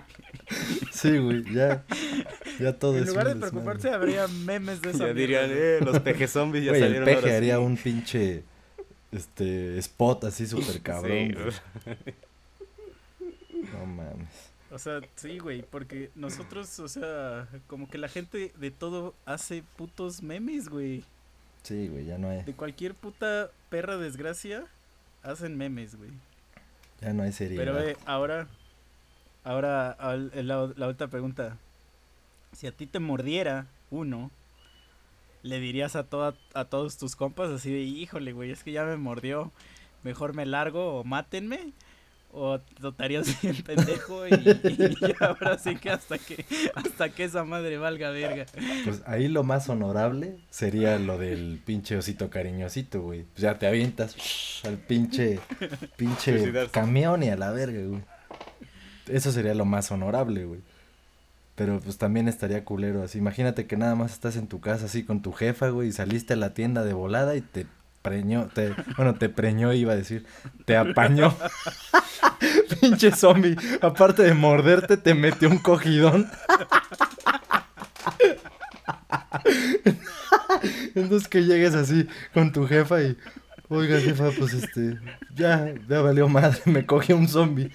Sí, 0.91 1.17
güey, 1.17 1.43
ya. 1.53 1.84
Ya 2.59 2.77
todo 2.77 2.97
En 2.97 3.03
es 3.03 3.09
lugar 3.09 3.27
de 3.29 3.36
preocuparse, 3.36 3.89
desmadre. 3.89 4.19
habría 4.19 4.27
memes 4.27 4.81
de 4.81 4.89
esa 4.91 5.07
Ya 5.07 5.13
mierda, 5.13 5.19
dirían, 5.19 5.49
eh, 5.51 5.79
los 5.84 5.99
peje 6.01 6.27
zombies 6.27 6.63
ya 6.65 6.71
Güey, 6.71 6.81
el 6.81 6.88
salieron 6.88 7.05
peje 7.05 7.17
ahora 7.19 7.38
haría 7.38 7.55
sí. 7.55 7.61
un 7.61 7.77
pinche 7.77 8.43
este 9.11 9.77
spot 9.79 10.25
así 10.25 10.45
súper 10.45 10.81
cabrón. 10.81 11.36
Sí. 11.36 12.13
No 13.73 13.86
mames. 13.86 14.51
O 14.71 14.79
sea, 14.79 15.01
sí, 15.15 15.38
güey, 15.38 15.61
porque 15.61 16.09
nosotros, 16.15 16.79
o 16.79 16.88
sea, 16.88 17.47
como 17.67 17.88
que 17.88 17.97
la 17.99 18.07
gente 18.07 18.51
de 18.57 18.71
todo 18.71 19.13
hace 19.25 19.63
putos 19.77 20.23
memes, 20.23 20.67
güey. 20.67 21.03
Sí, 21.61 21.88
güey, 21.88 22.05
ya 22.05 22.17
no 22.17 22.29
hay, 22.29 22.43
De 22.43 22.53
cualquier 22.53 22.93
puta 22.95 23.51
perra 23.69 23.97
desgracia, 23.97 24.65
hacen 25.21 25.57
memes, 25.57 25.95
güey. 25.95 26.09
Ya 27.03 27.13
no 27.13 27.23
hay 27.23 27.31
seriedad. 27.31 27.63
Pero 27.63 27.79
eh, 27.81 27.97
ahora, 28.05 28.47
ahora, 29.43 29.97
la, 30.33 30.71
la 30.75 30.87
otra 30.87 31.07
pregunta. 31.07 31.57
Si 32.53 32.67
a 32.67 32.71
ti 32.71 32.85
te 32.85 32.99
mordiera 32.99 33.67
uno, 33.89 34.31
le 35.43 35.59
dirías 35.59 35.95
a, 35.95 36.03
toda, 36.03 36.35
a 36.53 36.65
todos 36.65 36.97
tus 36.97 37.15
compas 37.15 37.49
así 37.51 37.71
de, 37.71 37.81
híjole, 37.81 38.31
güey, 38.31 38.51
es 38.51 38.63
que 38.63 38.71
ya 38.71 38.85
me 38.85 38.95
mordió, 38.97 39.51
mejor 40.03 40.33
me 40.33 40.45
largo 40.45 40.99
o 40.99 41.03
mátenme. 41.03 41.73
O 42.36 42.59
te 42.59 42.88
estarías 42.88 43.41
bien 43.43 43.61
pendejo 43.61 44.27
y, 44.27 44.34
y 44.34 45.13
ahora 45.19 45.55
sí 45.59 45.75
que 45.75 45.91
hasta 45.91 46.17
que 46.17 46.43
hasta 46.73 47.09
que 47.09 47.25
esa 47.25 47.43
madre 47.43 47.77
valga 47.77 48.09
verga. 48.09 48.47
Pues 48.84 49.03
ahí 49.05 49.27
lo 49.27 49.43
más 49.43 49.69
honorable 49.69 50.38
sería 50.49 50.97
lo 50.97 51.19
del 51.19 51.61
pinche 51.63 51.95
osito 51.95 52.31
cariñosito, 52.31 53.01
güey. 53.03 53.23
Pues 53.23 53.41
ya 53.43 53.59
te 53.59 53.67
avientas 53.67 54.15
shh, 54.15 54.65
al 54.67 54.77
pinche, 54.79 55.39
pinche 55.95 56.38
Suicidarse. 56.39 56.71
camión 56.71 57.21
y 57.21 57.29
a 57.29 57.36
la 57.38 57.51
verga, 57.51 57.79
güey. 57.86 58.01
Eso 59.07 59.31
sería 59.31 59.53
lo 59.53 59.65
más 59.65 59.91
honorable, 59.91 60.45
güey. 60.45 60.61
Pero 61.55 61.79
pues 61.81 61.99
también 61.99 62.27
estaría 62.27 62.65
culero 62.65 63.03
así. 63.03 63.19
Imagínate 63.19 63.67
que 63.67 63.77
nada 63.77 63.93
más 63.93 64.11
estás 64.13 64.38
en 64.38 64.47
tu 64.47 64.59
casa 64.59 64.86
así 64.86 65.03
con 65.03 65.21
tu 65.21 65.34
jefa, 65.34 65.69
güey, 65.69 65.89
y 65.89 65.91
saliste 65.91 66.34
a 66.34 66.38
la 66.38 66.55
tienda 66.55 66.84
de 66.84 66.93
volada 66.93 67.36
y 67.36 67.41
te 67.41 67.67
preñó, 68.03 68.49
te, 68.53 68.75
bueno, 68.97 69.15
te 69.15 69.29
preñó 69.29 69.73
iba 69.73 69.93
a 69.93 69.95
decir, 69.95 70.27
te 70.65 70.77
apañó. 70.77 71.35
Pinche 72.81 73.11
zombie, 73.11 73.55
aparte 73.81 74.21
de 74.23 74.35
morderte, 74.35 74.97
te 74.97 75.15
metió 75.15 75.49
un 75.49 75.57
cogidón. 75.57 76.29
Entonces 80.95 81.27
que 81.27 81.43
llegues 81.43 81.73
así 81.73 82.07
con 82.33 82.51
tu 82.51 82.67
jefa 82.67 83.01
y, 83.01 83.17
oiga 83.69 83.99
jefa, 83.99 84.29
pues 84.37 84.53
este, 84.53 84.99
ya, 85.33 85.73
ya 85.87 86.01
valió 86.01 86.27
madre, 86.27 86.59
me 86.65 86.85
cogió 86.85 87.17
un 87.17 87.27
zombie. 87.27 87.71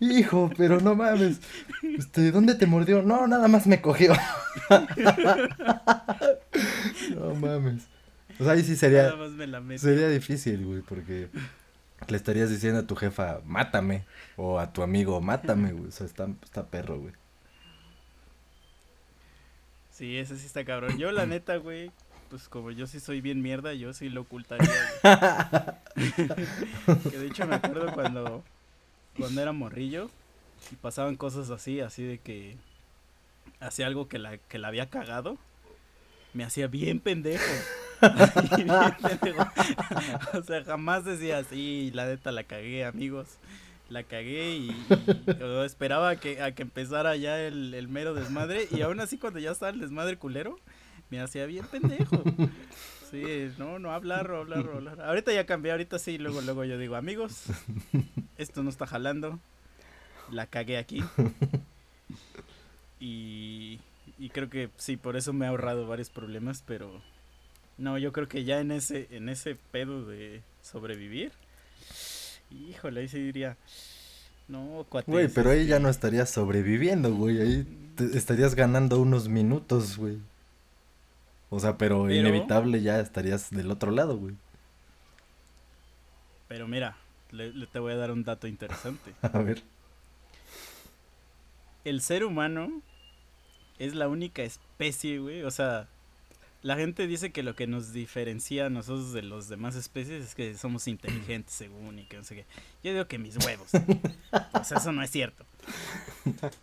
Hijo, 0.00 0.50
pero 0.56 0.80
no 0.80 0.96
mames, 0.96 1.40
este, 1.82 2.32
¿dónde 2.32 2.54
te 2.54 2.66
mordió? 2.66 3.02
No, 3.02 3.26
nada 3.26 3.48
más 3.48 3.66
me 3.66 3.80
cogió. 3.80 4.14
no 7.14 7.34
mames. 7.36 7.91
Pues 8.38 8.48
ahí 8.48 8.62
sí 8.62 8.76
sería, 8.76 9.04
Nada 9.04 9.16
más 9.16 9.30
me 9.32 9.46
la 9.46 9.60
meto. 9.60 9.82
sería 9.82 10.08
difícil, 10.08 10.64
güey, 10.64 10.82
porque 10.82 11.28
le 12.08 12.16
estarías 12.16 12.50
diciendo 12.50 12.80
a 12.80 12.86
tu 12.86 12.96
jefa, 12.96 13.40
mátame, 13.44 14.04
o 14.36 14.58
a 14.58 14.72
tu 14.72 14.82
amigo, 14.82 15.20
mátame, 15.20 15.72
güey, 15.72 15.88
o 15.88 15.92
sea, 15.92 16.06
está, 16.06 16.28
está 16.44 16.66
perro, 16.66 16.98
güey. 16.98 17.14
Sí, 19.90 20.18
ese 20.18 20.36
sí 20.38 20.46
está 20.46 20.64
cabrón. 20.64 20.98
Yo, 20.98 21.12
la 21.12 21.26
neta, 21.26 21.56
güey, 21.56 21.92
pues 22.30 22.48
como 22.48 22.70
yo 22.70 22.86
sí 22.86 22.98
soy 22.98 23.20
bien 23.20 23.42
mierda, 23.42 23.74
yo 23.74 23.92
sí 23.92 24.08
lo 24.08 24.22
ocultaría. 24.22 24.72
que 27.10 27.18
de 27.18 27.26
hecho 27.26 27.46
me 27.46 27.56
acuerdo 27.56 27.92
cuando, 27.92 28.42
cuando 29.16 29.40
era 29.42 29.52
morrillo 29.52 30.10
y 30.70 30.76
pasaban 30.76 31.16
cosas 31.16 31.50
así, 31.50 31.80
así 31.80 32.02
de 32.02 32.18
que 32.18 32.56
hacía 33.60 33.86
algo 33.86 34.08
que 34.08 34.18
la, 34.18 34.38
que 34.38 34.58
la 34.58 34.68
había 34.68 34.88
cagado, 34.88 35.38
me 36.32 36.44
hacía 36.44 36.66
bien 36.66 36.98
pendejo. 37.00 37.44
O 40.34 40.42
sea, 40.42 40.64
jamás 40.64 41.04
decía, 41.04 41.44
sí, 41.44 41.90
la 41.94 42.06
neta 42.06 42.32
la 42.32 42.44
cagué, 42.44 42.84
amigos. 42.84 43.38
La 43.88 44.02
cagué 44.04 44.56
y, 44.56 44.76
esperaba 45.64 46.16
que, 46.16 46.42
a 46.42 46.52
que 46.52 46.62
empezara 46.62 47.16
ya 47.16 47.40
el, 47.40 47.88
mero 47.88 48.14
desmadre. 48.14 48.68
Y 48.70 48.82
aún 48.82 49.00
así, 49.00 49.18
cuando 49.18 49.38
ya 49.38 49.50
estaba 49.50 49.70
el 49.70 49.80
desmadre 49.80 50.16
culero, 50.16 50.58
me 51.10 51.20
hacía 51.20 51.46
bien 51.46 51.66
pendejo. 51.66 52.22
Sí, 53.10 53.50
no, 53.58 53.78
no 53.78 53.92
hablar, 53.92 54.30
hablar, 54.30 54.66
hablar. 54.72 55.02
Ahorita 55.02 55.34
ya 55.34 55.44
cambié, 55.44 55.72
ahorita 55.72 55.98
sí, 55.98 56.16
luego, 56.16 56.40
luego 56.40 56.64
yo 56.64 56.78
digo, 56.78 56.96
amigos, 56.96 57.44
esto 58.38 58.62
no 58.62 58.70
está 58.70 58.86
jalando. 58.86 59.38
La 60.30 60.46
cagué 60.46 60.78
aquí. 60.78 61.04
Y, 63.04 63.80
creo 64.32 64.48
que 64.48 64.70
sí, 64.76 64.96
por 64.96 65.16
eso 65.16 65.32
me 65.32 65.44
he 65.44 65.48
ahorrado 65.48 65.88
varios 65.88 66.08
problemas, 66.08 66.62
pero 66.64 67.02
no, 67.78 67.98
yo 67.98 68.12
creo 68.12 68.28
que 68.28 68.44
ya 68.44 68.60
en 68.60 68.70
ese, 68.72 69.08
en 69.10 69.28
ese 69.28 69.56
pedo 69.70 70.04
de 70.06 70.42
sobrevivir, 70.62 71.32
híjole, 72.50 73.00
ahí 73.00 73.08
sí 73.08 73.18
diría, 73.20 73.56
no, 74.48 74.84
cuate. 74.88 75.10
Güey, 75.10 75.28
pero 75.28 75.50
ahí 75.50 75.60
este, 75.60 75.70
ya 75.70 75.78
no 75.78 75.88
estarías 75.88 76.30
sobreviviendo, 76.30 77.12
güey. 77.14 77.40
Ahí 77.40 77.92
te- 77.96 78.16
estarías 78.16 78.54
ganando 78.54 79.00
unos 79.00 79.28
minutos, 79.28 79.96
güey. 79.96 80.18
O 81.50 81.60
sea, 81.60 81.76
pero, 81.76 82.04
Pero- 82.04 82.14
inevitable 82.14 82.82
ya 82.82 83.00
estarías 83.00 83.50
del 83.50 83.70
otro 83.70 83.90
lado, 83.90 84.16
güey. 84.16 84.34
Pero 86.48 86.68
mira, 86.68 86.96
le, 87.30 87.52
le 87.52 87.66
te 87.66 87.78
voy 87.78 87.92
a 87.92 87.96
dar 87.96 88.10
un 88.10 88.24
dato 88.24 88.46
interesante. 88.46 89.12
A 89.22 89.38
ver. 89.38 89.62
El 91.84 92.00
ser 92.00 92.24
humano 92.24 92.80
es 93.78 93.94
la 93.94 94.08
única 94.08 94.42
especie, 94.42 95.18
güey. 95.18 95.42
O 95.42 95.50
sea, 95.50 95.88
la 96.62 96.76
gente 96.76 97.08
dice 97.08 97.32
que 97.32 97.42
lo 97.42 97.56
que 97.56 97.66
nos 97.66 97.92
diferencia 97.92 98.66
a 98.66 98.70
nosotros 98.70 99.12
de 99.12 99.22
los 99.22 99.48
demás 99.48 99.74
especies 99.74 100.24
es 100.24 100.34
que 100.34 100.54
somos 100.56 100.86
inteligentes, 100.86 101.54
según, 101.54 101.98
y 101.98 102.04
que 102.04 102.16
no 102.16 102.24
sé 102.24 102.36
qué. 102.36 102.46
Yo 102.84 102.92
digo 102.92 103.06
que 103.06 103.18
mis 103.18 103.36
huevos. 103.44 103.70
O 104.54 104.64
sea, 104.64 104.78
eso 104.78 104.92
no 104.92 105.02
es 105.02 105.10
cierto. 105.10 105.44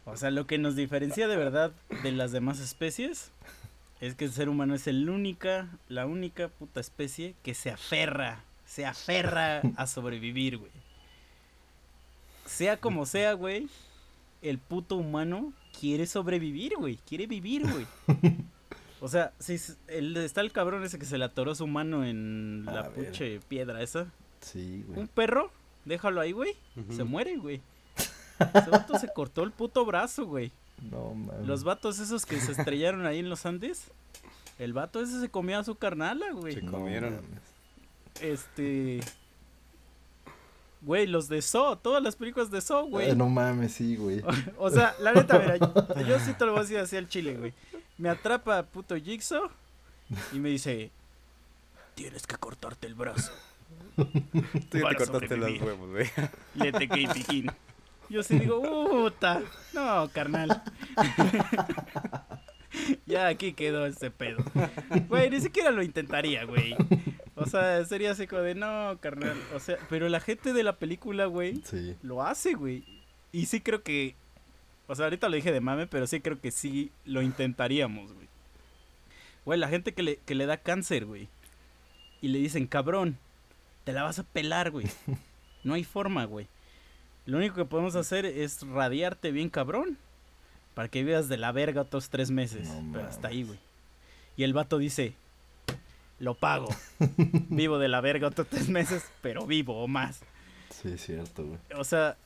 O 0.06 0.16
sea, 0.16 0.32
lo 0.32 0.48
que 0.48 0.58
nos 0.58 0.76
diferencia 0.76 1.28
de 1.28 1.36
verdad 1.36 1.74
de 2.02 2.12
las 2.14 2.32
demás 2.32 2.60
especies 2.60 3.32
es 4.00 4.16
que 4.16 4.26
el 4.26 4.32
ser 4.32 4.48
humano 4.48 4.74
es 4.74 4.88
el 4.88 5.10
única, 5.10 5.68
la 5.90 6.06
única 6.06 6.48
puta 6.48 6.80
especie 6.80 7.36
que 7.44 7.54
se 7.54 7.70
aferra, 7.70 8.44
se 8.66 8.86
aferra 8.86 9.62
a 9.76 9.86
sobrevivir, 9.86 10.58
güey. 10.58 10.72
Sea 12.46 12.78
como 12.78 13.06
sea, 13.06 13.34
güey, 13.34 13.68
el 14.42 14.60
puto 14.60 14.96
humano 14.96 15.52
quiere 15.78 16.08
sobrevivir, 16.08 16.76
güey. 16.78 16.98
Quiere 17.06 17.28
vivir, 17.28 17.68
güey. 17.70 17.86
O 19.02 19.08
sea, 19.08 19.32
si 19.40 19.58
el, 19.88 20.16
está 20.18 20.42
el 20.42 20.52
cabrón 20.52 20.84
ese 20.84 21.00
que 21.00 21.06
se 21.06 21.18
le 21.18 21.26
atoró 21.26 21.56
su 21.56 21.68
mano 21.68 22.06
en 22.06 22.66
A 22.68 22.74
la 22.74 22.82
ver. 22.90 23.06
pinche 23.06 23.40
piedra 23.48 23.82
esa. 23.82 24.08
Sí, 24.42 24.84
güey. 24.88 25.00
Un 25.00 25.08
perro, 25.08 25.52
déjalo 25.86 26.22
ahí, 26.22 26.32
güey. 26.32 26.56
Se 26.90 27.04
muere, 27.04 27.38
güey. 27.38 27.62
Ese 28.54 28.70
vato 28.70 28.98
se 28.98 29.12
cortó 29.12 29.44
el 29.44 29.52
puto 29.52 29.86
brazo, 29.86 30.26
güey. 30.26 30.52
No, 30.90 31.14
mames. 31.14 31.46
Los 31.46 31.66
vatos 31.66 32.00
esos 32.00 32.26
que 32.26 32.40
se 32.40 32.54
estrellaron 32.54 33.06
ahí 33.06 33.20
en 33.20 33.30
los 33.30 33.46
Andes. 33.46 33.92
El 34.58 34.72
vato 34.72 35.02
ese 35.02 35.20
se 35.20 35.30
comía 35.30 35.60
a 35.60 35.64
su 35.66 35.76
carnala, 35.76 36.32
güey. 36.32 36.54
Se 36.54 36.62
comieron. 36.66 37.20
Este. 38.22 39.02
Güey, 40.82 41.08
los 41.08 41.28
de 41.28 41.42
Saw, 41.42 41.76
todas 41.76 42.02
las 42.02 42.16
películas 42.16 42.50
de 42.52 42.62
Saw, 42.62 42.88
güey. 42.88 43.12
Ah, 43.12 43.16
no 43.16 43.28
mames, 43.28 43.74
sí, 43.74 43.96
güey. 43.96 44.22
O 44.58 44.70
sea, 44.70 44.96
la 45.00 45.14
neta, 45.14 45.38
mira, 45.40 45.58
yo, 45.58 46.02
yo 46.08 46.20
sí 46.20 46.34
te 46.34 46.46
lo 46.46 46.52
voy 46.52 46.60
a 46.60 46.62
decir 46.64 46.78
así 46.78 46.98
al 46.98 47.10
chile, 47.10 47.36
güey. 47.36 47.54
Me 47.98 48.10
atrapa 48.10 48.64
puto 48.64 48.96
Jigsaw 48.96 49.50
y 50.32 50.40
me 50.40 50.50
dice, 50.50 50.92
tienes 51.96 52.26
que 52.26 52.38
cortarte 52.38 52.88
el 52.88 52.96
brazo. 52.96 53.32
Tú 53.98 54.78
ya 54.78 54.90
te 54.90 54.96
cortaste 54.96 55.36
los 55.36 55.62
huevos, 55.62 55.90
güey. 55.90 56.10
Le 56.56 56.72
te 56.72 56.86
y 56.86 57.08
piquín. 57.08 57.52
Yo 58.10 58.24
sí 58.24 58.40
digo, 58.40 58.62
puta, 58.62 59.42
no, 59.74 60.10
carnal. 60.14 60.64
ya 63.06 63.28
aquí 63.28 63.54
quedó 63.54 63.86
ese 63.86 64.10
pedo. 64.10 64.44
Güey, 65.10 65.30
ni 65.30 65.42
siquiera 65.42 65.72
lo 65.72 65.84
intentaría, 65.84 66.46
güey. 66.46 66.76
O 67.40 67.46
sea, 67.46 67.84
sería 67.86 68.12
así 68.12 68.28
como 68.28 68.42
de, 68.42 68.56
no, 68.56 68.98
carnal. 69.02 69.38
O 69.56 69.60
sea, 69.60 69.78
pero 69.90 70.10
la 70.10 70.20
gente 70.20 70.54
de 70.54 70.64
la 70.64 70.78
película, 70.78 71.26
güey, 71.26 71.62
Sí. 71.64 71.96
lo 72.02 72.22
hace, 72.24 72.54
güey. 72.54 72.84
Y 73.32 73.46
sí 73.46 73.62
creo 73.62 73.84
que. 73.84 74.16
O 74.88 74.96
sea, 74.96 75.06
ahorita 75.06 75.30
lo 75.30 75.36
dije 75.36 75.52
de 75.52 75.62
mame, 75.62 75.88
pero 75.88 76.08
sí 76.08 76.20
creo 76.20 76.42
que 76.42 76.52
sí 76.52 76.92
lo 77.06 77.22
intentaríamos, 77.22 78.12
güey. 78.14 78.28
Güey, 79.46 79.60
la 79.60 79.68
gente 79.70 79.94
que 79.94 80.04
le, 80.04 80.18
que 80.18 80.36
le 80.36 80.46
da 80.46 80.58
cáncer, 80.58 81.06
güey. 81.06 81.30
Y 82.22 82.28
le 82.30 82.40
dicen, 82.40 82.68
cabrón, 82.68 83.18
te 83.84 83.94
la 83.94 84.04
vas 84.04 84.20
a 84.20 84.24
pelar, 84.24 84.72
güey. 84.72 84.88
No 85.64 85.74
hay 85.74 85.84
forma, 85.84 86.24
güey. 86.24 86.48
Lo 87.26 87.38
único 87.38 87.56
que 87.56 87.66
podemos 87.66 87.96
hacer 87.96 88.26
es 88.26 88.62
radiarte 88.66 89.32
bien, 89.32 89.50
cabrón. 89.50 89.98
Para 90.74 90.88
que 90.88 91.04
vivas 91.04 91.28
de 91.28 91.36
la 91.36 91.52
verga 91.52 91.82
otros 91.82 92.10
tres 92.10 92.32
meses. 92.32 92.70
No 92.70 92.94
Pero 92.94 93.08
hasta 93.10 93.28
ahí, 93.28 93.44
güey. 93.44 93.60
Y 94.38 94.44
el 94.44 94.54
vato 94.54 94.78
dice, 94.78 95.16
lo 96.20 96.36
pago. 96.36 96.70
vivo 97.50 97.80
de 97.80 97.88
la 97.88 98.02
verga 98.02 98.28
otros 98.28 98.48
tres 98.48 98.70
meses, 98.70 99.04
pero 99.22 99.46
vivo 99.46 99.82
o 99.82 99.88
más. 99.88 100.22
Sí, 100.70 100.90
es 100.90 101.06
cierto, 101.06 101.46
güey. 101.46 101.60
O 101.76 101.84
sea, 101.84 102.18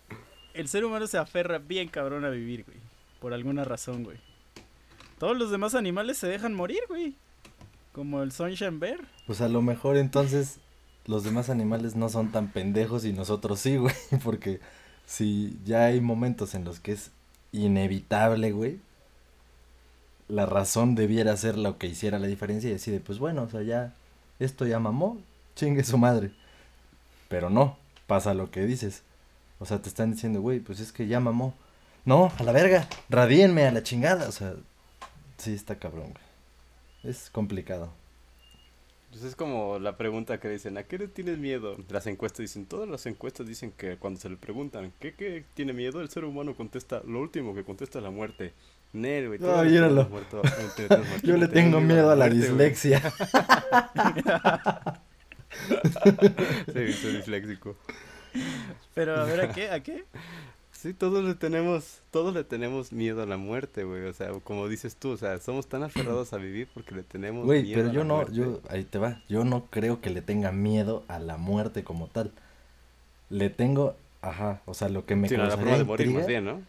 el 0.54 0.68
ser 0.68 0.86
humano 0.86 1.08
se 1.08 1.18
aferra 1.18 1.60
bien 1.60 1.88
cabrón 1.88 2.26
a 2.26 2.30
vivir, 2.30 2.66
güey. 2.66 2.78
Por 3.20 3.34
alguna 3.34 3.64
razón, 3.64 4.04
güey. 4.04 4.18
Todos 5.18 5.38
los 5.38 5.52
demás 5.52 5.76
animales 5.76 6.18
se 6.18 6.28
dejan 6.28 6.54
morir, 6.54 6.82
güey. 6.90 7.16
Como 7.94 8.22
el 8.24 8.32
Sunshine 8.32 8.80
Bear. 8.80 9.00
Pues 9.26 9.42
a 9.42 9.48
lo 9.48 9.62
mejor 9.62 9.98
entonces 9.98 10.60
los 11.06 11.24
demás 11.24 11.50
animales 11.50 11.96
no 11.96 12.10
son 12.10 12.32
tan 12.32 12.52
pendejos 12.52 13.06
y 13.06 13.14
nosotros 13.14 13.60
sí, 13.60 13.78
güey. 13.78 13.96
Porque 14.24 14.60
si 15.06 15.58
ya 15.66 15.86
hay 15.86 16.02
momentos 16.02 16.56
en 16.56 16.66
los 16.66 16.80
que 16.80 16.94
es 16.94 17.12
inevitable, 17.52 18.52
güey, 18.52 18.80
la 20.28 20.46
razón 20.46 20.96
debiera 20.96 21.36
ser 21.38 21.58
lo 21.58 21.78
que 21.78 21.88
hiciera 21.88 22.20
la 22.20 22.28
diferencia 22.28 22.70
y 22.70 22.74
decide, 22.74 23.00
pues 23.00 23.20
bueno, 23.20 23.44
o 23.44 23.50
sea, 23.50 23.62
ya 23.62 23.94
esto 24.40 24.66
ya 24.66 24.80
mamó, 24.80 25.20
chingue 25.56 25.84
su 25.84 25.98
madre. 25.98 26.32
Pero 27.30 27.50
no, 27.50 27.78
pasa 28.08 28.34
lo 28.34 28.52
que 28.52 28.62
dices. 28.62 29.04
O 29.60 29.66
sea, 29.66 29.82
te 29.82 29.90
están 29.90 30.12
diciendo, 30.12 30.42
güey, 30.42 30.60
pues 30.60 30.80
es 30.80 30.92
que 30.92 31.08
ya 31.08 31.20
mamó. 31.20 31.54
No, 32.06 32.32
a 32.38 32.44
la 32.44 32.52
verga, 32.52 32.88
radíenme 33.10 33.66
a 33.66 33.72
la 33.72 33.84
chingada. 33.84 34.28
O 34.28 34.32
sea, 34.32 34.56
sí 35.38 35.54
está 35.54 35.80
cabrón, 35.80 36.12
güey. 36.12 37.14
Es 37.14 37.30
complicado. 37.30 37.92
Pues 39.12 39.24
es 39.26 39.36
como 39.36 39.78
la 39.78 39.96
pregunta 39.96 40.40
que 40.40 40.50
dicen, 40.50 40.78
¿a 40.78 40.84
qué 40.84 40.98
le 40.98 41.08
tienes 41.08 41.38
miedo? 41.38 41.78
Las 41.90 42.08
encuestas 42.08 42.40
dicen, 42.40 42.66
todas 42.66 42.90
las 42.90 43.06
encuestas 43.06 43.46
dicen 43.46 43.72
que 43.72 43.98
cuando 43.98 44.20
se 44.20 44.28
le 44.28 44.38
preguntan, 44.38 44.92
¿qué, 45.00 45.14
qué 45.14 45.46
tiene 45.54 45.72
miedo? 45.72 46.02
El 46.02 46.10
ser 46.10 46.26
humano 46.26 46.56
contesta, 46.56 47.04
lo 47.06 47.20
último 47.20 47.54
que 47.54 47.64
contesta 47.64 48.00
es 48.00 48.04
la 48.04 48.10
muerte. 48.10 48.54
Nel, 48.94 49.28
güey. 49.28 49.40
míralo. 49.40 50.08
muerto- 50.10 50.42
Yo 51.24 51.38
le 51.38 51.48
tengo 51.48 51.80
miedo 51.82 52.12
a 52.12 52.16
la 52.16 52.28
muerte, 52.28 52.50
güey. 52.52 52.70
dislexia. 52.72 53.02
Sí, 56.74 56.94
soy 56.94 57.18
disléxico. 57.18 57.76
Pero 58.94 59.16
a 59.16 59.24
ver, 59.26 59.42
¿a 59.42 59.50
qué? 59.54 59.70
¿A 59.70 59.82
qué? 59.82 60.06
Sí, 60.72 60.94
todos 60.94 61.24
le 61.24 61.36
tenemos, 61.36 62.02
todos 62.12 62.34
le 62.34 62.44
tenemos 62.44 62.92
miedo 62.92 63.22
a 63.22 63.26
la 63.26 63.38
muerte, 63.38 63.84
güey. 63.84 64.04
O 64.06 64.14
sea, 64.14 64.32
como 64.44 64.68
dices 64.68 64.96
tú, 64.96 65.12
o 65.12 65.18
sea, 65.18 65.38
somos 65.40 65.68
tan 65.68 65.84
aferrados 65.84 66.34
a 66.34 66.38
vivir 66.38 66.68
porque 66.74 66.94
le 66.96 67.04
tenemos 67.04 67.46
Güey, 67.46 67.64
miedo 67.64 67.76
pero 67.78 67.90
a 67.90 67.94
yo 67.94 68.00
la 68.00 68.06
no, 68.06 68.16
muerte. 68.16 68.34
yo, 68.36 68.62
ahí 68.70 68.84
te 68.84 68.98
va, 68.98 69.22
yo 69.30 69.46
no 69.46 69.66
creo 69.70 70.02
que 70.02 70.10
le 70.10 70.22
tenga 70.22 70.52
miedo 70.52 71.04
a 71.08 71.20
la 71.20 71.38
muerte 71.38 71.84
como 71.84 72.08
tal. 72.08 72.32
Le 73.30 73.50
tengo, 73.50 73.96
ajá, 74.22 74.62
o 74.66 74.74
sea, 74.74 74.90
lo 74.90 75.06
que 75.06 75.16
me 75.16 75.30
Sí, 75.30 75.38
no, 75.38 75.44
la 75.44 75.50
causaría 75.50 75.76
prueba 75.76 75.78
de 75.78 75.84
morir 75.86 76.06
intriga 76.08 76.20
más 76.20 76.28
bien, 76.28 76.46
¿no? 76.46 76.62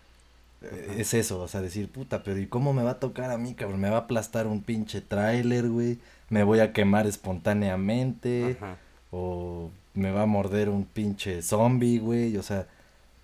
Es 0.96 1.14
eso, 1.14 1.40
o 1.40 1.48
sea, 1.48 1.60
decir, 1.60 1.88
puta, 1.90 2.22
pero 2.22 2.38
¿y 2.38 2.46
cómo 2.46 2.72
me 2.72 2.82
va 2.82 2.92
a 2.92 3.00
tocar 3.00 3.30
a 3.30 3.38
mí, 3.38 3.54
cabrón? 3.54 3.80
Me 3.80 3.90
va 3.90 3.96
a 3.96 4.00
aplastar 4.00 4.46
un 4.46 4.62
pinche 4.62 5.00
tráiler, 5.00 5.68
güey, 5.68 5.98
me 6.30 6.44
voy 6.44 6.60
a 6.60 6.72
quemar 6.72 7.06
espontáneamente, 7.06 8.56
Ajá. 8.60 8.76
o 9.10 9.70
me 9.94 10.10
va 10.10 10.22
a 10.22 10.26
morder 10.26 10.68
un 10.68 10.84
pinche 10.84 11.42
zombie, 11.42 11.98
güey, 11.98 12.36
o 12.36 12.42
sea, 12.42 12.66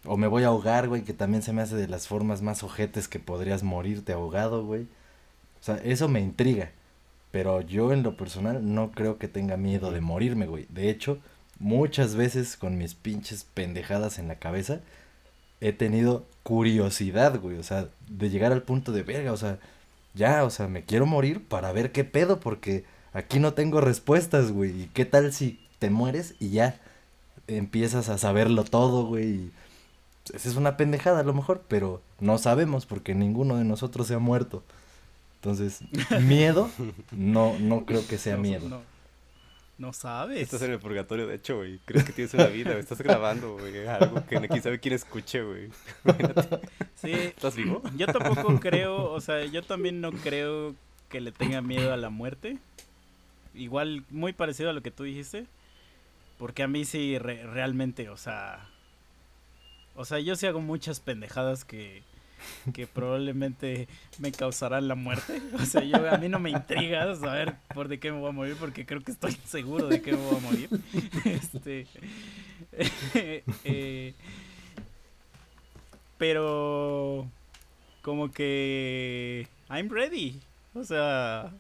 o 0.05 0.17
me 0.17 0.27
voy 0.27 0.45
a 0.45 0.49
ahogar, 0.49 0.89
güey, 0.89 1.03
que 1.03 1.13
también 1.13 1.43
se 1.43 1.53
me 1.53 1.63
hace 1.63 1.77
de 1.77 1.89
las 1.89 2.09
formas 2.09 2.43
más 2.43 2.63
ojetes 2.63 3.09
que 3.09 3.19
podrías 3.19 3.63
morirte 3.63 4.13
ahogado, 4.13 4.65
güey. 4.65 4.83
O 5.61 5.63
sea, 5.63 5.77
eso 5.85 6.09
me 6.09 6.21
intriga. 6.21 6.71
Pero 7.31 7.61
yo 7.61 7.93
en 7.93 8.03
lo 8.03 8.17
personal 8.17 8.75
no 8.75 8.91
creo 8.93 9.19
que 9.19 9.29
tenga 9.29 9.57
miedo 9.57 9.93
de 9.93 10.01
morirme, 10.01 10.47
güey. 10.47 10.67
De 10.71 10.91
hecho, 10.91 11.19
muchas 11.59 12.15
veces 12.17 12.57
con 12.57 12.79
mis 12.79 12.95
pinches 12.95 13.45
pendejadas 13.45 14.19
en 14.19 14.27
la 14.27 14.37
cabeza, 14.37 14.81
he 15.61 15.73
tenido 15.73 16.25
curiosidad, 16.51 17.39
güey. 17.41 17.59
O 17.59 17.63
sea, 17.63 17.87
de 18.09 18.29
llegar 18.29 18.51
al 18.51 18.65
punto 18.65 18.91
de 18.91 19.05
verga, 19.05 19.33
o 19.33 19.37
sea, 19.37 19.61
ya, 20.15 20.43
o 20.43 20.51
sea, 20.51 20.67
me 20.67 20.85
quiero 20.85 21.07
morir 21.07 21.47
para 21.47 21.71
ver 21.71 21.93
qué 21.93 22.03
pedo, 22.03 22.41
porque 22.41 22.85
aquí 23.13 23.39
no 23.39 23.55
tengo 23.55 23.81
respuestas, 23.81 24.51
güey. 24.51 24.83
¿Y 24.83 24.91
qué 24.93 25.05
tal 25.05 25.33
si 25.33 25.61
te 25.79 25.91
mueres 25.91 26.35
y 26.41 26.51
ya 26.51 26.81
empiezas 27.47 28.09
a 28.09 28.19
saberlo 28.19 28.65
todo, 28.65 29.07
güey? 29.07 29.29
y 29.29 29.53
Esa 30.35 30.49
es 30.49 30.57
una 30.57 30.77
pendejada 30.77 31.21
a 31.21 31.23
lo 31.23 31.35
mejor, 31.35 31.63
pero 31.69 32.03
no 32.19 32.37
sabemos 32.37 32.85
porque 32.85 33.15
ninguno 33.15 33.57
de 33.57 33.65
nosotros 33.65 34.09
se 34.09 34.15
ha 34.15 34.19
muerto. 34.19 34.65
Entonces, 35.37 35.83
miedo, 36.21 36.69
no, 37.13 37.57
no 37.61 37.87
creo 37.87 38.05
que 38.09 38.19
sea 38.19 38.37
miedo. 38.49 38.69
No, 38.69 38.79
no 38.79 38.90
sabes. 39.93 40.43
Estás 40.43 40.63
en 40.63 40.73
el 40.73 40.79
purgatorio, 40.79 41.27
de 41.27 41.37
hecho, 41.37 41.57
güey. 41.57 41.79
Crees 41.87 42.05
que 42.05 42.13
tienes 42.13 42.35
una 42.35 42.47
vida, 42.47 42.71
güey. 42.71 42.81
Estás 42.81 43.01
grabando, 43.01 43.55
güey. 43.57 43.87
Algo 43.87 44.25
que 44.27 44.39
quién 44.49 44.63
sabe 44.63 44.79
quién 44.79 44.95
escuche, 44.95 45.43
güey. 45.43 45.71
Sí, 46.95 47.13
¿Estás 47.13 47.57
vivo? 47.57 47.83
yo 47.97 48.07
tampoco 48.07 48.61
creo, 48.61 49.11
o 49.11 49.21
sea, 49.23 49.43
yo 49.47 49.63
también 49.63 50.03
no 50.03 50.13
creo 50.13 50.75
que 51.09 51.21
le 51.23 51.33
tenga 51.33 51.63
miedo 51.63 51.95
a 51.95 51.97
la 51.97 52.11
muerte. 52.11 52.59
Igual, 53.55 54.05
muy 54.11 54.35
parecido 54.35 54.69
a 54.69 54.75
lo 54.75 54.83
que 54.83 54.91
tú 54.91 55.05
dijiste. 55.05 55.47
Porque 56.39 56.63
a 56.63 56.69
mí 56.69 56.85
sí, 56.85 57.19
re- 57.19 57.43
realmente, 57.47 58.11
o 58.11 58.17
sea... 58.19 58.67
O 59.97 60.05
sea, 60.05 60.19
yo 60.21 60.37
sí 60.37 60.47
hago 60.47 60.61
muchas 60.61 61.01
pendejadas 61.01 61.65
que, 61.65 62.03
que 62.73 62.87
probablemente 62.87 63.89
me 64.19 64.33
causarán 64.33 64.89
la 64.89 64.95
muerte. 64.95 65.41
O 65.55 65.65
sea, 65.65 65.83
yo, 65.83 66.11
a 66.11 66.19
mí 66.19 66.29
no 66.29 66.39
me 66.39 66.51
intriga 66.51 67.15
saber 67.17 67.55
por 67.75 67.89
de 67.89 67.99
qué 67.99 68.13
me 68.13 68.19
voy 68.19 68.29
a 68.29 68.33
morir 68.33 68.57
porque 68.59 68.87
creo 68.87 69.03
que 69.03 69.13
estoy 69.13 69.37
seguro 69.45 69.89
de 69.89 70.03
que 70.03 70.13
me 70.13 70.19
voy 70.19 70.37
a 70.37 70.41
morir. 70.41 70.71
Este... 71.25 71.87
eh, 73.65 74.15
pero 76.19 77.27
como 78.03 78.31
que 78.31 79.47
I'm 79.71 79.89
ready. 79.89 80.41
O 80.75 80.85
sea, 80.85 81.53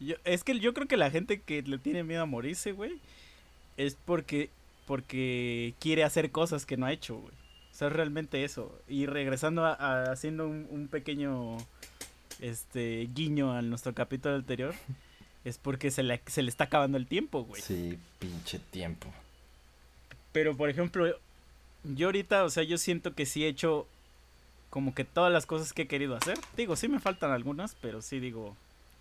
yo, 0.00 0.16
es 0.24 0.44
que 0.44 0.58
yo 0.58 0.72
creo 0.74 0.86
que 0.86 0.96
la 0.96 1.10
gente 1.10 1.40
que 1.40 1.62
le 1.62 1.78
tiene 1.78 2.04
miedo 2.04 2.22
a 2.22 2.26
morirse, 2.26 2.72
güey, 2.72 2.92
es 3.76 3.96
porque 4.04 4.50
porque 4.86 5.74
quiere 5.80 6.04
hacer 6.04 6.30
cosas 6.30 6.66
que 6.66 6.76
no 6.76 6.86
ha 6.86 6.92
hecho, 6.92 7.16
güey. 7.16 7.34
O 7.74 7.76
sea, 7.76 7.88
es 7.88 7.94
realmente 7.94 8.44
eso. 8.44 8.78
Y 8.88 9.06
regresando 9.06 9.64
a, 9.64 9.72
a- 9.74 10.12
haciendo 10.12 10.46
un, 10.46 10.68
un 10.70 10.86
pequeño 10.86 11.56
este 12.40 13.08
guiño 13.12 13.52
a 13.52 13.62
nuestro 13.62 13.92
capítulo 13.94 14.36
anterior, 14.36 14.74
es 15.44 15.58
porque 15.58 15.90
se 15.90 16.04
le, 16.04 16.20
se 16.26 16.42
le 16.42 16.50
está 16.50 16.64
acabando 16.64 16.96
el 16.98 17.06
tiempo, 17.08 17.42
güey. 17.44 17.60
Sí, 17.60 17.98
pinche 18.20 18.60
tiempo. 18.60 19.08
Pero, 20.32 20.56
por 20.56 20.68
ejemplo, 20.70 21.06
yo 21.84 22.06
ahorita, 22.06 22.44
o 22.44 22.50
sea, 22.50 22.62
yo 22.62 22.78
siento 22.78 23.14
que 23.14 23.26
sí 23.26 23.44
he 23.44 23.48
hecho 23.48 23.86
como 24.70 24.94
que 24.94 25.04
todas 25.04 25.32
las 25.32 25.46
cosas 25.46 25.72
que 25.72 25.82
he 25.82 25.86
querido 25.88 26.16
hacer. 26.16 26.38
Digo, 26.56 26.76
sí 26.76 26.86
me 26.88 26.98
faltan 27.00 27.30
algunas, 27.32 27.74
pero 27.80 28.02
sí 28.02 28.18
digo, 28.20 28.56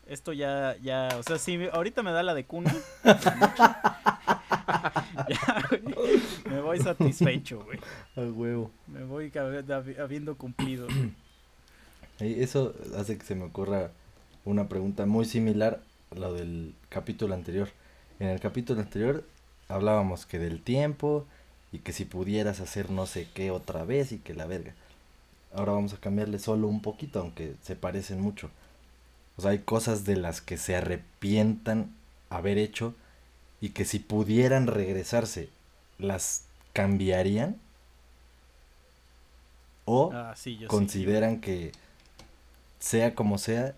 esto 0.08 0.34
ya, 0.34 0.76
ya, 0.84 1.10
o 1.18 1.24
sea, 1.24 1.38
sí, 1.40 1.60
ahorita 1.72 2.02
me 2.04 2.12
da 2.12 2.22
la 2.24 2.34
de 2.36 2.44
cuna. 2.46 2.74
ya, 5.30 5.66
güey, 5.70 6.22
me 6.50 6.62
voy 6.62 6.80
satisfecho, 6.80 7.64
güey. 7.64 7.80
A 8.16 8.22
huevo. 8.22 8.72
Me 8.88 9.04
voy 9.04 9.30
hab- 9.32 9.66
hab- 9.66 10.00
habiendo 10.00 10.36
cumplido. 10.38 10.88
Eso 12.20 12.74
hace 12.98 13.18
que 13.18 13.26
se 13.26 13.36
me 13.36 13.46
ocurra 13.46 13.92
una 14.46 14.68
pregunta 14.70 15.06
muy 15.06 15.26
similar 15.26 15.82
a 16.12 16.16
lo 16.20 16.34
del 16.34 16.74
capítulo 16.90 17.34
anterior. 17.34 17.70
En 18.20 18.28
el 18.28 18.40
capítulo 18.40 18.82
anterior 18.82 19.24
hablábamos 19.68 20.26
que 20.26 20.40
del 20.40 20.62
tiempo 20.62 21.26
y 21.72 21.80
que 21.80 21.92
si 21.92 22.06
pudieras 22.06 22.60
hacer 22.60 22.92
no 22.92 23.06
sé 23.08 23.28
qué 23.34 23.52
otra 23.52 23.84
vez 23.84 24.12
y 24.12 24.20
que 24.20 24.34
la 24.36 24.46
verga. 24.46 24.74
Ahora 25.56 25.74
vamos 25.74 25.94
a 25.94 25.98
cambiarle 25.98 26.40
solo 26.40 26.68
un 26.68 26.82
poquito, 26.82 27.20
aunque 27.20 27.56
se 27.62 27.76
parecen 27.76 28.22
mucho. 28.22 28.50
O 29.38 29.42
sea, 29.42 29.52
hay 29.52 29.60
cosas 29.60 30.06
de 30.06 30.16
las 30.16 30.42
que 30.42 30.58
se 30.58 30.76
arrepientan 30.76 31.92
haber 32.30 32.58
hecho 32.60 32.94
y 33.64 33.70
que 33.72 33.86
si 33.86 34.00
pudieran 34.00 34.68
regresarse, 34.68 35.50
¿las 35.98 36.44
cambiarían? 36.74 37.58
O 39.86 40.12
Ah, 40.12 40.34
sí, 40.36 40.58
yo 40.58 40.70
sí. 40.70 40.88
consideran 40.90 41.40
que 41.42 41.72
sea 42.80 43.16
como 43.16 43.38
sea, 43.38 43.76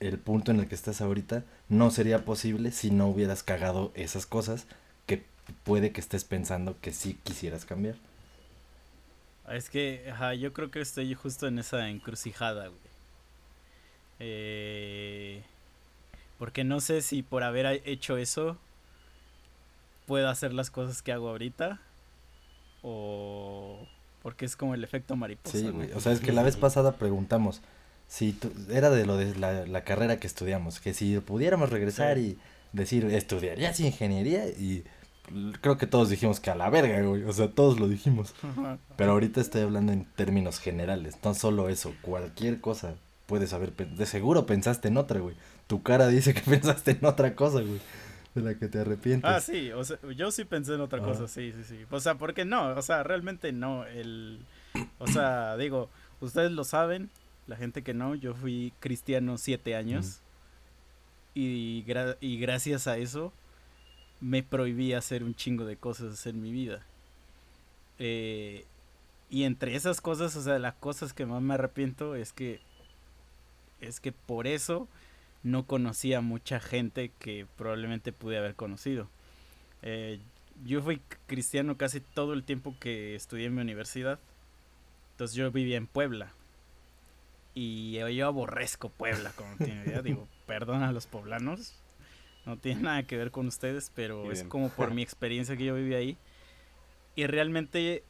el 0.00 0.18
punto 0.18 0.52
en 0.52 0.60
el 0.60 0.68
que 0.68 0.74
estás 0.76 1.00
ahorita 1.00 1.44
no 1.68 1.90
sería 1.90 2.24
posible 2.24 2.72
si 2.72 2.90
no 2.90 3.08
hubieras 3.08 3.42
cagado 3.44 3.92
esas 3.94 4.26
cosas 4.26 4.66
que 5.06 5.24
puede 5.64 5.92
que 5.92 6.00
estés 6.00 6.24
pensando 6.24 6.76
que 6.80 6.92
sí 6.92 7.18
quisieras 7.24 7.66
cambiar. 7.66 7.96
Es 9.50 9.68
que, 9.68 10.08
ajá, 10.10 10.32
yo 10.34 10.52
creo 10.54 10.70
que 10.70 10.80
estoy 10.80 11.12
justo 11.14 11.46
en 11.46 11.58
esa 11.58 11.88
encrucijada, 11.90 12.68
güey. 12.68 12.80
Eh, 14.18 15.42
porque 16.38 16.64
no 16.64 16.80
sé 16.80 17.02
si 17.02 17.22
por 17.22 17.42
haber 17.44 17.82
hecho 17.86 18.16
eso 18.16 18.58
puedo 20.10 20.28
hacer 20.28 20.52
las 20.52 20.72
cosas 20.72 21.02
que 21.02 21.12
hago 21.12 21.28
ahorita 21.28 21.78
o 22.82 23.86
porque 24.22 24.44
es 24.44 24.56
como 24.56 24.74
el 24.74 24.82
efecto 24.84 25.14
mariposa. 25.16 25.56
Sí, 25.56 25.64
¿no? 25.64 25.72
güey. 25.74 25.92
O 25.92 26.00
sea, 26.00 26.10
es 26.12 26.18
que 26.20 26.32
la 26.32 26.42
vez 26.42 26.56
pasada 26.56 26.96
preguntamos 26.96 27.62
si 28.08 28.32
tú- 28.32 28.52
era 28.70 28.90
de 28.90 29.06
lo 29.06 29.16
de 29.16 29.34
la, 29.36 29.66
la 29.66 29.84
carrera 29.84 30.18
que 30.18 30.26
estudiamos, 30.26 30.80
que 30.80 30.94
si 30.94 31.16
pudiéramos 31.20 31.70
regresar 31.70 32.16
Sí. 32.16 32.36
y 32.74 32.76
decir, 32.76 33.04
estudiarías 33.04 33.78
ingeniería 33.80 34.46
y 34.48 34.82
creo 35.60 35.78
que 35.78 35.86
todos 35.86 36.10
dijimos 36.10 36.40
que 36.40 36.50
a 36.50 36.54
la 36.56 36.68
verga, 36.70 37.00
güey, 37.02 37.22
o 37.22 37.32
sea, 37.32 37.48
todos 37.52 37.78
lo 37.78 37.88
dijimos. 37.88 38.34
Pero 38.96 39.12
ahorita 39.12 39.40
estoy 39.40 39.62
hablando 39.62 39.92
en 39.92 40.04
términos 40.16 40.58
generales, 40.58 41.16
no 41.22 41.34
solo 41.34 41.68
eso, 41.68 41.94
cualquier 42.02 42.60
cosa 42.60 42.94
puedes 43.26 43.52
haber, 43.52 43.72
de 43.74 44.06
seguro 44.06 44.44
pensaste 44.44 44.88
en 44.88 44.96
otra, 44.96 45.20
güey. 45.20 45.36
Tu 45.68 45.82
cara 45.84 46.08
dice 46.08 46.34
que 46.34 46.40
pensaste 46.50 46.90
en 47.00 47.04
otra 47.06 47.36
cosa, 47.36 47.60
güey, 47.60 47.80
de 48.34 48.42
la 48.42 48.54
que 48.54 48.68
te 48.68 48.78
arrepientes. 48.78 49.28
Ah, 49.28 49.40
sí, 49.40 49.72
o 49.72 49.82
sea, 49.84 49.98
yo 50.16 50.30
sí 50.30 50.44
pensé 50.44 50.74
en 50.74 50.80
otra 50.80 51.00
Ah. 51.00 51.04
cosa, 51.04 51.26
sí, 51.28 51.52
sí, 51.56 51.64
sí. 51.64 51.84
O 51.90 52.00
sea, 52.00 52.14
¿por 52.16 52.32
qué 52.34 52.44
no? 52.44 52.68
O 52.76 52.82
sea, 52.82 53.02
realmente 53.02 53.52
no. 53.52 53.84
El, 53.86 54.40
o 54.98 55.06
sea, 55.06 55.56
digo, 55.58 55.88
ustedes 56.20 56.52
lo 56.52 56.64
saben, 56.64 57.10
la 57.46 57.56
gente 57.56 57.82
que 57.82 57.94
no, 57.94 58.14
yo 58.14 58.34
fui 58.34 58.72
cristiano 58.80 59.36
siete 59.38 59.74
años 59.74 60.20
y, 61.34 61.84
gra- 61.84 62.16
y 62.20 62.38
gracias 62.38 62.86
a 62.86 62.96
eso 62.98 63.32
me 64.20 64.42
prohibí 64.42 64.92
hacer 64.92 65.24
un 65.24 65.34
chingo 65.34 65.64
de 65.64 65.76
cosas 65.76 66.26
en 66.26 66.40
mi 66.42 66.52
vida. 66.52 66.82
Eh, 67.98 68.64
y 69.28 69.44
entre 69.44 69.74
esas 69.74 70.00
cosas, 70.00 70.34
o 70.36 70.42
sea, 70.42 70.58
las 70.58 70.74
cosas 70.74 71.12
que 71.12 71.26
más 71.26 71.40
me 71.42 71.54
arrepiento 71.54 72.14
es 72.14 72.32
que 72.32 72.60
es 73.80 73.98
que 74.00 74.12
por 74.12 74.46
eso 74.46 74.88
no 75.42 75.64
conocía 75.66 76.20
mucha 76.20 76.60
gente 76.60 77.10
que 77.18 77.46
probablemente 77.56 78.12
pude 78.12 78.38
haber 78.38 78.54
conocido. 78.54 79.08
Eh, 79.82 80.20
yo 80.64 80.82
fui 80.82 81.00
cristiano 81.26 81.76
casi 81.76 82.00
todo 82.00 82.34
el 82.34 82.44
tiempo 82.44 82.74
que 82.78 83.14
estudié 83.14 83.46
en 83.46 83.54
mi 83.54 83.62
universidad. 83.62 84.18
Entonces 85.12 85.36
yo 85.36 85.50
vivía 85.50 85.76
en 85.76 85.86
Puebla. 85.86 86.32
Y 87.54 87.92
yo, 87.92 88.26
aborrezco 88.26 88.90
Puebla, 88.90 89.32
tiene 89.58 89.84
idea. 89.84 90.02
Digo, 90.02 90.28
perdón 90.46 90.82
a 90.82 90.92
los 90.92 91.06
poblanos. 91.06 91.74
No 92.46 92.56
tiene 92.56 92.82
nada 92.82 93.02
que 93.02 93.16
ver 93.16 93.30
con 93.30 93.46
ustedes, 93.46 93.92
pero 93.94 94.32
es 94.32 94.44
como 94.44 94.70
por 94.70 94.92
mi 94.92 95.02
experiencia 95.02 95.56
que 95.56 95.64
yo 95.64 95.74
viví 95.74 95.94
ahí. 95.94 96.16
Y 97.16 97.26
realmente 97.26 98.02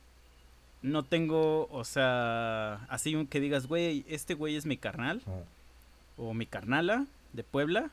no 0.83 1.03
tengo, 1.03 1.67
o 1.71 1.85
sea, 1.85 2.75
así 2.89 3.15
un 3.15 3.27
que 3.27 3.41
digas, 3.41 3.67
güey, 3.67 4.05
este 4.09 4.35
güey 4.35 4.57
es 4.57 4.67
mi 4.67 4.77
carnal 4.77 5.23
Ah, 5.27 5.43
o 6.17 6.35
mi 6.35 6.47
carnala 6.47 7.07
de 7.33 7.45
Puebla. 7.45 7.91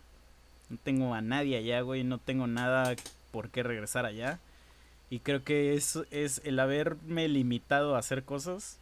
No 0.69 0.77
tengo 0.83 1.13
a 1.13 1.21
nadie 1.21 1.57
allá, 1.57 1.81
güey. 1.81 2.03
No 2.03 2.17
tengo 2.17 2.47
nada 2.47 2.95
por 3.31 3.49
qué 3.49 3.63
regresar 3.63 4.05
allá. 4.05 4.39
Y 5.09 5.19
creo 5.19 5.43
que 5.43 5.75
eso 5.75 6.05
es 6.11 6.41
el 6.43 6.59
haberme 6.59 7.27
limitado 7.27 7.95
a 7.95 7.99
hacer 7.99 8.23
cosas. 8.23 8.77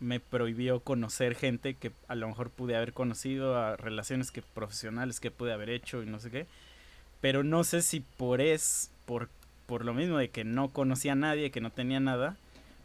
Me 0.00 0.20
prohibió 0.20 0.80
conocer 0.80 1.34
gente 1.34 1.74
que 1.74 1.92
a 2.08 2.14
lo 2.14 2.28
mejor 2.28 2.50
pude 2.50 2.76
haber 2.76 2.92
conocido, 2.92 3.58
a 3.58 3.76
relaciones 3.76 4.30
que 4.30 4.42
profesionales 4.42 5.20
que 5.20 5.30
pude 5.30 5.52
haber 5.52 5.70
hecho 5.70 6.02
y 6.02 6.06
no 6.06 6.20
sé 6.20 6.30
qué. 6.30 6.46
Pero 7.20 7.44
no 7.44 7.64
sé 7.64 7.82
si 7.82 8.00
por 8.00 8.40
es, 8.40 8.90
por, 9.04 9.28
por 9.66 9.84
lo 9.84 9.94
mismo 9.94 10.18
de 10.18 10.30
que 10.30 10.44
no 10.44 10.68
conocía 10.68 11.12
a 11.12 11.16
nadie, 11.16 11.50
que 11.50 11.60
no 11.60 11.70
tenía 11.70 12.00
nada, 12.00 12.36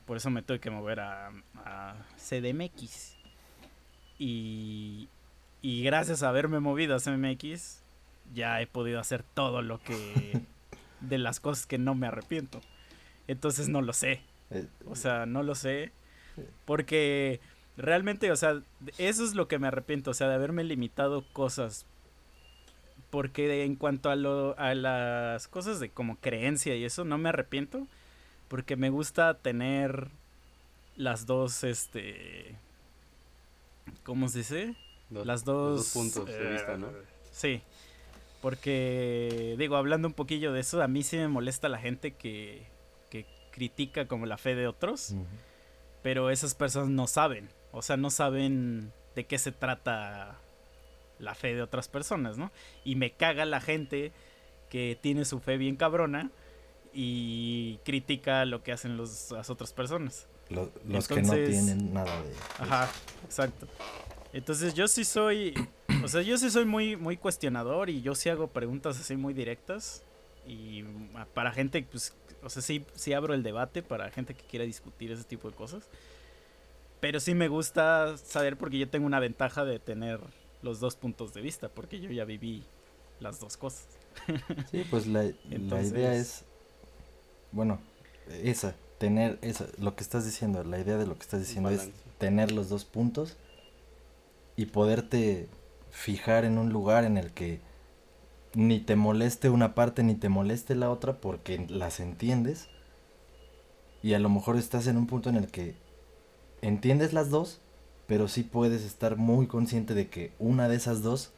por 0.05 0.17
eso 0.17 0.29
me 0.29 0.41
tuve 0.41 0.59
que 0.59 0.71
mover 0.71 1.01
a, 1.01 1.31
a 1.65 1.95
CDMX. 2.17 3.15
Y, 4.19 5.07
y 5.61 5.83
gracias 5.83 6.23
a 6.23 6.29
haberme 6.29 6.59
movido 6.59 6.95
a 6.95 6.99
CMX, 6.99 7.83
ya 8.33 8.61
he 8.61 8.67
podido 8.67 8.99
hacer 8.99 9.23
todo 9.23 9.61
lo 9.61 9.79
que. 9.83 10.41
de 11.01 11.17
las 11.17 11.39
cosas 11.39 11.65
que 11.65 11.77
no 11.79 11.95
me 11.95 12.07
arrepiento. 12.07 12.61
Entonces 13.27 13.69
no 13.69 13.81
lo 13.81 13.93
sé. 13.93 14.21
eh, 14.51 14.67
O 14.87 14.95
sea, 14.95 15.25
no 15.25 15.43
lo 15.43 15.55
sé. 15.55 15.91
Porque 16.65 17.39
realmente, 17.77 18.31
o 18.31 18.35
sea, 18.35 18.61
eso 18.97 19.23
es 19.25 19.35
lo 19.35 19.47
que 19.47 19.59
me 19.59 19.67
arrepiento. 19.67 20.11
O 20.11 20.13
sea, 20.13 20.27
de 20.29 20.35
haberme 20.35 20.63
limitado 20.63 21.25
cosas. 21.33 21.85
Porque 23.09 23.63
en 23.65 23.75
cuanto 23.75 24.09
a, 24.09 24.15
lo, 24.15 24.57
a 24.57 24.73
las 24.73 25.47
cosas 25.47 25.79
de 25.79 25.89
como 25.89 26.15
creencia 26.17 26.75
y 26.75 26.85
eso, 26.85 27.03
no 27.03 27.17
me 27.17 27.29
arrepiento. 27.29 27.87
Porque 28.47 28.75
me 28.75 28.89
gusta 28.89 29.35
tener 29.35 30.09
las 30.97 31.25
dos, 31.25 31.63
este... 31.63 32.55
¿Cómo 34.03 34.27
se 34.29 34.39
dice? 34.39 34.75
Dos- 35.11 35.25
las 35.27 35.45
los 35.45 35.45
dos, 35.45 35.89
puntos 35.93 36.25
de 36.25 36.35
eh, 36.47 36.51
vista, 36.53 36.77
¿no? 36.77 36.87
Sí. 37.31 37.61
Porque, 38.41 39.55
digo, 39.59 39.75
hablando 39.75 40.07
un 40.07 40.13
poquillo 40.15 40.51
de 40.51 40.61
eso, 40.61 40.81
a 40.81 40.87
mí 40.87 41.03
sí 41.03 41.17
me 41.17 41.27
molesta 41.27 41.69
la 41.69 41.77
gente 41.77 42.13
que, 42.15 42.65
que 43.11 43.25
critica 43.51 44.07
como 44.07 44.25
la 44.25 44.37
fe 44.37 44.55
de 44.55 44.65
otros, 44.67 45.13
pero 46.01 46.31
esas 46.31 46.55
personas 46.55 46.89
no 46.89 47.05
saben. 47.05 47.49
O 47.71 47.83
sea, 47.83 47.97
no 47.97 48.09
saben 48.09 48.91
de 49.15 49.25
qué 49.27 49.37
se 49.37 49.51
trata 49.51 50.39
la 51.19 51.35
fe 51.35 51.53
de 51.53 51.61
otras 51.61 51.87
personas, 51.87 52.37
¿no? 52.39 52.51
Y 52.83 52.95
me 52.95 53.11
caga 53.11 53.45
la 53.45 53.61
gente 53.61 54.11
que 54.69 54.97
tiene 54.99 55.23
su 55.25 55.39
fe 55.39 55.57
bien 55.57 55.75
cabrona 55.75 56.31
y 56.93 57.77
critica 57.85 58.43
lo 58.45 58.63
que 58.63 58.71
hacen 58.71 58.97
los, 58.97 59.29
las 59.31 59.49
otras 59.51 59.71
personas. 59.71 60.27
Lo- 60.49 60.71
los 60.87 61.07
que 61.07 61.21
no 61.21 61.33
tienen 61.33 61.93
nada 61.93 62.11
de... 62.23 62.33
Ajá, 62.59 62.89
exacto. 63.23 63.67
Entonces 64.33 64.73
yo 64.73 64.87
sí 64.87 65.03
soy, 65.03 65.53
o 66.03 66.07
sea, 66.07 66.21
yo 66.21 66.37
sí 66.37 66.49
soy 66.49 66.65
muy, 66.65 66.95
muy 66.95 67.17
cuestionador 67.17 67.89
y 67.89 68.01
yo 68.01 68.15
sí 68.15 68.29
hago 68.29 68.47
preguntas 68.47 68.99
así 68.99 69.15
muy 69.17 69.33
directas 69.33 70.03
y 70.47 70.83
para 71.33 71.51
gente, 71.51 71.83
pues, 71.89 72.13
o 72.43 72.49
sea, 72.49 72.61
sí, 72.61 72.85
sí 72.95 73.13
abro 73.13 73.33
el 73.33 73.43
debate 73.43 73.83
para 73.83 74.09
gente 74.09 74.33
que 74.33 74.43
quiera 74.45 74.65
discutir 74.65 75.11
ese 75.11 75.23
tipo 75.23 75.49
de 75.49 75.55
cosas. 75.55 75.83
Pero 76.99 77.19
sí 77.19 77.33
me 77.33 77.47
gusta 77.47 78.15
saber 78.17 78.57
porque 78.57 78.77
yo 78.77 78.87
tengo 78.89 79.05
una 79.05 79.19
ventaja 79.19 79.65
de 79.65 79.79
tener 79.79 80.19
los 80.61 80.79
dos 80.79 80.95
puntos 80.95 81.33
de 81.33 81.41
vista 81.41 81.67
porque 81.69 81.99
yo 81.99 82.09
ya 82.11 82.25
viví 82.25 82.63
las 83.19 83.39
dos 83.39 83.57
cosas. 83.57 83.85
Sí, 84.69 84.85
pues 84.89 85.07
la, 85.07 85.23
la 85.23 85.31
Entonces- 85.51 85.91
idea 85.91 86.15
es, 86.15 86.45
bueno, 87.51 87.79
esa, 88.43 88.75
tener 88.97 89.39
esa, 89.41 89.65
lo 89.79 89.95
que 89.95 90.03
estás 90.03 90.25
diciendo, 90.25 90.63
la 90.63 90.79
idea 90.79 90.97
de 90.97 91.05
lo 91.05 91.15
que 91.15 91.21
estás 91.23 91.39
diciendo 91.41 91.69
es 91.69 91.89
tener 92.17 92.51
los 92.51 92.69
dos 92.69 92.85
puntos 92.85 93.35
y 94.61 94.65
poderte 94.67 95.49
fijar 95.89 96.45
en 96.45 96.57
un 96.57 96.69
lugar 96.69 97.03
en 97.03 97.17
el 97.17 97.31
que 97.31 97.59
ni 98.53 98.79
te 98.79 98.95
moleste 98.95 99.49
una 99.49 99.75
parte 99.75 100.03
ni 100.03 100.15
te 100.15 100.29
moleste 100.29 100.75
la 100.75 100.89
otra 100.91 101.19
porque 101.19 101.65
las 101.69 101.99
entiendes. 101.99 102.69
Y 104.03 104.13
a 104.13 104.19
lo 104.19 104.29
mejor 104.29 104.57
estás 104.57 104.87
en 104.87 104.97
un 104.97 105.07
punto 105.07 105.29
en 105.29 105.35
el 105.35 105.47
que 105.47 105.75
entiendes 106.61 107.13
las 107.13 107.29
dos 107.29 107.61
pero 108.07 108.27
sí 108.27 108.43
puedes 108.43 108.83
estar 108.83 109.15
muy 109.15 109.47
consciente 109.47 109.93
de 109.93 110.09
que 110.09 110.33
una 110.37 110.67
de 110.67 110.75
esas 110.75 111.01
dos 111.01 111.31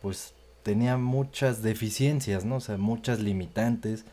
pues 0.00 0.32
tenía 0.62 0.96
muchas 0.96 1.62
deficiencias, 1.62 2.46
¿no? 2.46 2.56
O 2.56 2.60
sea, 2.60 2.78
muchas 2.78 3.20
limitantes, 3.20 4.06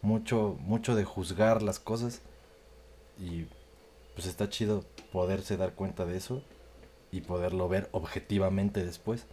mucho 0.00 0.56
mucho 0.60 0.94
de 0.94 1.04
juzgar 1.04 1.60
las 1.60 1.78
cosas. 1.78 2.22
Y 3.18 3.46
pues 4.14 4.26
está 4.26 4.48
chido 4.48 4.84
poderse 5.12 5.58
dar 5.58 5.74
cuenta 5.74 6.06
de 6.06 6.16
eso 6.16 6.42
y 7.12 7.22
poderlo 7.22 7.68
ver 7.68 7.88
objetivamente 7.92 8.84
después 8.84 9.26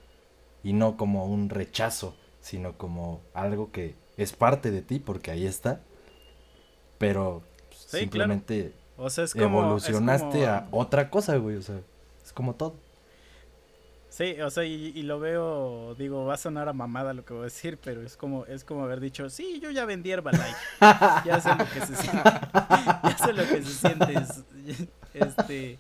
y 0.64 0.74
no 0.74 0.98
como 0.98 1.26
un 1.26 1.50
rechazo, 1.50 2.16
sino 2.42 2.74
como 2.78 3.22
algo 3.34 3.72
que 3.72 3.96
es 4.18 4.34
parte 4.34 4.72
de 4.72 4.82
ti 4.82 5.00
porque 5.00 5.32
ahí 5.32 5.46
está, 5.46 5.82
pero 6.98 7.42
claro. 7.70 8.00
simplemente 8.00 8.74
O 8.98 9.10
sea, 9.10 9.24
es 9.26 9.34
como... 9.34 9.44
es 9.44 9.50
evolucionaste 9.50 10.40
como- 10.42 10.48
a 10.48 10.68
otra 10.72 11.10
cosa, 11.10 11.38
güey, 11.38 11.58
o 11.58 11.62
sea, 11.62 11.80
es 12.26 12.34
como 12.34 12.56
todo. 12.56 12.76
Sí, 14.10 14.42
o 14.42 14.50
sea, 14.50 14.64
y, 14.64 14.94
y 14.96 15.04
lo 15.04 15.20
veo, 15.20 15.94
digo, 15.96 16.26
va 16.26 16.34
a 16.34 16.38
sonar 16.38 16.68
a 16.70 16.74
mamada 16.74 17.14
lo 17.14 17.24
que 17.24 17.34
voy 17.34 17.42
a 17.42 17.46
decir, 17.46 17.78
pero 17.84 18.02
es 18.02 18.18
como, 18.18 18.46
es 18.48 18.64
como 18.64 18.84
haber 18.84 19.00
dicho, 19.00 19.30
sí, 19.30 19.60
yo 19.62 19.70
ya 19.70 19.86
vendí 19.86 20.10
Herbalife, 20.12 20.56
ya 21.24 21.40
sé 21.40 21.50
lo 21.54 21.66
que 21.70 21.82
se 21.86 21.96
siente, 21.96 22.24
ya 23.04 23.18
sé 23.24 23.34
lo 23.34 23.44
que 23.48 23.62
se 23.64 23.74
siente, 23.74 24.14
es- 24.16 24.44
este, 25.14 25.78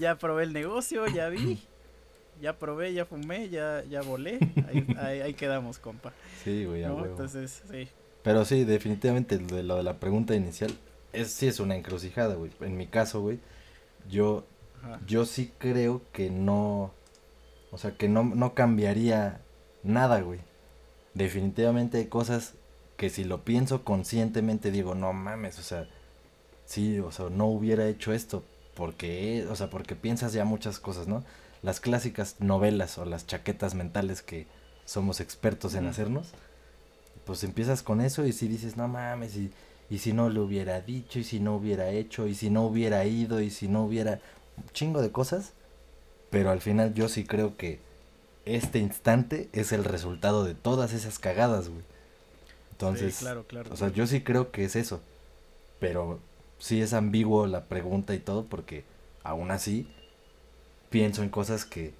ya 0.00 0.18
probé 0.18 0.44
el 0.44 0.52
negocio, 0.52 1.06
ya 1.06 1.28
vi, 1.28 1.60
ya 2.40 2.58
probé, 2.58 2.92
ya 2.92 3.04
fumé, 3.04 3.48
ya, 3.50 3.84
ya 3.84 4.02
volé, 4.02 4.38
ahí, 4.68 4.86
ahí, 4.98 5.20
ahí 5.20 5.34
quedamos, 5.34 5.78
compa, 5.78 6.12
Sí, 6.42 6.64
güey, 6.64 6.82
¿no? 6.82 7.04
Entonces, 7.04 7.62
sí, 7.70 7.88
Pero 8.22 8.44
sí, 8.44 8.64
definitivamente 8.64 9.38
lo 9.38 9.56
de, 9.56 9.62
lo 9.62 9.76
de 9.76 9.82
la 9.82 10.00
pregunta 10.00 10.34
inicial 10.34 10.72
es 11.12 11.30
sí 11.30 11.46
es 11.46 11.60
una 11.60 11.76
encrucijada, 11.76 12.34
güey. 12.34 12.50
En 12.60 12.76
mi 12.76 12.86
caso, 12.86 13.20
güey, 13.20 13.38
yo 14.08 14.44
ajá, 14.82 15.00
yo 15.06 15.26
sí 15.26 15.52
creo 15.58 16.02
que 16.12 16.30
no 16.30 16.92
o 17.70 17.78
sea, 17.78 17.96
que 17.96 18.08
no 18.08 18.24
no 18.24 18.54
cambiaría 18.54 19.40
nada, 19.82 20.20
güey. 20.20 20.40
Definitivamente 21.14 21.98
hay 21.98 22.06
cosas 22.06 22.54
que 22.96 23.10
si 23.10 23.24
lo 23.24 23.44
pienso 23.44 23.84
conscientemente 23.84 24.70
digo, 24.70 24.94
no 24.94 25.12
mames, 25.12 25.58
o 25.58 25.62
sea, 25.62 25.88
sí, 26.64 26.98
o 27.00 27.10
sea, 27.10 27.30
no 27.30 27.46
hubiera 27.46 27.86
hecho 27.88 28.12
esto 28.12 28.44
porque, 28.80 29.46
o 29.50 29.56
sea, 29.56 29.68
porque 29.68 29.94
piensas 29.94 30.32
ya 30.32 30.46
muchas 30.46 30.80
cosas, 30.80 31.06
¿no? 31.06 31.22
Las 31.60 31.80
clásicas 31.80 32.36
novelas 32.40 32.96
o 32.96 33.04
las 33.04 33.26
chaquetas 33.26 33.74
mentales 33.74 34.22
que 34.22 34.46
somos 34.86 35.20
expertos 35.20 35.74
en 35.74 35.86
hacernos, 35.86 36.32
pues 37.26 37.44
empiezas 37.44 37.82
con 37.82 38.00
eso 38.00 38.24
y 38.26 38.32
si 38.32 38.48
dices, 38.48 38.78
no 38.78 38.88
mames, 38.88 39.36
y, 39.36 39.52
y 39.90 39.98
si 39.98 40.14
no 40.14 40.30
le 40.30 40.40
hubiera 40.40 40.80
dicho, 40.80 41.18
y 41.18 41.24
si 41.24 41.40
no 41.40 41.56
hubiera 41.56 41.90
hecho, 41.90 42.26
y 42.26 42.34
si 42.34 42.48
no 42.48 42.64
hubiera 42.64 43.04
ido, 43.04 43.42
y 43.42 43.50
si 43.50 43.68
no 43.68 43.84
hubiera 43.84 44.22
un 44.56 44.64
chingo 44.72 45.02
de 45.02 45.12
cosas, 45.12 45.52
Pero 46.30 46.50
al 46.50 46.60
final 46.62 46.94
yo 46.94 47.08
sí 47.08 47.24
creo 47.26 47.56
que 47.56 47.80
este 48.46 48.78
instante 48.80 49.50
es 49.52 49.72
el 49.72 49.84
resultado 49.84 50.44
de 50.44 50.54
todas 50.54 50.92
esas 50.94 51.18
cagadas, 51.18 51.68
güey. 51.70 51.84
Entonces, 52.72 53.16
Sí, 53.16 53.24
claro, 53.24 53.46
claro. 53.46 53.72
o 53.72 53.76
sea, 53.76 53.88
yo 53.90 54.06
sí 54.06 54.22
creo 54.22 54.50
que 54.52 54.64
es 54.64 54.76
eso. 54.76 55.02
Pero 55.80 56.22
sí 56.60 56.82
es 56.82 56.94
ambiguo 56.94 57.48
la 57.48 57.66
pregunta 57.66 58.14
y 58.14 58.20
todo 58.20 58.46
porque 58.46 58.84
aún 59.24 59.52
así 59.52 59.88
pienso 60.90 61.22
en 61.22 61.28
cosas 61.30 61.64
que 61.64 61.94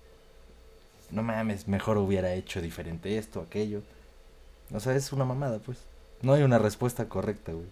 no 1.10 1.22
mames, 1.22 1.68
mejor 1.68 1.98
hubiera 1.98 2.32
hecho 2.34 2.60
diferente 2.62 3.18
esto, 3.18 3.40
aquello. 3.40 3.82
O 4.74 4.80
sea, 4.80 4.94
es 4.96 5.12
una 5.12 5.24
mamada, 5.26 5.60
pues. 5.60 5.78
No 6.22 6.34
hay 6.34 6.42
una 6.42 6.58
respuesta 6.58 7.08
correcta, 7.08 7.52
güey. 7.52 7.66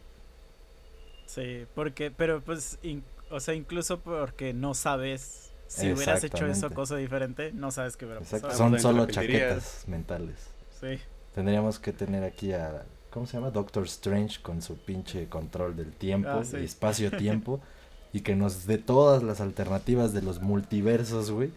Sí, 1.27 1.67
porque, 1.75 2.11
pero 2.11 2.41
pues, 2.43 2.79
in- 2.83 3.05
o 3.31 3.41
sea, 3.41 3.55
incluso 3.55 4.01
porque 4.01 4.55
no 4.55 4.75
sabes 4.75 5.53
si 5.67 5.93
hubieras 5.93 6.25
hecho 6.25 6.47
eso 6.47 6.73
cosa 6.73 6.97
diferente, 6.97 7.53
no 7.53 7.71
sabes 7.71 7.97
qué 7.97 8.07
hubiera 8.07 8.23
pasado. 8.23 8.55
Son 8.57 8.71
pues, 8.71 8.83
solo 8.83 9.07
chaquetas 9.07 9.85
mentales. 9.87 10.37
Sí, 10.81 10.99
Tendríamos 11.35 11.79
que 11.79 11.93
tener 11.93 12.25
aquí 12.25 12.53
a, 12.53 12.85
¿cómo 13.11 13.27
se 13.27 13.35
llama? 13.37 13.51
Doctor 13.51 13.85
Strange 13.85 14.41
con 14.43 14.63
su 14.63 14.77
pinche 14.77 15.29
control 15.29 15.77
del 15.77 15.93
tiempo, 15.93 16.29
Ah, 16.31 16.45
sí. 16.45 16.57
espacio-tiempo, 16.59 17.61
y 18.13 18.21
que 18.21 18.35
nos 18.35 18.67
dé 18.67 18.79
todas 18.79 19.23
las 19.23 19.41
alternativas 19.41 20.13
de 20.13 20.23
los 20.23 20.41
multiversos, 20.41 21.31
güey. 21.31 21.51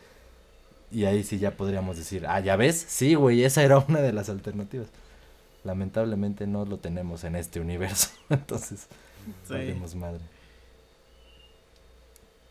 Y 0.92 1.06
ahí 1.06 1.24
sí 1.24 1.40
ya 1.40 1.52
podríamos 1.52 1.98
decir, 1.98 2.26
ah, 2.28 2.40
¿ya 2.42 2.56
ves? 2.58 2.86
Sí, 2.88 3.16
güey, 3.16 3.44
esa 3.44 3.64
era 3.64 3.78
una 3.80 4.02
de 4.02 4.12
las 4.14 4.30
alternativas. 4.30 4.88
Lamentablemente 5.64 6.48
no 6.48 6.66
lo 6.66 6.78
tenemos 6.80 7.24
en 7.24 7.36
este 7.36 7.60
universo, 7.60 8.10
entonces 8.30 8.88
sí. 9.48 9.96
madre. 9.98 10.20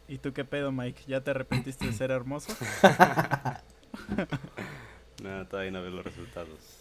¿Y 0.08 0.18
tú 0.18 0.32
qué 0.32 0.44
pedo, 0.44 0.72
Mike? 0.72 1.02
¿Ya 1.06 1.20
te 1.22 1.30
arrepentiste 1.30 1.86
de 1.86 1.92
ser 1.92 2.10
hermoso? 2.10 2.52
No, 5.22 5.46
todavía 5.46 5.70
no 5.70 5.82
veo 5.82 5.90
los 5.90 6.04
resultados. 6.04 6.79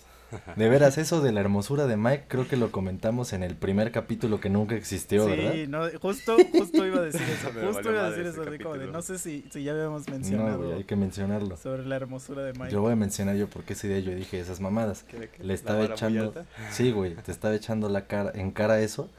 De 0.56 0.70
veras, 0.70 0.98
eso 0.98 1.22
de 1.22 1.32
la 1.32 1.40
hermosura 1.42 1.88
de 1.88 1.98
Mike, 1.98 2.26
creo 2.28 2.48
que 2.48 2.56
lo 2.58 2.72
comentamos 2.72 3.34
en 3.34 3.44
el 3.44 3.56
primer 3.56 3.92
capítulo 3.92 4.40
que 4.40 4.50
nunca 4.50 4.76
existió, 4.76 5.26
¿verdad? 5.26 5.54
sí, 5.54 5.66
no, 5.68 5.82
justo, 6.02 6.38
justo 6.52 6.86
iba 6.86 7.00
a 7.00 7.02
decir 7.02 7.22
eso, 7.22 7.52
Me 7.56 7.66
justo 7.68 7.92
iba 7.92 8.06
a 8.06 8.10
decir 8.12 8.28
eso, 8.28 8.42
así 8.44 8.60
como 8.60 8.78
de, 8.78 8.88
no 8.88 9.02
sé 9.02 9.18
si, 9.18 9.46
si 9.52 9.64
ya 9.64 9.72
habíamos 9.72 10.08
No, 10.08 10.14
mencionado 10.14 10.58
güey, 10.60 10.74
hay 10.74 10.84
que 10.84 10.96
mencionarlo. 10.96 11.58
sobre 11.58 11.86
la 11.86 11.96
hermosura 11.96 12.44
de 12.44 12.54
Mike. 12.54 12.72
Yo 12.72 12.82
voy 12.82 12.94
a 12.94 12.96
mencionar 12.96 13.36
yo 13.36 13.48
porque 13.50 13.74
ese 13.74 13.88
día 13.88 14.00
yo 14.00 14.14
dije 14.16 14.40
esas 14.40 14.60
mamadas. 14.60 15.04
¿Qué- 15.04 15.30
qué- 15.36 15.44
Le 15.44 15.54
estaba 15.54 15.84
echando. 15.86 16.34
Sí, 16.72 16.92
güey, 16.92 17.16
te 17.16 17.32
estaba 17.32 17.56
echando 17.56 17.90
la 17.90 18.06
cara 18.06 18.32
en 18.36 18.52
cara 18.52 18.80
eso. 18.82 19.10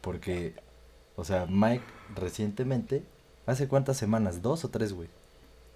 Porque, 0.00 0.54
o 1.16 1.24
sea, 1.24 1.46
Mike 1.48 1.84
recientemente, 2.16 3.04
¿hace 3.46 3.68
cuántas 3.68 3.96
semanas? 3.96 4.42
¿Dos 4.42 4.64
o 4.64 4.68
tres, 4.70 4.92
güey? 4.92 5.08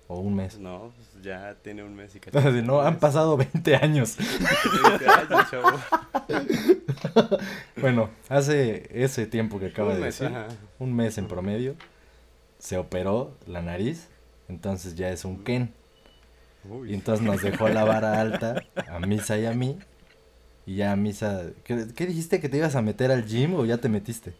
O 0.08 0.20
un 0.20 0.36
mes. 0.36 0.58
No, 0.58 0.92
pues 0.94 1.24
ya 1.24 1.56
tiene 1.62 1.82
un 1.82 1.94
mes 1.94 2.14
y. 2.14 2.18
Entonces, 2.18 2.62
no, 2.62 2.80
han 2.80 2.98
pasado 2.98 3.36
20 3.36 3.76
años. 3.76 4.16
20 4.18 5.08
años, 5.08 5.50
chavo. 5.50 5.78
Bueno, 7.80 8.10
hace 8.28 8.88
ese 8.90 9.26
tiempo 9.26 9.58
que 9.60 9.66
acaba 9.66 9.90
Un 9.90 9.96
de 9.96 10.00
mes, 10.02 10.18
decir, 10.18 10.34
ajá. 10.34 10.48
un 10.78 10.94
mes 10.94 11.18
en 11.18 11.28
promedio, 11.28 11.76
se 12.58 12.78
operó 12.78 13.36
la 13.46 13.62
nariz. 13.62 14.08
Entonces 14.48 14.94
ya 14.94 15.10
es 15.10 15.24
un 15.24 15.42
Ken. 15.44 15.72
Uy. 16.68 16.90
Y 16.92 16.94
entonces 16.94 17.24
nos 17.24 17.42
dejó 17.42 17.68
la 17.68 17.84
vara 17.84 18.20
alta 18.20 18.64
a 18.88 18.98
Misa 19.00 19.36
y 19.38 19.46
a 19.46 19.52
mí. 19.52 19.78
Y 20.64 20.76
ya 20.76 20.92
a 20.92 20.96
Misa. 20.96 21.42
¿Qué, 21.64 21.86
qué 21.94 22.06
dijiste? 22.06 22.40
¿Que 22.40 22.48
te 22.48 22.56
ibas 22.56 22.74
a 22.76 22.82
meter 22.82 23.10
al 23.12 23.26
gym 23.26 23.54
o 23.54 23.64
ya 23.64 23.78
te 23.78 23.88
metiste? 23.88 24.34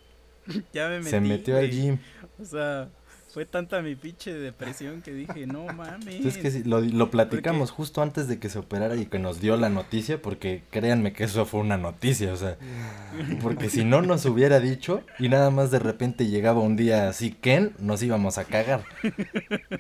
ya 0.72 0.88
me 0.88 0.98
metí, 0.98 1.10
Se 1.10 1.20
metió 1.20 1.58
al 1.58 1.70
gym. 1.70 1.98
O 2.40 2.44
sea, 2.44 2.88
fue 3.36 3.44
tanta 3.44 3.82
mi 3.82 3.94
pinche 3.96 4.32
depresión 4.32 5.02
que 5.02 5.12
dije, 5.12 5.46
no 5.46 5.66
mames. 5.66 6.24
Es 6.24 6.38
que 6.38 6.50
sí, 6.50 6.64
lo, 6.64 6.80
lo 6.80 7.10
platicamos 7.10 7.70
justo 7.70 8.00
antes 8.00 8.28
de 8.28 8.38
que 8.38 8.48
se 8.48 8.58
operara 8.58 8.96
y 8.96 9.04
que 9.04 9.18
nos 9.18 9.42
dio 9.42 9.58
la 9.58 9.68
noticia, 9.68 10.22
porque 10.22 10.62
créanme 10.70 11.12
que 11.12 11.24
eso 11.24 11.44
fue 11.44 11.60
una 11.60 11.76
noticia, 11.76 12.32
o 12.32 12.36
sea, 12.38 12.56
porque 13.42 13.68
si 13.68 13.84
no 13.84 14.00
nos 14.00 14.24
hubiera 14.24 14.58
dicho 14.58 15.02
y 15.18 15.28
nada 15.28 15.50
más 15.50 15.70
de 15.70 15.80
repente 15.80 16.28
llegaba 16.28 16.60
un 16.62 16.76
día 16.76 17.10
así 17.10 17.30
Ken, 17.30 17.74
nos 17.78 18.02
íbamos 18.02 18.38
a 18.38 18.46
cagar. 18.46 18.84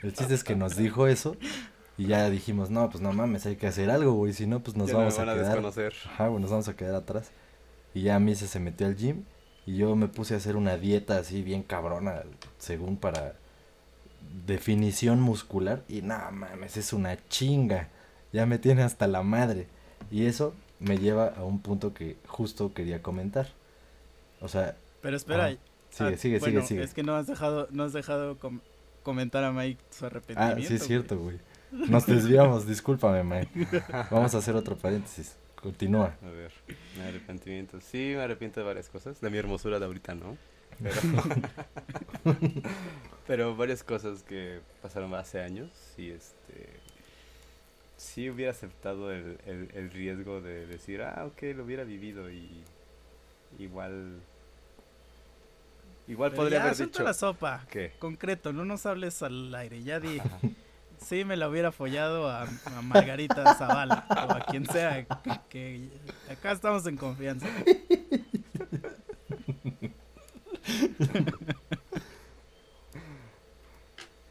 El 0.02 0.12
chiste 0.12 0.34
es 0.34 0.44
que 0.44 0.54
nos 0.54 0.76
dijo 0.76 1.06
eso 1.06 1.34
y 1.96 2.08
ya 2.08 2.28
dijimos, 2.28 2.68
no, 2.68 2.90
pues 2.90 3.02
no 3.02 3.14
mames, 3.14 3.46
hay 3.46 3.56
que 3.56 3.68
hacer 3.68 3.88
algo, 3.88 4.12
güey, 4.12 4.34
si 4.34 4.46
no, 4.46 4.60
pues 4.60 4.76
nos 4.76 4.88
Ya 4.88 4.92
no 4.92 4.98
me 4.98 5.04
vamos 5.06 5.18
van 5.18 5.30
a 5.30 5.32
a 5.32 5.34
quedar. 5.34 5.46
desconocer. 5.62 5.94
Ajá, 6.12 6.28
güey, 6.28 6.42
nos 6.42 6.50
vamos 6.50 6.68
a 6.68 6.76
quedar 6.76 6.94
atrás. 6.94 7.30
Y 7.94 8.02
ya 8.02 8.16
a 8.16 8.20
mí 8.20 8.34
se, 8.34 8.48
se 8.48 8.60
metió 8.60 8.86
al 8.86 8.96
gym 8.96 9.22
y 9.64 9.78
yo 9.78 9.96
me 9.96 10.08
puse 10.08 10.34
a 10.34 10.36
hacer 10.36 10.56
una 10.56 10.76
dieta 10.76 11.16
así 11.16 11.40
bien 11.40 11.62
cabrona, 11.62 12.20
según 12.58 12.98
para 12.98 13.34
definición 14.46 15.20
muscular. 15.20 15.82
Y 15.88 16.02
nada 16.02 16.30
mames, 16.30 16.76
es 16.76 16.92
una 16.92 17.16
chinga. 17.28 17.88
Ya 18.32 18.46
me 18.46 18.58
tiene 18.58 18.82
hasta 18.82 19.06
la 19.06 19.22
madre. 19.22 19.66
Y 20.10 20.26
eso 20.26 20.54
me 20.80 20.98
lleva 20.98 21.28
a 21.28 21.44
un 21.44 21.60
punto 21.60 21.94
que 21.94 22.16
justo 22.26 22.72
quería 22.74 23.02
comentar. 23.02 23.48
O 24.40 24.48
sea, 24.48 24.76
Pero 25.02 25.16
espera, 25.16 25.46
Ajá. 25.46 25.56
sigue, 25.90 26.14
ah, 26.14 26.16
sigue, 26.18 26.38
bueno, 26.38 26.60
sigue, 26.60 26.66
sigue. 26.68 26.82
Es 26.84 26.94
que 26.94 27.02
no 27.02 27.14
has 27.16 27.26
dejado, 27.26 27.68
no 27.70 27.84
has 27.84 27.92
dejado 27.92 28.38
com- 28.38 28.60
comentar 29.02 29.42
a 29.44 29.52
Mike 29.52 29.80
su 29.90 30.04
Ah, 30.04 30.08
arrepentimiento. 30.08 30.68
sí 30.68 30.74
es 30.74 30.86
cierto, 30.86 31.18
güey. 31.18 31.38
Nos 31.72 32.06
desviamos, 32.06 32.66
discúlpame, 32.66 33.22
Mike. 33.24 33.82
Vamos 34.10 34.34
a 34.34 34.38
hacer 34.38 34.54
otro 34.56 34.76
paréntesis. 34.76 35.36
Continúa. 35.60 36.14
A 36.22 36.28
ver, 36.30 36.52
me 36.98 37.04
arrepentimiento. 37.08 37.80
Sí, 37.80 38.12
me 38.14 38.22
arrepiento 38.22 38.60
de 38.60 38.66
varias 38.66 38.88
cosas. 38.88 39.20
De 39.20 39.30
mi 39.30 39.38
hermosura 39.38 39.78
de 39.78 39.86
ahorita, 39.86 40.14
¿no? 40.14 40.36
Pero, 40.82 41.00
pero 43.26 43.56
varias 43.56 43.82
cosas 43.82 44.22
que 44.22 44.60
pasaron 44.82 45.14
hace 45.14 45.40
años 45.40 45.70
y 45.96 46.10
este... 46.10 46.80
Sí 47.96 48.28
hubiera 48.28 48.50
aceptado 48.50 49.10
el, 49.10 49.38
el, 49.46 49.70
el 49.74 49.90
riesgo 49.90 50.40
de 50.42 50.66
decir, 50.66 51.00
ah, 51.02 51.24
ok, 51.26 51.42
lo 51.56 51.64
hubiera 51.64 51.84
vivido 51.84 52.30
y 52.30 52.62
igual... 53.58 54.20
Igual 56.08 56.30
Pero 56.30 56.42
podría 56.42 56.58
ya, 56.58 56.64
haber 56.66 56.76
dicho... 56.76 57.02
la 57.02 57.14
sopa. 57.14 57.66
¿Qué? 57.70 57.92
Concreto, 57.98 58.52
no 58.52 58.64
nos 58.64 58.86
hables 58.86 59.22
al 59.22 59.52
aire. 59.54 59.82
Ya 59.82 59.98
di. 59.98 60.20
Sí, 60.98 61.24
me 61.24 61.36
la 61.36 61.48
hubiera 61.48 61.72
follado 61.72 62.28
a, 62.28 62.42
a 62.42 62.82
Margarita 62.82 63.54
Zavala 63.54 64.06
o 64.10 64.32
a 64.32 64.40
quien 64.46 64.66
sea. 64.66 65.04
Que, 65.04 65.40
que 65.48 65.88
acá 66.30 66.52
estamos 66.52 66.86
en 66.86 66.96
confianza. 66.96 67.46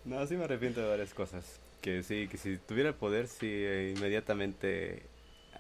No, 0.04 0.26
sí 0.28 0.36
me 0.38 0.44
arrepiento 0.44 0.82
de 0.82 0.88
varias 0.88 1.14
cosas. 1.14 1.60
Que 1.82 2.04
sí, 2.04 2.28
que 2.28 2.38
si 2.38 2.58
tuviera 2.58 2.90
el 2.90 2.96
poder, 2.96 3.28
sí, 3.28 3.48
eh, 3.50 3.94
inmediatamente 3.96 5.04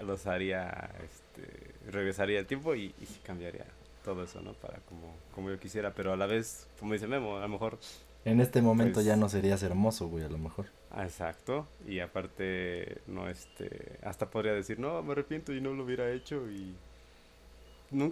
los 0.03 0.28
haría, 0.28 0.91
este, 1.03 1.74
regresaría 1.91 2.39
el 2.39 2.45
tiempo 2.47 2.76
y, 2.76 2.93
y 2.99 3.06
cambiaría 3.24 3.66
todo 4.03 4.24
eso, 4.24 4.41
¿no? 4.41 4.53
Para 4.53 4.80
como, 4.82 5.16
como 5.34 5.49
yo 5.49 5.60
quisiera, 5.60 5.93
pero 5.93 6.14
a 6.14 6.18
la 6.18 6.26
vez, 6.28 6.68
como 6.80 6.93
dice 6.93 7.08
Memo, 7.08 7.38
a 7.38 7.41
lo 7.41 7.49
mejor, 7.49 7.80
En 8.26 8.41
este 8.41 8.62
momento 8.62 8.95
Pues- 8.95 9.06
ya 9.06 9.16
no 9.16 9.30
serías 9.30 9.64
hermoso, 9.64 10.08
güey, 10.08 10.24
a 10.26 10.30
lo 10.30 10.38
mejor. 10.39 10.68
ah, 10.91 11.03
exacto, 11.06 11.68
y 11.88 11.99
aparte, 11.99 13.01
no, 13.08 13.30
este, 13.30 13.99
hasta 14.03 14.30
podría 14.30 14.53
decir, 14.53 14.80
no, 14.80 15.01
me 15.03 15.12
arrepiento 15.14 15.53
y 15.53 15.62
no 15.62 15.74
lo 15.74 15.84
hubiera 15.84 16.12
hecho 16.12 16.49
y... 16.51 16.76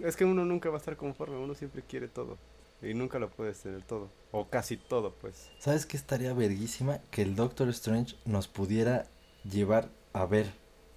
es 0.04 0.16
que 0.16 0.24
uno 0.24 0.44
nunca 0.44 0.68
va 0.70 0.76
a 0.76 0.78
estar 0.78 0.96
conforme, 0.96 1.36
uno 1.36 1.54
siempre 1.54 1.82
quiere 1.82 2.08
todo 2.08 2.38
y 2.84 2.94
nunca 2.94 3.18
lo 3.18 3.30
puedes 3.30 3.60
tener 3.60 3.82
todo, 3.82 4.10
o 4.32 4.48
casi 4.48 4.76
todo, 4.76 5.14
pues. 5.14 5.50
¿Sabes 5.58 5.86
qué 5.86 5.96
estaría 5.96 6.32
verguísima? 6.32 6.98
Que 7.10 7.22
el 7.22 7.36
Doctor 7.36 7.68
Strange 7.70 8.16
nos 8.24 8.48
pudiera 8.48 9.06
llevar 9.44 9.88
a 10.12 10.26
ver 10.26 10.52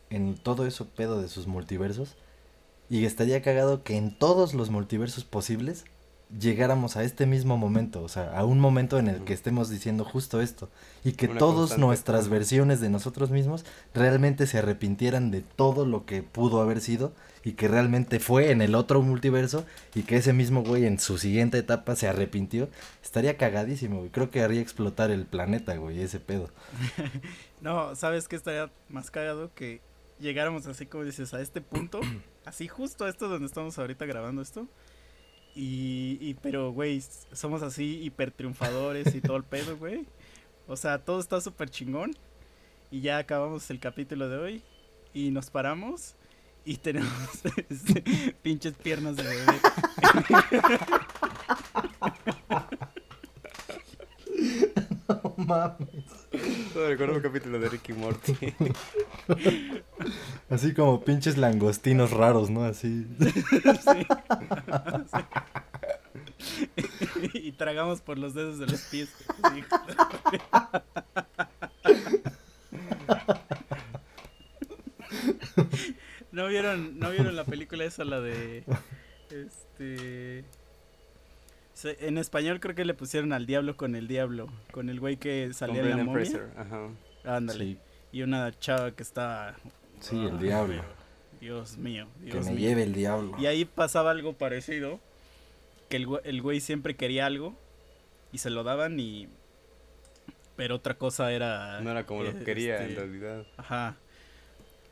en 0.10 0.36
todo 0.36 0.66
eso 0.66 0.88
pedo 0.88 1.22
de 1.22 1.28
sus 1.28 1.48
multiversos. 1.48 2.16
Y 2.90 3.06
estaría 3.06 3.42
cagado 3.42 3.84
que 3.84 3.98
en 3.98 4.18
todos 4.18 4.54
los 4.54 4.70
multiversos 4.70 5.26
posibles 5.26 5.86
llegáramos 6.40 6.98
a 6.98 7.04
este 7.04 7.26
mismo 7.26 7.58
momento. 7.58 8.02
O 8.04 8.10
sea, 8.10 8.38
a 8.38 8.46
un 8.46 8.60
momento 8.60 8.98
en 9.00 9.08
el 9.08 9.24
que 9.24 9.34
estemos 9.34 9.70
diciendo 9.70 10.04
justo 10.04 10.42
esto. 10.42 10.70
Y 11.04 11.14
que 11.14 11.28
todas 11.28 11.78
nuestras 11.78 12.30
versiones 12.30 12.82
de 12.82 12.90
nosotros 12.90 13.32
mismos 13.32 13.66
realmente 13.94 14.48
se 14.48 14.58
arrepintieran 14.58 15.32
de 15.32 15.42
todo 15.42 15.86
lo 15.86 16.06
que 16.06 16.24
pudo 16.24 16.62
haber 16.62 16.82
sido. 16.82 17.14
Y 17.44 17.54
que 17.54 17.68
realmente 17.68 18.20
fue 18.20 18.52
en 18.52 18.62
el 18.62 18.76
otro 18.76 19.02
multiverso. 19.02 19.66
Y 19.96 20.04
que 20.04 20.18
ese 20.18 20.34
mismo 20.34 20.64
güey 20.64 20.86
en 20.86 21.00
su 21.00 21.18
siguiente 21.18 21.58
etapa 21.58 21.96
se 21.96 22.08
arrepintió. 22.08 22.70
Estaría 23.04 23.38
cagadísimo, 23.38 24.00
güey. 24.00 24.10
Creo 24.10 24.30
que 24.30 24.42
haría 24.42 24.62
explotar 24.62 25.12
el 25.12 25.26
planeta, 25.26 25.76
güey, 25.78 26.02
ese 26.02 26.20
pedo. 26.20 26.50
No, 27.60 27.96
¿sabes 27.96 28.28
qué 28.28 28.36
estaría 28.36 28.70
más 28.88 29.10
cagado? 29.10 29.52
Que 29.56 29.82
llegáramos 30.20 30.68
así 30.68 30.86
como 30.86 31.04
dices, 31.04 31.34
a 31.34 31.42
este 31.42 31.62
punto, 31.62 32.00
así 32.46 32.68
justo 32.68 33.06
a 33.06 33.10
esto 33.10 33.28
donde 33.28 33.48
estamos 33.48 33.78
ahorita 33.78 34.06
grabando 34.06 34.42
esto. 34.42 34.68
Y, 35.60 36.20
y 36.22 36.36
pero, 36.36 36.72
güey, 36.72 37.02
somos 37.32 37.64
así 37.64 38.00
hiper 38.04 38.30
triunfadores 38.30 39.16
y 39.16 39.22
todo 39.22 39.38
el 39.38 39.44
pedo, 39.44 39.76
güey. 39.76 40.06
O 40.68 40.76
sea, 40.76 41.00
todo 41.00 41.20
está 41.20 41.42
súper 41.42 41.72
chingón. 41.72 42.16
Y 42.92 43.02
ya 43.02 43.18
acabamos 43.18 43.68
el 43.72 43.80
capítulo 43.80 44.30
de 44.30 44.38
hoy. 44.38 44.64
Y 45.16 45.32
nos 45.32 45.50
paramos. 45.50 46.14
Y 46.64 46.78
tenemos 46.78 47.12
este, 47.70 48.04
pinches 48.44 48.76
piernas 48.76 49.16
de 49.16 49.24
bebé. 49.24 49.46
No 55.08 55.34
mames. 55.38 55.88
Recuerdo 56.76 57.16
un 57.16 57.22
capítulo 57.22 57.60
de 57.60 57.70
Ricky 57.70 57.94
Morty. 57.94 58.34
Así 60.50 60.74
como 60.74 61.04
pinches 61.04 61.38
langostinos 61.38 62.12
raros, 62.12 62.50
¿no? 62.50 62.64
Así. 62.64 63.08
Sí. 63.18 64.08
y 67.34 67.52
tragamos 67.54 68.02
por 68.02 68.18
los 68.18 68.34
dedos 68.34 68.60
de 68.60 68.68
los 68.68 68.82
pies. 68.84 69.10
Sí. 69.54 69.64
¿No 76.32 76.48
vieron, 76.48 77.00
¿No 77.00 77.10
vieron 77.12 77.36
la 77.36 77.44
película 77.46 77.84
esa, 77.86 78.04
la 78.04 78.20
de... 78.20 78.64
Este... 79.32 80.44
En 82.06 82.18
español 82.18 82.60
creo 82.60 82.74
que 82.76 82.86
le 82.86 82.94
pusieron 82.96 83.34
al 83.34 83.46
diablo 83.46 83.78
con 83.78 83.96
el 83.96 84.08
diablo, 84.08 84.48
con 84.72 84.90
el 84.90 85.00
güey 85.00 85.18
que 85.18 85.54
salía 85.54 85.82
en 85.84 85.90
la 85.92 85.98
momia. 85.98 86.14
Fraser. 86.26 86.50
Ajá. 86.58 86.90
Ándale. 87.24 87.66
Sí, 87.66 87.78
Y 88.14 88.22
una 88.24 88.52
chava 88.60 88.92
que 88.96 89.04
está... 89.04 89.56
sí, 90.00 90.18
el 90.26 90.36
Ah, 90.36 90.40
diablo. 90.42 90.84
Dios 91.40 91.78
mío, 91.78 92.08
Que 92.20 92.32
Dios 92.32 92.46
me 92.46 92.54
mío. 92.54 92.70
lleve 92.70 92.82
el 92.84 92.94
diablo. 92.94 93.36
Y 93.40 93.46
ahí 93.46 93.64
pasaba 93.66 94.10
algo 94.10 94.34
parecido, 94.34 95.00
que 95.90 95.98
el, 95.98 96.08
el 96.24 96.42
güey 96.42 96.60
siempre 96.60 96.96
quería 96.96 97.26
algo 97.26 97.56
y 98.32 98.38
se 98.40 98.50
lo 98.50 98.64
daban 98.64 99.00
y... 99.00 99.28
Pero 100.56 100.76
otra 100.76 100.98
cosa 100.98 101.32
era... 101.32 101.82
No 101.82 101.92
era 101.92 102.06
como 102.06 102.24
lo 102.24 102.32
eh, 102.32 102.36
que 102.40 102.44
quería 102.44 102.78
en 102.78 102.90
este, 102.90 103.02
realidad. 103.02 103.46
Ajá. 103.58 103.96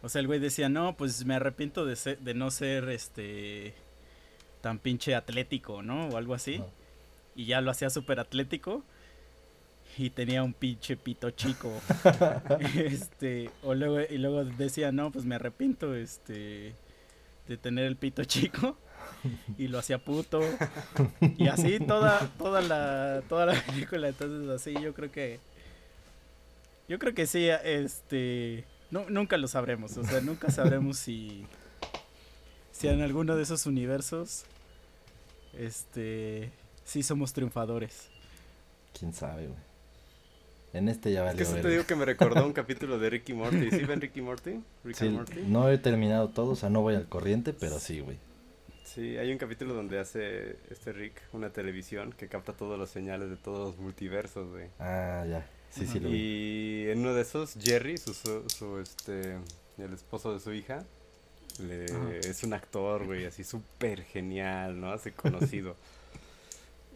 O 0.04 0.10
sea, 0.10 0.22
el 0.22 0.28
güey 0.28 0.40
decía, 0.40 0.70
no, 0.70 0.96
pues 0.96 1.26
me 1.26 1.34
arrepiento 1.34 1.86
de, 1.86 1.96
ser- 1.96 2.20
de 2.20 2.36
no 2.36 2.52
ser, 2.52 2.90
este, 2.90 3.74
tan 4.62 4.78
pinche 4.78 5.16
atlético, 5.16 5.82
¿no? 5.82 6.10
O 6.10 6.18
algo 6.18 6.36
así. 6.36 6.62
Y 7.36 7.46
ya 7.46 7.62
lo 7.62 7.72
hacía 7.72 7.90
súper 7.90 8.20
atlético. 8.20 8.84
Y 9.98 10.12
tenía 10.12 10.44
un 10.44 10.54
pinche 10.54 10.98
pito 10.98 11.32
chico. 11.32 11.72
este, 12.76 13.50
o 13.64 13.74
luego, 13.74 14.02
y 14.02 14.18
luego 14.20 14.44
decía, 14.44 14.92
no, 14.92 15.12
pues 15.12 15.26
me 15.26 15.36
arrepiento, 15.36 15.96
este, 15.96 16.76
de 17.48 17.58
tener 17.58 17.86
el 17.86 17.96
pito 17.96 18.24
chico. 18.26 18.78
Y 19.58 19.68
lo 19.68 19.80
hacía 19.80 19.98
puto. 19.98 20.42
Y 21.38 21.48
así 21.48 21.80
toda, 21.80 22.30
toda 22.38 22.62
la, 22.62 23.22
toda 23.28 23.46
la 23.48 23.62
película. 23.66 24.08
Entonces 24.10 24.50
así 24.50 24.74
yo 24.82 24.94
creo 24.94 25.12
que, 25.12 25.40
yo 26.88 27.00
creo 27.00 27.14
que 27.14 27.26
sí, 27.26 27.48
este, 27.64 28.66
no, 28.92 29.10
nunca 29.10 29.38
lo 29.38 29.48
sabremos. 29.48 29.98
O 29.98 30.04
sea, 30.04 30.22
nunca 30.22 30.52
sabremos 30.52 30.98
si, 30.98 31.46
si 32.72 32.88
en 32.88 33.02
alguno 33.02 33.36
de 33.36 33.44
esos 33.44 33.66
universos, 33.66 34.46
este, 35.58 36.52
sí 36.84 37.04
somos 37.04 37.34
triunfadores. 37.34 38.10
Quién 38.98 39.14
sabe, 39.14 39.48
güey. 39.48 39.60
En 40.74 40.90
este 40.90 41.12
ya 41.14 41.22
Es 41.22 41.26
valió 41.28 41.38
que 41.38 41.44
eso 41.44 41.62
te 41.62 41.70
digo 41.70 41.86
que 41.86 41.96
me 41.96 42.04
recordó 42.04 42.46
un 42.46 42.52
capítulo 42.62 43.00
de 43.00 43.10
Ricky 43.10 43.34
Morty. 43.34 43.72
¿Sí 43.72 43.86
ven 43.86 44.02
Ricky 44.02 44.22
Morty? 44.22 44.60
Rick 44.84 44.96
Sí, 44.98 45.08
Morty. 45.08 45.42
no 45.48 45.70
he 45.70 45.78
terminado 45.78 46.28
todo, 46.30 46.52
o 46.52 46.56
sea, 46.58 46.70
no 46.70 46.82
voy 46.82 46.96
al 46.96 47.08
corriente, 47.08 47.54
pero 47.54 47.80
sí, 47.80 48.02
güey. 48.02 48.18
Sí, 48.86 49.18
hay 49.18 49.32
un 49.32 49.38
capítulo 49.38 49.74
donde 49.74 50.00
hace 50.00 50.58
este 50.70 50.94
Rick 50.94 51.22
una 51.34 51.50
televisión 51.50 52.14
que 52.14 52.28
capta 52.28 52.54
todos 52.54 52.78
los 52.80 52.90
señales 52.90 53.30
de 53.30 53.36
todos 53.36 53.70
los 53.70 53.78
multiversos, 53.78 54.50
güey. 54.52 54.68
Ah, 54.80 55.26
ya. 55.28 55.46
Sí, 55.72 55.86
sí, 55.88 56.00
lo 56.00 56.10
vi. 56.10 56.16
Y 56.16 56.90
en 56.92 57.00
uno 57.00 57.14
de 57.14 57.24
esos, 57.24 57.56
Jerry, 57.60 57.98
su, 57.98 58.14
su, 58.14 58.48
su, 58.48 58.80
este, 58.80 59.38
el 59.78 59.94
esposo 59.94 60.34
de 60.34 60.40
su 60.40 60.54
hija, 60.54 60.86
le- 61.60 62.20
es 62.20 62.44
un 62.44 62.54
actor, 62.54 63.06
güey, 63.06 63.26
así 63.26 63.44
súper 63.44 64.04
genial, 64.04 64.80
¿no? 64.80 64.92
Hace 64.92 65.12
conocido. 65.14 65.76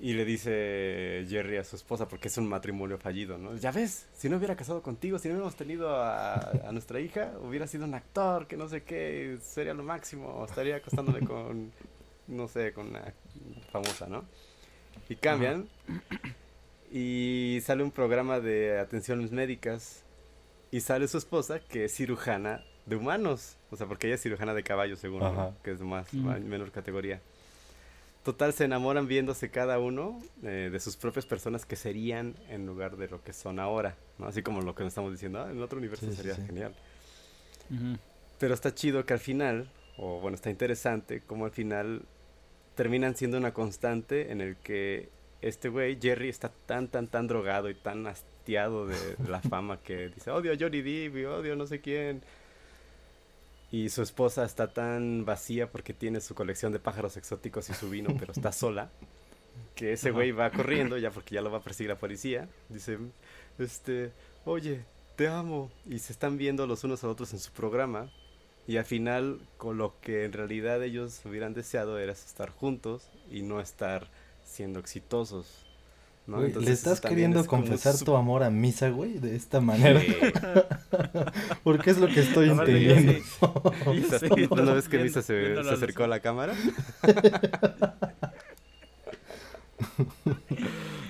y 0.02 0.14
le 0.14 0.24
dice 0.26 1.26
Jerry 1.30 1.58
a 1.58 1.64
su 1.64 1.76
esposa, 1.76 2.08
porque 2.08 2.30
es 2.30 2.38
un 2.38 2.48
matrimonio 2.48 2.98
fallido, 2.98 3.38
¿no? 3.38 3.56
Ya 3.58 3.72
ves, 3.72 4.08
si 4.14 4.30
no 4.30 4.38
hubiera 4.38 4.56
casado 4.56 4.82
contigo, 4.82 5.20
si 5.20 5.28
no 5.28 5.34
hubiéramos 5.36 5.56
tenido 5.56 5.96
a, 5.96 6.36
a 6.68 6.72
nuestra 6.72 7.00
hija, 7.00 7.34
hubiera 7.42 7.68
sido 7.68 7.86
un 7.86 7.94
actor, 7.94 8.48
que 8.48 8.56
no 8.58 8.70
sé 8.70 8.84
qué, 8.84 9.38
sería 9.42 9.74
lo 9.74 9.84
máximo, 9.84 10.46
estaría 10.48 10.78
acostándome 10.78 11.20
con, 11.22 11.72
no 12.28 12.48
sé, 12.48 12.72
con 12.74 12.88
una 12.88 13.14
famosa, 13.72 14.08
¿no? 14.08 14.24
Y 15.10 15.16
cambian. 15.16 15.68
Y 16.92 17.60
sale 17.64 17.84
un 17.84 17.92
programa 17.92 18.40
de 18.40 18.80
atenciones 18.80 19.32
médicas. 19.32 20.04
Y 20.72 20.82
sale 20.82 21.08
su 21.08 21.18
esposa, 21.18 21.60
que 21.60 21.86
es 21.86 21.94
cirujana 21.96 22.64
de 22.86 22.96
humanos. 22.96 23.58
O 23.72 23.76
sea, 23.76 23.88
porque 23.88 24.08
ella 24.08 24.16
es 24.16 24.22
cirujana 24.22 24.54
de 24.54 24.64
caballos, 24.64 25.00
según, 25.00 25.20
¿no? 25.20 25.56
Que 25.64 25.72
es 25.72 25.80
de 25.80 25.86
más, 25.86 26.12
Mm. 26.14 26.44
menor 26.46 26.72
categoría. 26.72 27.22
Total, 28.30 28.54
se 28.54 28.66
enamoran 28.66 29.08
viéndose 29.08 29.50
cada 29.50 29.80
uno 29.80 30.22
eh, 30.44 30.70
de 30.72 30.80
sus 30.80 30.96
propias 30.98 31.26
personas 31.26 31.66
que 31.66 31.76
serían 31.76 32.36
en 32.48 32.68
lugar 32.68 32.96
de 32.96 33.08
lo 33.08 33.24
que 33.24 33.34
son 33.34 33.58
ahora. 33.58 33.96
¿no? 34.20 34.28
Así 34.28 34.44
como 34.44 34.62
lo 34.62 34.76
que 34.76 34.84
nos 34.84 34.92
estamos 34.92 35.12
diciendo, 35.12 35.40
"Ah, 35.42 35.50
en 35.50 35.60
otro 35.64 35.80
universo 35.80 36.06
Sí, 36.06 36.16
sería 36.16 36.36
sí. 36.36 36.44
genial. 36.46 36.76
Pero 38.38 38.54
está 38.54 38.76
chido 38.76 39.04
que 39.04 39.14
al 39.14 39.20
final, 39.20 39.72
o 39.98 40.20
bueno, 40.20 40.36
está 40.36 40.52
interesante, 40.52 41.22
como 41.22 41.46
al 41.46 41.52
final 41.52 42.04
terminan 42.76 43.16
siendo 43.16 43.36
una 43.40 43.52
constante 43.52 44.32
en 44.32 44.42
el 44.42 44.58
que 44.58 45.10
este 45.42 45.70
güey, 45.70 45.98
Jerry, 46.00 46.30
está 46.30 46.52
tan, 46.68 46.88
tan, 46.88 47.08
tan 47.08 47.26
drogado 47.26 47.68
y 47.72 47.74
tan 47.74 48.06
hastiado 48.06 48.86
de, 48.86 49.16
de 49.16 49.28
la 49.28 49.42
fama 49.42 49.82
que 49.82 50.10
dice, 50.10 50.30
odio 50.30 50.54
a 50.54 50.56
Johnny 50.60 50.84
Depp 50.84 51.18
y 51.18 51.26
odio 51.26 51.54
a 51.54 51.56
no 51.56 51.66
sé 51.66 51.82
quién. 51.82 52.22
Y 53.72 53.90
su 53.90 54.02
esposa 54.02 54.46
está 54.46 54.74
tan 54.74 55.26
vacía 55.26 55.72
porque 55.72 55.94
tiene 55.94 56.22
su 56.22 56.34
colección 56.34 56.72
de 56.72 56.80
pájaros 56.80 57.18
exóticos 57.18 57.70
y 57.70 57.74
su 57.74 57.90
vino, 57.90 58.16
pero 58.18 58.32
está 58.32 58.52
sola. 58.52 58.90
Que 59.76 59.94
ese 59.94 60.12
güey 60.12 60.32
va 60.32 60.50
corriendo, 60.50 60.98
ya 60.98 61.12
porque 61.12 61.36
ya 61.36 61.42
lo 61.42 61.52
va 61.52 61.60
a 61.60 61.64
perseguir 61.64 61.92
la 61.92 62.00
policía. 62.00 62.50
Dice, 62.70 62.98
este, 63.60 64.12
oye, 64.46 64.84
te 65.16 65.28
amo. 65.28 65.72
Y 65.86 66.00
se 66.00 66.14
están 66.14 66.38
viendo 66.38 66.66
los 66.66 66.84
unos 66.84 67.04
a 67.04 67.08
los 67.08 67.14
otros 67.14 67.34
en 67.34 67.40
su 67.40 67.52
programa. 67.52 68.10
Y 68.68 68.78
al 68.78 68.86
final, 68.86 69.40
con 69.58 69.78
lo 69.78 70.00
que 70.02 70.26
en 70.26 70.34
realidad 70.34 70.84
ellos 70.84 71.22
hubieran 71.26 71.54
deseado 71.54 72.00
era 72.00 72.12
estar 72.12 72.50
juntos 72.50 73.10
y 73.32 73.42
no 73.42 73.62
estar 73.62 74.08
siendo 74.44 74.80
exitosos. 74.80 75.69
¿No? 76.30 76.38
Güey, 76.38 76.48
Entonces, 76.50 76.70
¿Le 76.70 76.74
estás 76.74 77.02
queriendo 77.02 77.40
es 77.42 77.48
confesar 77.48 77.94
su- 77.96 78.06
tu 78.06 78.16
amor 78.16 78.44
a 78.44 78.50
misa, 78.50 78.90
güey? 78.90 79.20
De 79.20 79.36
esta 79.36 79.60
manera. 79.62 80.00
Sí. 80.10 80.16
Porque 81.64 81.92
es 81.92 81.98
lo 82.00 82.08
que 82.08 82.20
estoy 82.22 82.48
yo 82.48 82.54
entendiendo. 82.54 83.12
sí- 83.14 83.22
Sí, 84.20 84.48
¿Una 84.50 84.74
vez 84.76 84.88
que 84.90 84.98
Misa 85.00 85.22
se, 85.22 85.62
se 85.64 85.70
acercó 85.70 86.04
a 86.04 86.08
la 86.08 86.20
cámara? 86.20 86.54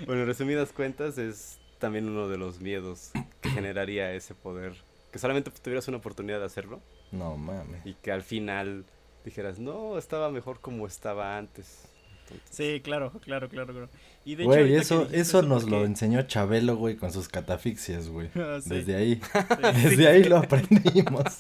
bueno, 0.06 0.22
en 0.22 0.28
resumidas 0.28 0.72
cuentas, 0.72 1.18
es 1.18 1.58
también 1.80 2.08
uno 2.10 2.28
de 2.28 2.38
los 2.38 2.60
miedos 2.60 3.12
que 3.42 3.50
generaría 3.50 4.14
ese 4.14 4.34
poder. 4.36 4.74
Que 5.12 5.20
solamente 5.20 5.50
tuvieras 5.52 5.88
una 5.88 5.98
oportunidad 5.98 6.40
de 6.40 6.46
hacerlo 6.46 6.82
No 7.12 7.36
mames. 7.38 7.84
y 7.86 7.94
que 7.96 8.12
al 8.12 8.22
final 8.22 8.86
dijeras, 9.26 9.60
no, 9.60 9.98
estaba 9.98 10.30
mejor 10.30 10.60
como 10.60 10.86
estaba 10.86 11.38
antes. 11.38 11.84
Entonces, 12.32 12.56
Sí, 12.56 12.82
claro, 12.82 13.12
claro, 13.22 13.50
claro, 13.50 13.74
claro. 13.74 13.90
Y 14.26 14.36
de 14.36 14.44
hecho, 14.44 14.50
Güey, 14.52 14.76
eso, 14.76 15.08
eso 15.12 15.42
nos 15.42 15.64
lo 15.70 15.86
enseñó 15.86 16.22
Chabelo, 16.24 16.76
güey, 16.76 16.96
con 16.96 17.12
sus 17.12 17.28
catafixias, 17.28 18.10
güey. 18.10 18.30
Ah, 18.36 18.60
sí, 18.62 18.70
Desde 18.70 18.96
ahí. 18.96 19.16
sí, 19.74 19.84
Desde 19.90 20.08
ahí 20.08 20.24
lo 20.24 20.38
aprendimos. 20.38 21.40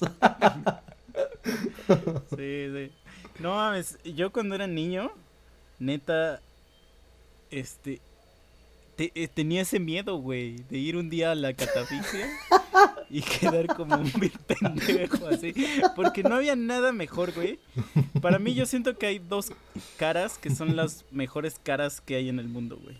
sí, 2.35 2.67
sí. 2.73 2.91
No 3.39 3.55
mames, 3.55 3.97
yo 4.03 4.31
cuando 4.31 4.55
era 4.55 4.67
niño, 4.67 5.11
neta, 5.79 6.41
este, 7.51 8.01
te- 8.99 9.13
eh, 9.15 9.29
tenía 9.29 9.61
ese 9.61 9.79
miedo, 9.79 10.17
güey, 10.17 10.57
de 10.69 10.77
ir 10.77 10.97
un 10.97 11.09
día 11.09 11.31
a 11.31 11.35
la 11.35 11.53
catafixia 11.53 12.27
y 13.09 13.21
quedar 13.21 13.67
como 13.67 13.95
un 13.95 14.11
vil 14.19 14.33
pendejo 14.45 15.25
así, 15.27 15.53
porque 15.95 16.21
no 16.21 16.35
había 16.35 16.57
nada 16.57 16.91
mejor, 16.91 17.31
güey. 17.31 17.59
Para 18.21 18.39
mí 18.39 18.53
yo 18.55 18.65
siento 18.65 18.97
que 18.97 19.05
hay 19.05 19.19
dos 19.19 19.53
caras 19.95 20.37
que 20.37 20.53
son 20.53 20.75
las 20.75 21.05
mejores 21.11 21.61
caras 21.63 22.01
que 22.01 22.15
hay 22.17 22.27
en 22.27 22.39
el 22.39 22.49
mundo, 22.49 22.77
güey. 22.83 22.97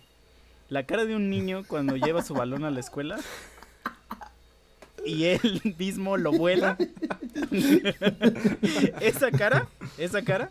La 0.70 0.84
cara 0.84 1.04
de 1.04 1.18
un 1.18 1.30
niño 1.30 1.66
cuando 1.68 1.97
lleva 1.97 2.24
su 2.24 2.34
balón 2.34 2.64
a 2.64 2.72
la 2.72 2.80
escuela 2.80 3.20
y 5.06 5.26
él 5.26 5.62
mismo 5.78 6.16
lo 6.16 6.32
vuela. 6.32 6.78
esa 9.02 9.32
cara, 9.32 9.68
esa 9.97 10.22
cara. 10.24 10.50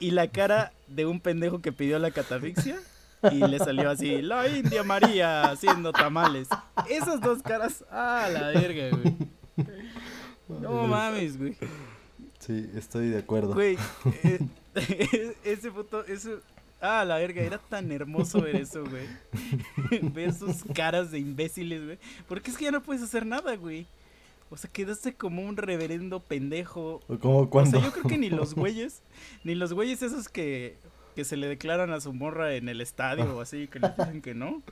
Y 0.00 0.10
la 0.10 0.26
cara 0.26 0.72
de 0.88 1.06
un 1.06 1.20
pendejo 1.20 1.60
que 1.60 1.70
pidió 1.70 2.00
la 2.00 2.10
catafixia 2.10 2.80
y 3.32 3.36
le 3.36 3.58
salió 3.58 3.90
así, 3.90 4.22
la 4.22 4.48
India 4.48 4.82
María 4.82 5.50
haciendo 5.50 5.92
tamales. 5.92 6.48
Esas 6.88 7.20
dos 7.20 7.42
caras, 7.42 7.84
ah, 7.90 8.28
la 8.32 8.48
verga, 8.48 8.96
güey. 8.96 9.16
No 10.60 10.84
mames, 10.88 11.38
güey. 11.38 11.56
Sí, 12.40 12.68
estoy 12.74 13.10
de 13.10 13.18
acuerdo. 13.18 13.54
Güey, 13.54 13.78
eh, 14.24 14.40
ese 15.44 15.70
foto, 15.70 16.04
eso, 16.06 16.40
ah, 16.80 17.04
la 17.04 17.18
verga, 17.18 17.40
era 17.40 17.58
tan 17.58 17.92
hermoso 17.92 18.42
ver 18.42 18.56
eso, 18.56 18.82
güey. 18.84 20.02
ver 20.10 20.34
sus 20.34 20.64
caras 20.74 21.12
de 21.12 21.20
imbéciles, 21.20 21.84
güey. 21.84 21.98
Porque 22.26 22.50
es 22.50 22.56
que 22.56 22.64
ya 22.64 22.72
no 22.72 22.82
puedes 22.82 23.00
hacer 23.00 23.24
nada, 23.24 23.54
güey. 23.54 23.86
O 24.50 24.56
sea, 24.56 24.68
quedaste 24.68 25.14
como 25.14 25.46
un 25.46 25.56
reverendo 25.56 26.18
pendejo. 26.18 27.00
O 27.06 27.18
Como 27.18 27.48
cuando. 27.48 27.78
O 27.78 27.80
sea, 27.80 27.88
yo 27.88 27.94
creo 27.94 28.08
que 28.08 28.18
ni 28.18 28.30
los 28.30 28.54
güeyes, 28.54 29.02
ni 29.44 29.54
los 29.54 29.72
güeyes 29.72 30.02
esos 30.02 30.28
que, 30.28 30.78
que 31.14 31.24
se 31.24 31.36
le 31.36 31.48
declaran 31.48 31.92
a 31.92 32.00
su 32.00 32.12
morra 32.12 32.54
en 32.54 32.68
el 32.68 32.80
estadio 32.80 33.36
o 33.36 33.40
así, 33.40 33.66
que 33.68 33.80
le 33.80 33.88
dicen 33.98 34.22
que 34.22 34.34
no. 34.34 34.62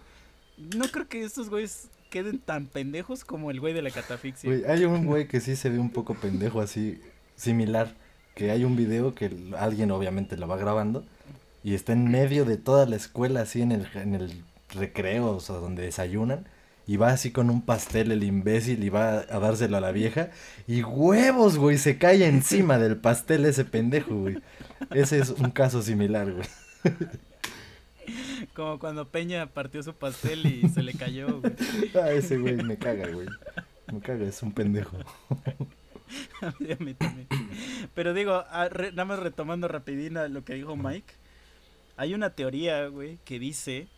No 0.56 0.86
creo 0.88 1.08
que 1.08 1.22
estos 1.22 1.50
güeyes 1.50 1.88
queden 2.10 2.38
tan 2.38 2.66
pendejos 2.66 3.24
como 3.24 3.50
el 3.50 3.60
güey 3.60 3.74
de 3.74 3.82
la 3.82 3.90
catafixia. 3.90 4.50
Güey, 4.50 4.64
hay 4.64 4.84
un 4.84 5.06
güey 5.06 5.28
que 5.28 5.40
sí 5.40 5.56
se 5.56 5.70
ve 5.70 5.78
un 5.78 5.90
poco 5.90 6.14
pendejo 6.14 6.60
así, 6.60 7.00
similar. 7.36 7.94
Que 8.34 8.50
hay 8.52 8.64
un 8.64 8.76
video 8.76 9.14
que 9.14 9.30
alguien 9.58 9.90
obviamente 9.90 10.36
lo 10.36 10.46
va 10.46 10.56
grabando 10.56 11.04
y 11.64 11.74
está 11.74 11.92
en 11.92 12.10
medio 12.10 12.44
de 12.44 12.56
toda 12.56 12.86
la 12.86 12.96
escuela, 12.96 13.40
así 13.40 13.62
en 13.62 13.72
el, 13.72 13.88
en 13.94 14.14
el 14.14 14.44
recreo, 14.70 15.36
o 15.36 15.40
sea, 15.40 15.56
donde 15.56 15.82
desayunan. 15.82 16.46
Y 16.88 16.96
va 16.96 17.10
así 17.10 17.30
con 17.30 17.50
un 17.50 17.60
pastel 17.60 18.10
el 18.12 18.24
imbécil 18.24 18.82
y 18.82 18.88
va 18.88 19.18
a 19.18 19.38
dárselo 19.38 19.76
a 19.76 19.80
la 19.80 19.92
vieja. 19.92 20.30
Y 20.66 20.82
huevos, 20.82 21.58
güey, 21.58 21.76
se 21.76 21.98
cae 21.98 22.26
encima 22.26 22.78
del 22.78 22.96
pastel 22.96 23.44
ese 23.44 23.66
pendejo, 23.66 24.14
güey. 24.14 24.38
Ese 24.90 25.18
es 25.18 25.28
un 25.28 25.50
caso 25.50 25.82
similar, 25.82 26.32
güey. 26.32 26.48
Como 28.54 28.78
cuando 28.78 29.06
Peña 29.06 29.48
partió 29.48 29.82
su 29.82 29.92
pastel 29.92 30.46
y 30.46 30.66
se 30.70 30.82
le 30.82 30.94
cayó, 30.94 31.42
güey. 31.42 31.52
Ah, 31.94 32.10
ese 32.10 32.38
güey 32.38 32.56
me 32.56 32.78
caga, 32.78 33.06
güey. 33.08 33.28
Me 33.92 34.00
caga, 34.00 34.24
es 34.26 34.42
un 34.42 34.52
pendejo. 34.52 34.96
Pero 37.94 38.14
digo, 38.14 38.44
ah, 38.50 38.70
nada 38.72 39.04
más 39.04 39.18
retomando 39.18 39.68
rapidina 39.68 40.26
lo 40.28 40.42
que 40.42 40.54
dijo 40.54 40.74
Mike. 40.74 41.12
Hay 41.98 42.14
una 42.14 42.30
teoría, 42.30 42.86
güey, 42.86 43.18
que 43.26 43.38
dice 43.38 43.88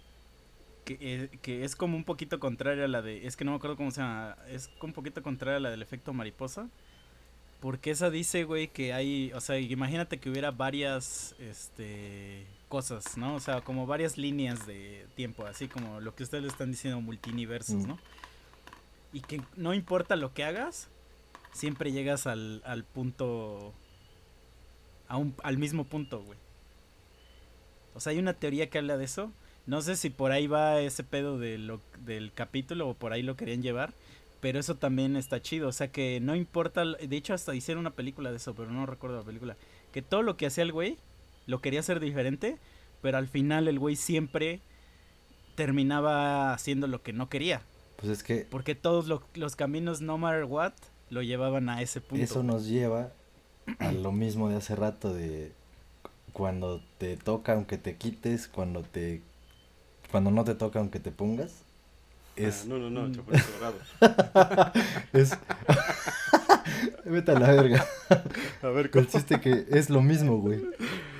que, 0.98 1.14
eh, 1.14 1.38
que 1.42 1.64
es 1.64 1.76
como 1.76 1.96
un 1.96 2.04
poquito 2.04 2.40
contraria 2.40 2.84
a 2.84 2.88
la 2.88 3.02
de... 3.02 3.26
Es 3.26 3.36
que 3.36 3.44
no 3.44 3.52
me 3.52 3.58
acuerdo 3.58 3.76
cómo 3.76 3.90
se 3.90 4.00
llama. 4.00 4.36
Es 4.48 4.70
un 4.82 4.92
poquito 4.92 5.22
contraria 5.22 5.58
a 5.58 5.60
la 5.60 5.70
del 5.70 5.82
efecto 5.82 6.12
mariposa. 6.12 6.68
Porque 7.60 7.90
esa 7.90 8.10
dice, 8.10 8.44
güey, 8.44 8.68
que 8.68 8.92
hay... 8.92 9.32
O 9.34 9.40
sea, 9.40 9.58
imagínate 9.58 10.18
que 10.18 10.30
hubiera 10.30 10.50
varias, 10.50 11.34
este... 11.38 12.46
Cosas, 12.68 13.16
¿no? 13.16 13.34
O 13.34 13.40
sea, 13.40 13.60
como 13.62 13.86
varias 13.86 14.16
líneas 14.16 14.64
de 14.66 15.06
tiempo, 15.16 15.44
así 15.44 15.66
como 15.66 16.00
lo 16.00 16.14
que 16.14 16.22
ustedes 16.22 16.44
le 16.44 16.48
están 16.48 16.70
diciendo, 16.70 17.00
multiversos, 17.00 17.74
Mm. 17.84 17.88
¿no? 17.88 17.98
Y 19.12 19.22
que 19.22 19.42
no 19.56 19.74
importa 19.74 20.14
lo 20.14 20.32
que 20.34 20.44
hagas, 20.44 20.88
siempre 21.52 21.90
llegas 21.90 22.28
al, 22.28 22.62
al 22.64 22.84
punto. 22.84 23.72
A 25.08 25.16
un, 25.16 25.34
al 25.42 25.58
mismo 25.58 25.84
punto, 25.84 26.22
güey. 26.22 26.38
O 27.94 27.98
sea, 28.00 28.12
hay 28.12 28.20
una 28.20 28.34
teoría 28.34 28.70
que 28.70 28.78
habla 28.78 28.96
de 28.96 29.04
eso. 29.04 29.32
No 29.70 29.82
sé 29.82 29.94
si 29.94 30.10
por 30.10 30.32
ahí 30.32 30.48
va 30.48 30.80
ese 30.80 31.04
pedo 31.04 31.38
de 31.38 31.56
lo, 31.56 31.80
del 32.04 32.32
capítulo 32.32 32.88
o 32.88 32.94
por 32.94 33.12
ahí 33.12 33.22
lo 33.22 33.36
querían 33.36 33.62
llevar. 33.62 33.92
Pero 34.40 34.58
eso 34.58 34.74
también 34.74 35.14
está 35.14 35.40
chido. 35.40 35.68
O 35.68 35.72
sea, 35.72 35.92
que 35.92 36.18
no 36.20 36.34
importa. 36.34 36.84
De 36.84 37.16
hecho, 37.16 37.34
hasta 37.34 37.54
hicieron 37.54 37.82
una 37.82 37.92
película 37.92 38.30
de 38.32 38.38
eso, 38.38 38.52
pero 38.52 38.68
no 38.72 38.84
recuerdo 38.84 39.18
la 39.18 39.22
película. 39.22 39.56
Que 39.92 40.02
todo 40.02 40.22
lo 40.22 40.36
que 40.36 40.46
hacía 40.46 40.64
el 40.64 40.72
güey 40.72 40.96
lo 41.46 41.60
quería 41.60 41.78
hacer 41.80 42.00
diferente. 42.00 42.58
Pero 43.00 43.16
al 43.16 43.28
final 43.28 43.68
el 43.68 43.78
güey 43.78 43.94
siempre 43.94 44.60
terminaba 45.54 46.52
haciendo 46.52 46.88
lo 46.88 47.02
que 47.02 47.12
no 47.12 47.28
quería. 47.28 47.62
Pues 47.96 48.10
es 48.10 48.22
que 48.24 48.46
Porque 48.50 48.74
todos 48.74 49.06
lo- 49.06 49.22
los 49.34 49.54
caminos, 49.54 50.00
no 50.00 50.18
matter 50.18 50.44
what, 50.46 50.72
lo 51.10 51.22
llevaban 51.22 51.68
a 51.68 51.80
ese 51.80 52.00
punto. 52.00 52.24
Eso 52.24 52.42
nos 52.42 52.66
lleva 52.66 53.12
a 53.78 53.92
lo 53.92 54.10
mismo 54.10 54.48
de 54.48 54.56
hace 54.56 54.74
rato 54.74 55.14
de 55.14 55.52
cuando 56.32 56.82
te 56.98 57.16
toca 57.16 57.52
aunque 57.52 57.78
te 57.78 57.96
quites, 57.96 58.48
cuando 58.48 58.82
te 58.82 59.22
cuando 60.10 60.30
no 60.30 60.44
te 60.44 60.54
toca 60.54 60.78
aunque 60.78 61.00
te 61.00 61.10
pongas. 61.10 61.52
Es 62.36 62.62
Ah, 62.62 62.66
no, 62.68 62.78
no, 62.78 62.90
no, 62.90 63.08
Mm. 63.08 63.14
Chaparrito 63.14 63.48
Dorado. 63.58 64.72
es 65.12 65.30
Vete 67.04 67.32
a 67.32 67.38
la 67.38 67.48
verga. 67.52 67.86
A 68.62 68.68
ver, 68.68 68.86
El 68.86 68.90
¿cómo? 68.90 69.04
chiste 69.06 69.40
que 69.40 69.66
es 69.70 69.90
lo 69.90 70.00
mismo, 70.00 70.38
güey. 70.38 70.62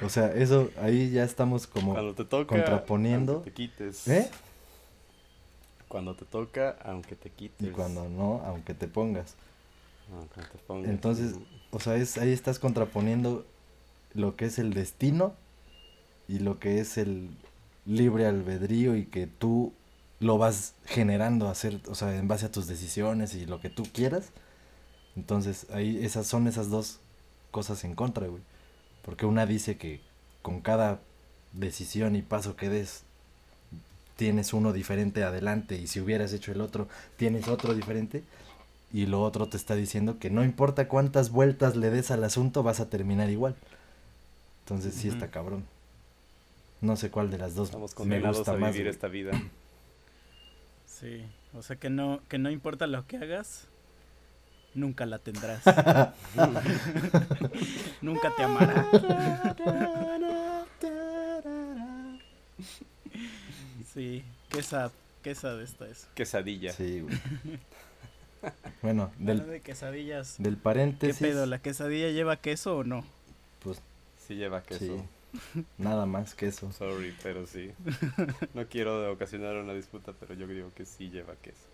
O 0.05 0.09
sea, 0.09 0.33
eso 0.35 0.71
ahí 0.81 1.11
ya 1.11 1.25
estamos 1.25 1.67
como 1.67 1.93
Cuando 1.95 2.15
te 2.15 2.25
toca, 2.25 2.47
contraponiendo. 2.55 3.35
aunque 3.35 3.51
te 3.51 3.55
quites. 3.57 4.07
¿Eh? 4.09 4.31
Cuando 5.89 6.15
te 6.15 6.25
toca, 6.25 6.77
aunque 6.85 7.17
te 7.17 7.31
quites. 7.31 7.67
y 7.69 7.71
cuando 7.71 8.09
no, 8.09 8.43
aunque 8.47 8.75
te 8.75 8.87
pongas. 8.87 9.35
Aunque 10.15 10.41
te 10.43 10.59
pongas. 10.67 10.89
Entonces. 10.91 11.35
O 11.73 11.81
sea, 11.81 11.97
es, 11.97 12.19
ahí 12.19 12.33
estás 12.33 12.59
contraponiendo 12.59 13.45
lo 14.15 14.37
que 14.37 14.47
es 14.47 14.59
el 14.59 14.73
destino 14.75 15.35
y 16.29 16.39
lo 16.41 16.59
que 16.59 16.81
es 16.81 16.99
el 16.99 17.31
libre 17.91 18.27
albedrío 18.27 18.97
y 18.97 19.05
que 19.05 19.27
tú 19.27 19.73
lo 20.21 20.39
vas 20.39 20.75
generando 20.87 21.49
a 21.49 21.51
hacer, 21.51 21.81
o 21.89 21.95
sea, 21.95 22.17
en 22.17 22.29
base 22.29 22.47
a 22.47 22.53
tus 22.53 22.67
decisiones 22.67 23.35
y 23.35 23.47
lo 23.47 23.61
que 23.61 23.69
tú 23.71 23.85
quieras. 23.93 24.31
Entonces, 25.17 25.67
ahí 25.73 25.99
esas 26.05 26.27
son 26.27 26.47
esas 26.47 26.71
dos 26.71 27.01
cosas 27.51 27.85
en 27.85 27.95
contra, 27.95 28.29
güey. 28.29 28.43
Porque 29.03 29.27
una 29.27 29.45
dice 29.47 29.77
que 29.77 30.01
con 30.43 30.61
cada 30.61 31.01
decisión 31.53 32.15
y 32.15 32.23
paso 32.23 32.55
que 32.55 32.69
des 32.69 33.03
tienes 34.17 34.53
uno 34.53 34.73
diferente 34.73 35.25
adelante 35.25 35.77
y 35.77 35.87
si 35.87 35.99
hubieras 35.99 36.33
hecho 36.35 36.53
el 36.53 36.61
otro 36.61 36.89
tienes 37.17 37.49
otro 37.49 37.75
diferente 37.75 38.23
y 38.93 39.07
lo 39.07 39.23
otro 39.23 39.49
te 39.49 39.57
está 39.57 39.75
diciendo 39.75 40.19
que 40.19 40.31
no 40.31 40.45
importa 40.45 40.89
cuántas 40.89 41.31
vueltas 41.31 41.75
le 41.75 41.91
des 41.91 42.11
al 42.11 42.23
asunto 42.23 42.63
vas 42.63 42.81
a 42.81 42.91
terminar 42.91 43.31
igual. 43.31 43.57
Entonces 44.65 44.95
sí 44.95 45.09
está 45.09 45.29
cabrón. 45.29 45.65
No 46.81 46.97
sé 46.97 47.11
cuál 47.11 47.31
de 47.31 47.39
las 47.39 47.55
dos 47.55 47.69
Estamos 47.69 47.93
me 47.93 47.97
condenados 47.97 48.39
gusta 48.39 48.53
a 48.53 48.57
más. 48.57 48.73
vivir 48.73 48.87
güey. 48.87 48.95
esta 48.95 49.09
vida. 49.09 49.33
Sí, 50.87 51.25
o 51.55 51.63
sea 51.63 51.77
que 51.77 51.91
no, 51.91 52.21
que 52.29 52.39
no 52.39 52.51
importa 52.51 52.87
lo 52.87 53.07
que 53.07 53.17
hagas, 53.19 53.67
nunca 54.75 55.07
la 55.07 55.19
tendrás. 55.19 55.63
nunca 58.03 58.35
te 58.37 58.43
amará. 58.43 58.87
Sí, 63.93 64.23
qué 64.49 64.63
sad, 64.63 64.91
qué 65.23 65.35
sad 65.35 65.61
está 65.63 65.89
eso. 65.89 66.07
Quesadilla. 66.15 66.73
Sí, 66.73 67.01
güey. 67.01 67.19
Bueno, 68.81 69.11
del, 69.19 69.47
de 69.47 69.61
quesadillas. 69.61 70.37
del 70.39 70.55
¿Qué 70.55 70.63
paréntesis, 70.63 71.19
pedo? 71.21 71.45
¿La 71.45 71.59
quesadilla 71.59 72.09
lleva 72.09 72.39
queso 72.39 72.79
o 72.79 72.85
no? 72.85 73.05
pues 73.63 73.83
Sí 74.27 74.35
lleva 74.35 74.63
queso. 74.63 74.79
sí, 74.79 74.97
nada 75.79 76.07
más 76.07 76.35
que 76.35 76.47
eso. 76.47 76.71
Sorry, 76.73 77.15
pero 77.23 77.47
sí. 77.47 77.71
No 78.55 78.67
quiero 78.67 79.13
ocasionar 79.13 79.57
una 79.57 79.73
disputa, 79.75 80.13
pero 80.19 80.35
yo 80.35 80.47
digo 80.47 80.73
que 80.75 80.85
sí 80.85 81.11
lleva 81.11 81.35
queso. 81.37 81.67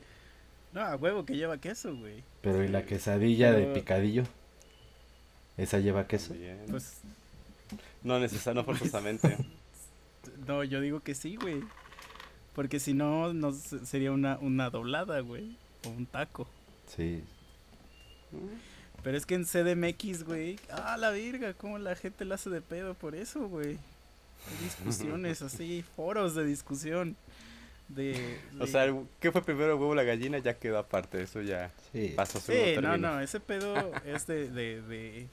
No, 0.72 0.80
a 0.82 0.96
huevo 0.96 1.24
que 1.24 1.36
lleva 1.36 1.58
queso, 1.58 1.94
güey. 1.96 2.22
Pero 2.42 2.62
¿y 2.62 2.68
la 2.68 2.84
quesadilla 2.84 3.52
de 3.52 3.66
picadillo? 3.66 4.24
¿Esa 5.56 5.78
lleva 5.78 6.06
queso? 6.06 6.34
Pues 6.68 6.98
No 8.02 8.18
necesario, 8.18 8.60
no 8.60 8.64
forzosamente. 8.64 9.36
no, 10.46 10.62
yo 10.64 10.80
digo 10.80 11.00
que 11.00 11.14
sí, 11.14 11.36
güey. 11.36 11.62
Porque 12.54 12.78
si 12.80 12.92
no, 12.94 13.32
no 13.32 13.52
se- 13.52 13.84
sería 13.86 14.12
una, 14.12 14.38
una 14.38 14.68
doblada, 14.70 15.20
güey. 15.20 15.56
O 15.86 15.90
un 15.90 16.04
taco. 16.06 16.46
Sí. 16.94 17.22
Pero 19.06 19.16
es 19.16 19.24
que 19.24 19.36
en 19.36 19.44
CDMX, 19.44 20.24
güey. 20.24 20.58
Ah, 20.68 20.96
la 20.96 21.12
virga, 21.12 21.54
cómo 21.54 21.78
la 21.78 21.94
gente 21.94 22.24
la 22.24 22.34
hace 22.34 22.50
de 22.50 22.60
pedo 22.60 22.94
por 22.94 23.14
eso, 23.14 23.46
güey. 23.48 23.78
Hay 24.48 24.64
discusiones 24.64 25.42
así, 25.42 25.84
foros 25.94 26.34
de 26.34 26.44
discusión. 26.44 27.16
De, 27.86 28.40
O 28.58 28.66
sea, 28.66 28.92
¿qué 29.20 29.30
fue 29.30 29.44
primero 29.44 29.66
el 29.74 29.78
huevo 29.78 29.90
o 29.90 29.94
la 29.94 30.02
gallina? 30.02 30.38
Ya 30.38 30.58
quedó 30.58 30.78
aparte, 30.78 31.22
eso 31.22 31.40
ya 31.40 31.70
Sí. 31.92 32.14
pasó 32.16 32.40
su 32.40 32.50
Sí, 32.50 32.74
no, 32.82 32.96
no, 32.98 33.20
ese 33.20 33.38
pedo 33.50 33.92
es 34.04 34.26
de, 34.26 34.50
de, 34.50 34.82
de, 34.82 35.28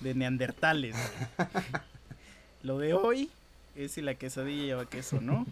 de 0.00 0.14
neandertales. 0.16 0.96
güey. 1.36 1.48
Lo 2.64 2.78
de 2.78 2.94
hoy 2.94 3.30
es 3.76 3.92
si 3.92 4.02
la 4.02 4.16
quesadilla 4.16 4.64
lleva 4.64 4.90
queso 4.90 5.18
o 5.18 5.20
no. 5.20 5.46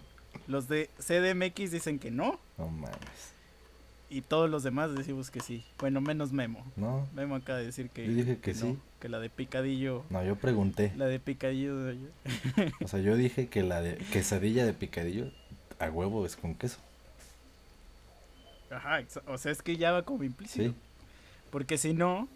Los 0.48 0.66
de 0.66 0.90
CDMX 0.98 1.70
dicen 1.70 2.00
que 2.00 2.10
no. 2.10 2.40
No 2.58 2.66
mames. 2.66 3.35
Y 4.08 4.20
todos 4.20 4.48
los 4.48 4.62
demás 4.62 4.94
decimos 4.94 5.30
que 5.30 5.40
sí. 5.40 5.64
Bueno, 5.78 6.00
menos 6.00 6.30
Memo. 6.32 6.64
No, 6.76 7.08
Memo 7.14 7.34
acaba 7.34 7.58
de 7.58 7.66
decir 7.66 7.90
que, 7.90 8.06
Yo 8.06 8.12
dije 8.12 8.38
que 8.38 8.54
sí. 8.54 8.78
que 9.00 9.08
la 9.08 9.18
de 9.18 9.28
picadillo. 9.30 10.04
no, 10.10 10.22
yo 10.24 10.36
pregunté. 10.36 10.92
La 10.96 11.06
de 11.06 11.18
picadillo. 11.18 11.76
de- 11.78 11.98
O 12.84 12.86
sea, 12.88 13.00
yo 13.00 13.16
dije 13.16 13.48
que 13.48 13.62
la 13.64 13.80
de 13.82 13.96
quesadilla 14.12 14.64
de 14.64 14.72
picadillo 14.74 15.30
a 15.80 15.90
huevo 15.90 16.24
es 16.24 16.36
con 16.36 16.54
queso. 16.54 16.78
Ajá, 18.70 19.00
o 19.26 19.38
sea, 19.38 19.50
es 19.52 19.62
que 19.62 19.76
ya 19.76 19.92
va 19.92 20.02
como 20.02 20.22
implícito. 20.24 20.70
Sí. 20.70 20.74
Porque 21.50 21.76
si 21.78 21.92
no, 21.92 22.28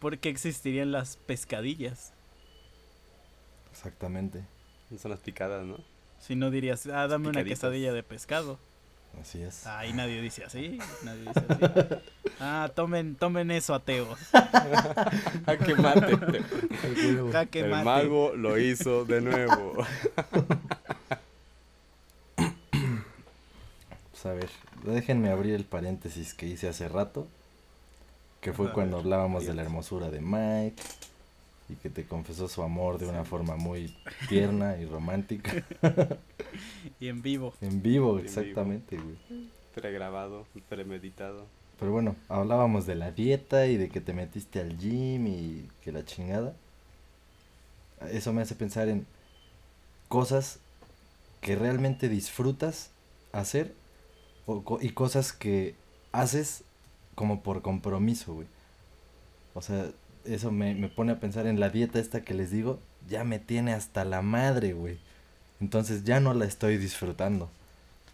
¿por 0.00 0.18
qué 0.18 0.28
existirían 0.28 0.92
las 0.92 1.16
pescadillas? 1.16 2.12
Exactamente. 3.72 4.42
Son 5.00 5.10
las 5.10 5.20
picadas, 5.20 5.64
¿no? 5.64 5.76
Si 6.20 6.34
no 6.34 6.50
dirías, 6.50 6.86
ah, 6.86 7.06
dame 7.06 7.28
una 7.28 7.44
quesadilla 7.44 7.92
de 7.92 8.02
pescado. 8.02 8.58
Así 9.20 9.42
es. 9.42 9.66
Ahí 9.66 9.92
nadie 9.92 10.20
dice 10.20 10.44
así, 10.44 10.78
nadie 11.02 11.20
dice 11.26 11.44
así. 11.48 11.94
Ah, 12.42 12.70
tomen, 12.74 13.16
tomen 13.16 13.50
eso, 13.50 13.74
ateos. 13.74 14.18
¡A 14.32 15.56
que 15.62 15.74
mate! 15.74 16.16
Jaque 17.32 17.60
El 17.64 17.70
mate. 17.70 17.84
mago 17.84 18.34
lo 18.34 18.58
hizo 18.58 19.04
de 19.04 19.20
nuevo. 19.20 19.84
Pues 24.10 24.26
a 24.26 24.32
ver, 24.32 24.48
déjenme 24.84 25.30
abrir 25.30 25.54
el 25.54 25.64
paréntesis 25.64 26.32
que 26.32 26.46
hice 26.46 26.68
hace 26.68 26.88
rato. 26.88 27.28
Que 28.40 28.54
fue 28.54 28.72
cuando 28.72 28.96
hablábamos 28.96 29.44
de 29.46 29.52
la 29.52 29.60
hermosura 29.60 30.08
de 30.10 30.20
Mike. 30.22 30.82
Y 31.70 31.76
que 31.76 31.90
te 31.90 32.06
confesó 32.06 32.48
su 32.48 32.62
amor 32.62 32.98
de 32.98 33.06
una 33.06 33.24
forma 33.24 33.56
muy 33.56 33.94
tierna 34.28 34.76
y 34.78 34.86
romántica. 34.86 35.64
Y 36.98 37.08
en 37.08 37.22
vivo. 37.22 37.54
En 37.60 37.80
vivo, 37.82 38.10
En 38.10 38.16
vivo. 38.16 38.18
exactamente, 38.18 38.96
güey. 38.96 39.48
Pregrabado, 39.74 40.46
premeditado. 40.68 41.46
Pero 41.78 41.92
bueno, 41.92 42.16
hablábamos 42.28 42.86
de 42.86 42.94
la 42.94 43.10
dieta 43.12 43.66
y 43.66 43.76
de 43.76 43.88
que 43.88 44.00
te 44.00 44.12
metiste 44.12 44.60
al 44.60 44.76
gym 44.76 45.26
y 45.28 45.68
que 45.82 45.92
la 45.92 46.04
chingada. 46.04 46.54
Eso 48.10 48.32
me 48.32 48.42
hace 48.42 48.54
pensar 48.54 48.88
en 48.88 49.06
cosas 50.08 50.58
que 51.40 51.56
realmente 51.56 52.08
disfrutas 52.08 52.90
hacer 53.32 53.74
o 54.46 54.78
y 54.80 54.90
cosas 54.90 55.32
que 55.32 55.74
haces 56.12 56.64
como 57.14 57.42
por 57.42 57.62
compromiso, 57.62 58.34
güey. 58.34 58.46
O 59.54 59.62
sea, 59.62 59.86
eso 60.30 60.50
me, 60.50 60.74
me 60.74 60.88
pone 60.88 61.12
a 61.12 61.20
pensar 61.20 61.46
en 61.46 61.60
la 61.60 61.70
dieta 61.70 61.98
esta 61.98 62.22
que 62.22 62.34
les 62.34 62.50
digo, 62.50 62.80
ya 63.08 63.24
me 63.24 63.38
tiene 63.38 63.72
hasta 63.72 64.04
la 64.04 64.22
madre, 64.22 64.72
güey. 64.72 64.98
Entonces 65.60 66.04
ya 66.04 66.20
no 66.20 66.34
la 66.34 66.46
estoy 66.46 66.78
disfrutando. 66.78 67.50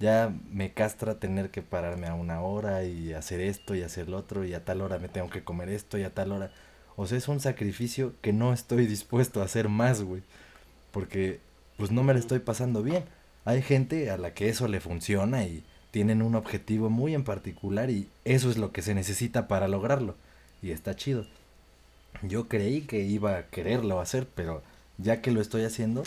Ya 0.00 0.32
me 0.50 0.72
castra 0.72 1.18
tener 1.18 1.50
que 1.50 1.62
pararme 1.62 2.06
a 2.06 2.14
una 2.14 2.40
hora 2.42 2.84
y 2.84 3.12
hacer 3.14 3.40
esto 3.40 3.74
y 3.74 3.82
hacer 3.82 4.08
lo 4.08 4.18
otro 4.18 4.44
y 4.44 4.52
a 4.52 4.64
tal 4.64 4.82
hora 4.82 4.98
me 4.98 5.08
tengo 5.08 5.30
que 5.30 5.44
comer 5.44 5.70
esto 5.70 5.96
y 5.96 6.02
a 6.02 6.12
tal 6.12 6.32
hora. 6.32 6.50
O 6.96 7.06
sea, 7.06 7.18
es 7.18 7.28
un 7.28 7.40
sacrificio 7.40 8.12
que 8.20 8.32
no 8.32 8.52
estoy 8.52 8.86
dispuesto 8.86 9.40
a 9.40 9.44
hacer 9.44 9.68
más, 9.68 10.02
güey. 10.02 10.22
Porque 10.92 11.40
pues 11.76 11.90
no 11.90 12.02
me 12.02 12.12
lo 12.12 12.18
estoy 12.18 12.40
pasando 12.40 12.82
bien. 12.82 13.04
Hay 13.44 13.62
gente 13.62 14.10
a 14.10 14.18
la 14.18 14.34
que 14.34 14.48
eso 14.48 14.68
le 14.68 14.80
funciona 14.80 15.44
y 15.44 15.64
tienen 15.92 16.20
un 16.20 16.34
objetivo 16.34 16.90
muy 16.90 17.14
en 17.14 17.24
particular 17.24 17.90
y 17.90 18.08
eso 18.24 18.50
es 18.50 18.58
lo 18.58 18.72
que 18.72 18.82
se 18.82 18.94
necesita 18.94 19.48
para 19.48 19.68
lograrlo. 19.68 20.16
Y 20.62 20.72
está 20.72 20.96
chido. 20.96 21.26
Yo 22.22 22.48
creí 22.48 22.82
que 22.82 23.02
iba 23.02 23.36
a 23.36 23.46
quererlo 23.46 24.00
hacer, 24.00 24.26
pero 24.34 24.62
ya 24.98 25.20
que 25.20 25.30
lo 25.30 25.40
estoy 25.40 25.64
haciendo, 25.64 26.02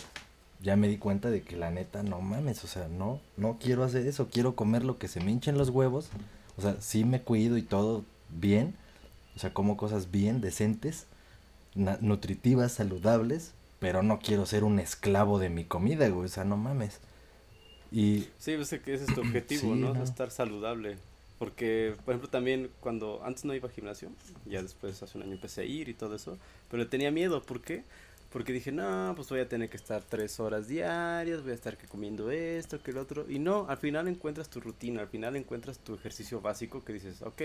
ya 0.62 0.76
me 0.76 0.88
di 0.88 0.97
cuenta 0.97 1.30
de 1.30 1.41
que 1.41 1.55
la 1.55 1.72
neta 1.72 2.03
no 2.03 2.22
mames, 2.22 2.64
o 2.64 2.68
sea, 2.68 2.88
no, 2.88 3.22
no 3.38 3.57
quiero 3.60 3.84
hacer 3.84 4.05
eso, 4.07 4.30
quiero 4.30 4.55
comer 4.55 4.84
lo 4.84 4.97
que 4.97 5.07
se 5.07 5.22
me 5.22 5.32
hinchen 5.32 5.57
los 5.57 5.70
huevos, 5.70 6.10
o 6.57 6.62
sea, 6.62 6.76
sí 6.80 7.05
me 7.05 7.22
cuido 7.22 7.57
y 7.57 7.62
todo 7.62 8.03
bien, 8.30 8.76
o 9.36 9.39
sea, 9.39 9.53
como 9.53 9.78
cosas 9.78 10.12
bien, 10.12 10.41
decentes, 10.41 11.05
nutritivas, 11.76 12.74
saludables, 12.74 13.53
pero 13.80 14.03
no 14.03 14.20
quiero 14.20 14.45
ser 14.45 14.64
un 14.64 14.80
esclavo 14.80 15.39
de 15.39 15.49
mi 15.49 15.64
comida, 15.64 16.10
güey, 16.10 16.26
o 16.26 16.30
sea, 16.30 16.43
no 16.43 16.57
mames. 16.57 16.99
Y 17.91 18.28
Sí, 18.38 18.55
pues 18.55 18.74
es 18.74 18.82
que 18.82 18.93
ese 18.93 19.05
es 19.05 19.16
tu 19.16 19.22
objetivo, 19.22 19.62
Sí, 19.74 19.80
¿no? 19.80 19.93
no. 19.93 20.03
Estar 20.03 20.32
saludable. 20.32 20.97
Porque, 21.39 21.95
por 22.03 22.13
ejemplo, 22.13 22.29
también 22.29 22.69
cuando 22.81 23.21
antes 23.23 23.45
no 23.45 23.55
iba 23.55 23.69
al 23.69 23.73
gimnasio, 23.73 24.09
ya 24.45 24.61
después 24.61 25.01
hace 25.01 25.17
un 25.17 25.23
año 25.23 25.33
empecé 25.33 25.61
a 25.61 25.63
ir 25.63 25.87
y 25.87 25.93
todo 25.93 26.13
eso, 26.15 26.37
pero 26.69 26.87
tenía 26.87 27.11
miedo, 27.11 27.41
¿por 27.41 27.61
qué? 27.61 27.85
Porque 28.29 28.53
dije, 28.53 28.71
no, 28.71 29.13
pues 29.15 29.29
voy 29.29 29.39
a 29.39 29.49
tener 29.49 29.69
que 29.69 29.77
estar 29.77 30.03
tres 30.03 30.39
horas 30.39 30.67
diarias, 30.67 31.41
voy 31.41 31.51
a 31.51 31.55
estar 31.55 31.77
que 31.77 31.87
comiendo 31.87 32.29
esto, 32.29 32.83
que 32.83 32.91
el 32.91 32.97
otro. 32.97 33.25
Y 33.27 33.39
no, 33.39 33.65
al 33.67 33.77
final 33.77 34.07
encuentras 34.07 34.49
tu 34.49 34.59
rutina, 34.59 35.01
al 35.01 35.07
final 35.07 35.35
encuentras 35.35 35.79
tu 35.79 35.95
ejercicio 35.95 36.39
básico 36.39 36.83
que 36.83 36.93
dices, 36.93 37.23
ok, 37.23 37.41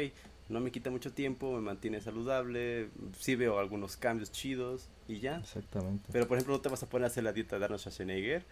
no 0.51 0.61
me 0.61 0.71
quita 0.71 0.91
mucho 0.91 1.13
tiempo, 1.13 1.53
me 1.55 1.61
mantiene 1.61 2.03
saludable, 2.03 2.91
sí 3.19 3.35
veo 3.35 3.59
algunos 3.59 3.97
cambios 3.97 4.31
chidos 4.31 4.89
y 5.09 5.21
ya. 5.21 5.39
exactamente. 5.39 6.11
Pero, 6.13 6.29
por 6.29 6.37
ejemplo, 6.37 6.57
no 6.57 6.61
te 6.61 6.69
vas 6.69 6.83
a 6.83 6.89
poner 6.89 7.05
a 7.05 7.07
hacer 7.07 7.25
la 7.25 7.33
dieta 7.33 7.59
de 7.59 7.65
Arnold 7.65 7.81
Schwarzenegger 7.81 8.45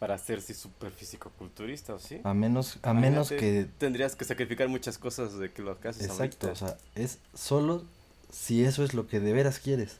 para 0.00 0.14
hacerse 0.14 0.54
súper 0.54 0.92
físico-culturista, 0.92 1.94
¿o 1.94 1.98
sí? 1.98 2.22
A 2.24 2.32
menos, 2.32 2.78
a 2.82 2.94
menos 2.94 3.28
que 3.28 3.68
Tendrías 3.76 4.16
que 4.16 4.24
sacrificar 4.24 4.66
muchas 4.66 4.96
cosas 4.96 5.38
de 5.38 5.52
que 5.52 5.60
lo 5.60 5.78
que 5.78 5.88
haces 5.88 6.06
Exacto, 6.06 6.48
ahorita. 6.48 6.64
o 6.64 6.68
sea, 6.68 6.78
es 6.94 7.18
solo 7.34 7.84
si 8.32 8.64
eso 8.64 8.82
es 8.82 8.94
lo 8.94 9.06
que 9.06 9.20
de 9.20 9.34
veras 9.34 9.58
quieres. 9.58 9.98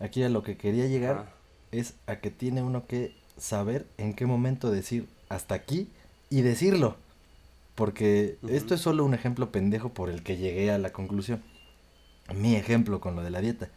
Aquí 0.00 0.22
a 0.22 0.30
lo 0.30 0.42
que 0.42 0.56
quería 0.56 0.86
llegar 0.86 1.30
es 1.72 1.92
a 2.06 2.16
que 2.16 2.30
tiene 2.30 2.62
uno 2.62 2.86
que 2.86 3.14
saber 3.36 3.86
en 3.98 4.14
qué 4.14 4.24
momento 4.24 4.70
decir 4.70 5.06
hasta 5.28 5.54
aquí 5.54 5.90
y 6.30 6.40
decirlo. 6.40 6.96
Porque 7.74 8.38
esto 8.48 8.74
es 8.74 8.80
solo 8.80 9.04
un 9.04 9.12
ejemplo 9.12 9.52
pendejo 9.52 9.90
por 9.90 10.08
el 10.08 10.22
que 10.22 10.38
llegué 10.38 10.70
a 10.70 10.78
la 10.78 10.90
conclusión. 10.90 11.42
Mi 12.34 12.56
ejemplo 12.56 12.98
con 13.00 13.14
lo 13.14 13.22
de 13.22 13.30
la 13.30 13.42
dieta. 13.42 13.68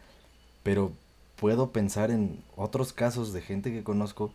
Pero 0.62 0.92
puedo 1.36 1.72
pensar 1.72 2.10
en 2.10 2.42
otros 2.56 2.94
casos 2.94 3.34
de 3.34 3.42
gente 3.42 3.70
que 3.70 3.84
conozco 3.84 4.32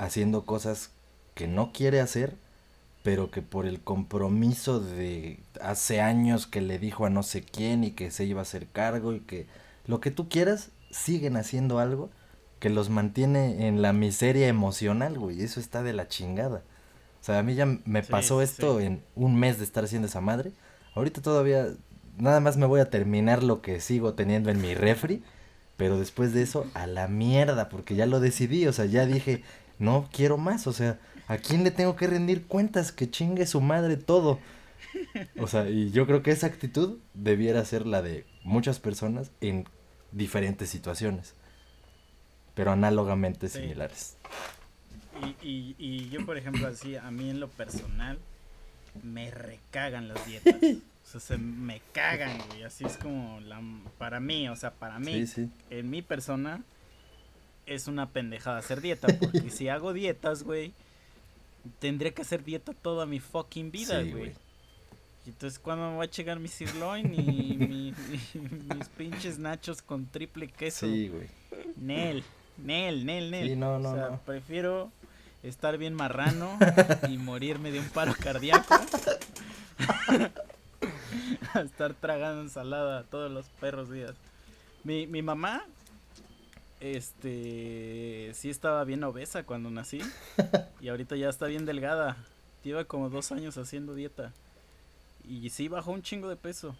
haciendo 0.00 0.46
cosas 0.46 0.92
que 1.34 1.48
no 1.48 1.72
quiere 1.72 2.00
hacer, 2.00 2.36
pero 3.02 3.30
que 3.30 3.42
por 3.42 3.66
el 3.66 3.80
compromiso 3.82 4.80
de 4.80 5.40
hace 5.62 6.00
años 6.00 6.46
que 6.46 6.60
le 6.60 6.78
dijo 6.78 7.06
a 7.06 7.10
no 7.10 7.22
sé 7.22 7.42
quién 7.42 7.84
y 7.84 7.92
que 7.92 8.10
se 8.10 8.24
iba 8.24 8.40
a 8.40 8.42
hacer 8.42 8.68
cargo 8.68 9.14
y 9.14 9.20
que 9.20 9.46
lo 9.86 10.00
que 10.00 10.10
tú 10.10 10.28
quieras, 10.28 10.70
siguen 10.90 11.36
haciendo 11.36 11.78
algo 11.78 12.10
que 12.58 12.70
los 12.70 12.90
mantiene 12.90 13.68
en 13.68 13.82
la 13.82 13.92
miseria 13.94 14.48
emocional, 14.48 15.18
güey. 15.18 15.42
Eso 15.42 15.60
está 15.60 15.82
de 15.82 15.94
la 15.94 16.08
chingada. 16.08 16.64
O 17.20 17.24
sea, 17.24 17.38
a 17.38 17.42
mí 17.42 17.54
ya 17.54 17.66
me 17.66 18.02
Sí, 18.02 18.08
pasó 18.10 18.42
esto 18.42 18.80
sí. 18.80 18.80
en 18.80 19.04
un 19.14 19.36
mes 19.36 19.58
de 19.58 19.64
estar 19.64 19.84
haciendo 19.84 20.08
esa 20.08 20.20
madre. 20.20 20.52
Ahorita 20.94 21.22
todavía 21.22 21.68
nada 22.18 22.40
más 22.40 22.56
me 22.56 22.66
voy 22.66 22.80
a 22.80 22.90
terminar 22.90 23.42
lo 23.42 23.62
que 23.62 23.80
sigo 23.80 24.14
teniendo 24.14 24.50
en 24.50 24.60
mi 24.60 24.74
refri. 24.74 25.22
Pero 25.76 25.98
después 25.98 26.32
de 26.34 26.42
eso, 26.42 26.70
a 26.74 26.86
la 26.86 27.08
mierda, 27.08 27.68
porque 27.70 27.94
ya 27.96 28.06
lo 28.06 28.20
decidí. 28.20 28.66
O 28.66 28.72
sea, 28.72 28.84
ya 28.86 29.06
dije, 29.06 29.42
no 29.80 30.08
quiero 30.12 30.38
más. 30.38 30.68
O 30.68 30.72
sea, 30.72 31.00
¿a 31.26 31.38
quién 31.38 31.64
le 31.64 31.72
tengo 31.72 31.96
que 31.96 32.06
rendir 32.06 32.46
cuentas? 32.46 32.92
Que 32.92 33.10
chingue 33.10 33.46
su 33.46 33.60
madre 33.60 33.96
todo. 33.96 34.38
O 35.40 35.48
sea, 35.48 35.68
y 35.68 35.90
yo 35.90 36.06
creo 36.06 36.22
que 36.22 36.30
esa 36.30 36.46
actitud 36.46 36.98
debiera 37.14 37.64
ser 37.64 37.84
la 37.86 38.00
de 38.02 38.24
muchas 38.44 38.78
personas 38.78 39.32
en 39.40 39.66
diferentes 40.12 40.70
situaciones. 40.70 41.34
Pero 42.54 42.70
análogamente 42.72 43.48
Sí. 43.48 43.60
similares. 43.60 44.16
Y, 45.42 45.46
y, 45.46 45.76
y 45.78 46.08
yo, 46.10 46.24
por 46.24 46.36
ejemplo, 46.38 46.66
así, 46.66 46.96
a 46.96 47.10
mí 47.10 47.28
en 47.30 47.40
lo 47.40 47.48
personal, 47.48 48.18
me 49.02 49.30
recagan 49.30 50.08
las 50.08 50.24
dietas. 50.26 50.54
O 50.62 51.06
sea, 51.10 51.20
se 51.20 51.36
me 51.38 51.80
cagan, 51.92 52.38
güey. 52.48 52.62
Así 52.64 52.84
es 52.84 52.96
como 52.96 53.40
la, 53.40 53.60
para 53.98 54.18
mí, 54.20 54.48
o 54.48 54.56
sea, 54.56 54.72
para 54.72 54.98
mí, 54.98 55.26
Sí, 55.26 55.26
sí. 55.26 55.50
en 55.70 55.90
mi 55.90 56.02
persona, 56.02 56.62
es 57.70 57.86
una 57.86 58.08
pendejada 58.08 58.58
hacer 58.58 58.80
dieta. 58.80 59.06
Porque 59.20 59.50
si 59.50 59.68
hago 59.68 59.92
dietas, 59.92 60.42
güey, 60.42 60.72
tendría 61.78 62.12
que 62.12 62.22
hacer 62.22 62.44
dieta 62.44 62.72
toda 62.72 63.06
mi 63.06 63.20
fucking 63.20 63.70
vida, 63.70 64.02
Sí, 64.02 64.10
güey. 64.10 64.32
entonces, 65.26 65.58
¿cuándo 65.58 65.88
me 65.90 65.96
voy 65.96 66.06
a 66.06 66.10
llegar 66.10 66.38
mi 66.40 66.48
sirloin 66.48 67.14
y 67.14 67.56
mi- 67.56 67.94
mi- 68.34 68.74
mis 68.74 68.88
pinches 68.96 69.38
nachos 69.38 69.82
con 69.82 70.06
triple 70.06 70.48
queso? 70.48 70.86
Sí, 70.86 71.08
güey. 71.08 71.28
Nel, 71.76 72.24
Nel, 72.58 73.06
Nel, 73.06 73.30
Nel. 73.30 73.48
Sí, 73.50 73.56
no, 73.56 73.78
no, 73.78 73.90
o 73.90 73.94
sea, 73.94 74.08
no. 74.10 74.18
prefiero 74.20 74.90
estar 75.42 75.78
bien 75.78 75.94
marrano 75.94 76.58
y 77.08 77.16
morirme 77.18 77.70
de 77.70 77.78
un 77.78 77.88
paro 77.88 78.14
cardíaco 78.18 78.74
a 81.54 81.60
estar 81.60 81.94
tragando 81.94 82.42
ensalada 82.42 83.04
todos 83.04 83.30
los 83.30 83.46
perros 83.60 83.90
días. 83.90 84.14
Mi, 84.84 85.06
mi 85.06 85.22
mamá, 85.22 85.62
este, 86.80 88.30
sí 88.34 88.50
estaba 88.50 88.84
bien 88.84 89.04
obesa 89.04 89.44
cuando 89.44 89.70
nací 89.70 90.00
y 90.80 90.88
ahorita 90.88 91.16
ya 91.16 91.28
está 91.28 91.46
bien 91.46 91.66
delgada. 91.66 92.16
Lleva 92.64 92.84
como 92.84 93.08
dos 93.08 93.32
años 93.32 93.56
haciendo 93.58 93.94
dieta 93.94 94.32
y 95.28 95.50
sí 95.50 95.68
bajó 95.68 95.92
un 95.92 96.02
chingo 96.02 96.28
de 96.28 96.36
peso. 96.36 96.74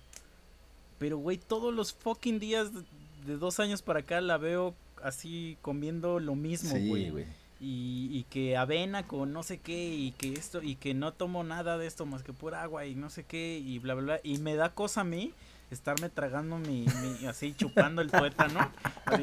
Pero, 0.98 1.16
güey, 1.18 1.38
todos 1.38 1.72
los 1.74 1.94
fucking 1.94 2.38
días 2.38 2.74
de, 2.74 2.82
de 3.26 3.36
dos 3.38 3.60
años 3.60 3.80
para 3.80 4.00
acá 4.00 4.20
la 4.20 4.36
veo 4.36 4.74
así 5.02 5.56
comiendo 5.62 6.20
lo 6.20 6.34
mismo, 6.34 6.70
güey. 6.70 7.04
Sí, 7.04 7.10
güey. 7.10 7.24
y, 7.58 8.08
y 8.12 8.26
que 8.28 8.56
avena 8.56 9.06
con 9.06 9.32
no 9.32 9.42
sé 9.42 9.58
qué 9.58 9.94
y 9.94 10.12
que 10.12 10.32
esto 10.34 10.62
y 10.62 10.76
que 10.76 10.92
no 10.92 11.12
tomo 11.12 11.42
nada 11.44 11.78
de 11.78 11.86
esto 11.86 12.04
más 12.04 12.22
que 12.22 12.32
pura 12.34 12.62
agua 12.62 12.86
y 12.86 12.94
no 12.94 13.08
sé 13.10 13.24
qué 13.24 13.58
y 13.58 13.78
bla 13.78 13.94
bla 13.94 14.02
bla 14.04 14.20
y 14.22 14.38
me 14.38 14.56
da 14.56 14.70
cosa 14.74 15.02
a 15.02 15.04
mí 15.04 15.32
estarme 15.70 16.08
tragando 16.08 16.58
mi, 16.58 16.86
mi- 16.86 17.26
así 17.26 17.54
chupando 17.54 18.02
el 18.02 18.10
tuétano 18.10 18.70
así. 19.06 19.22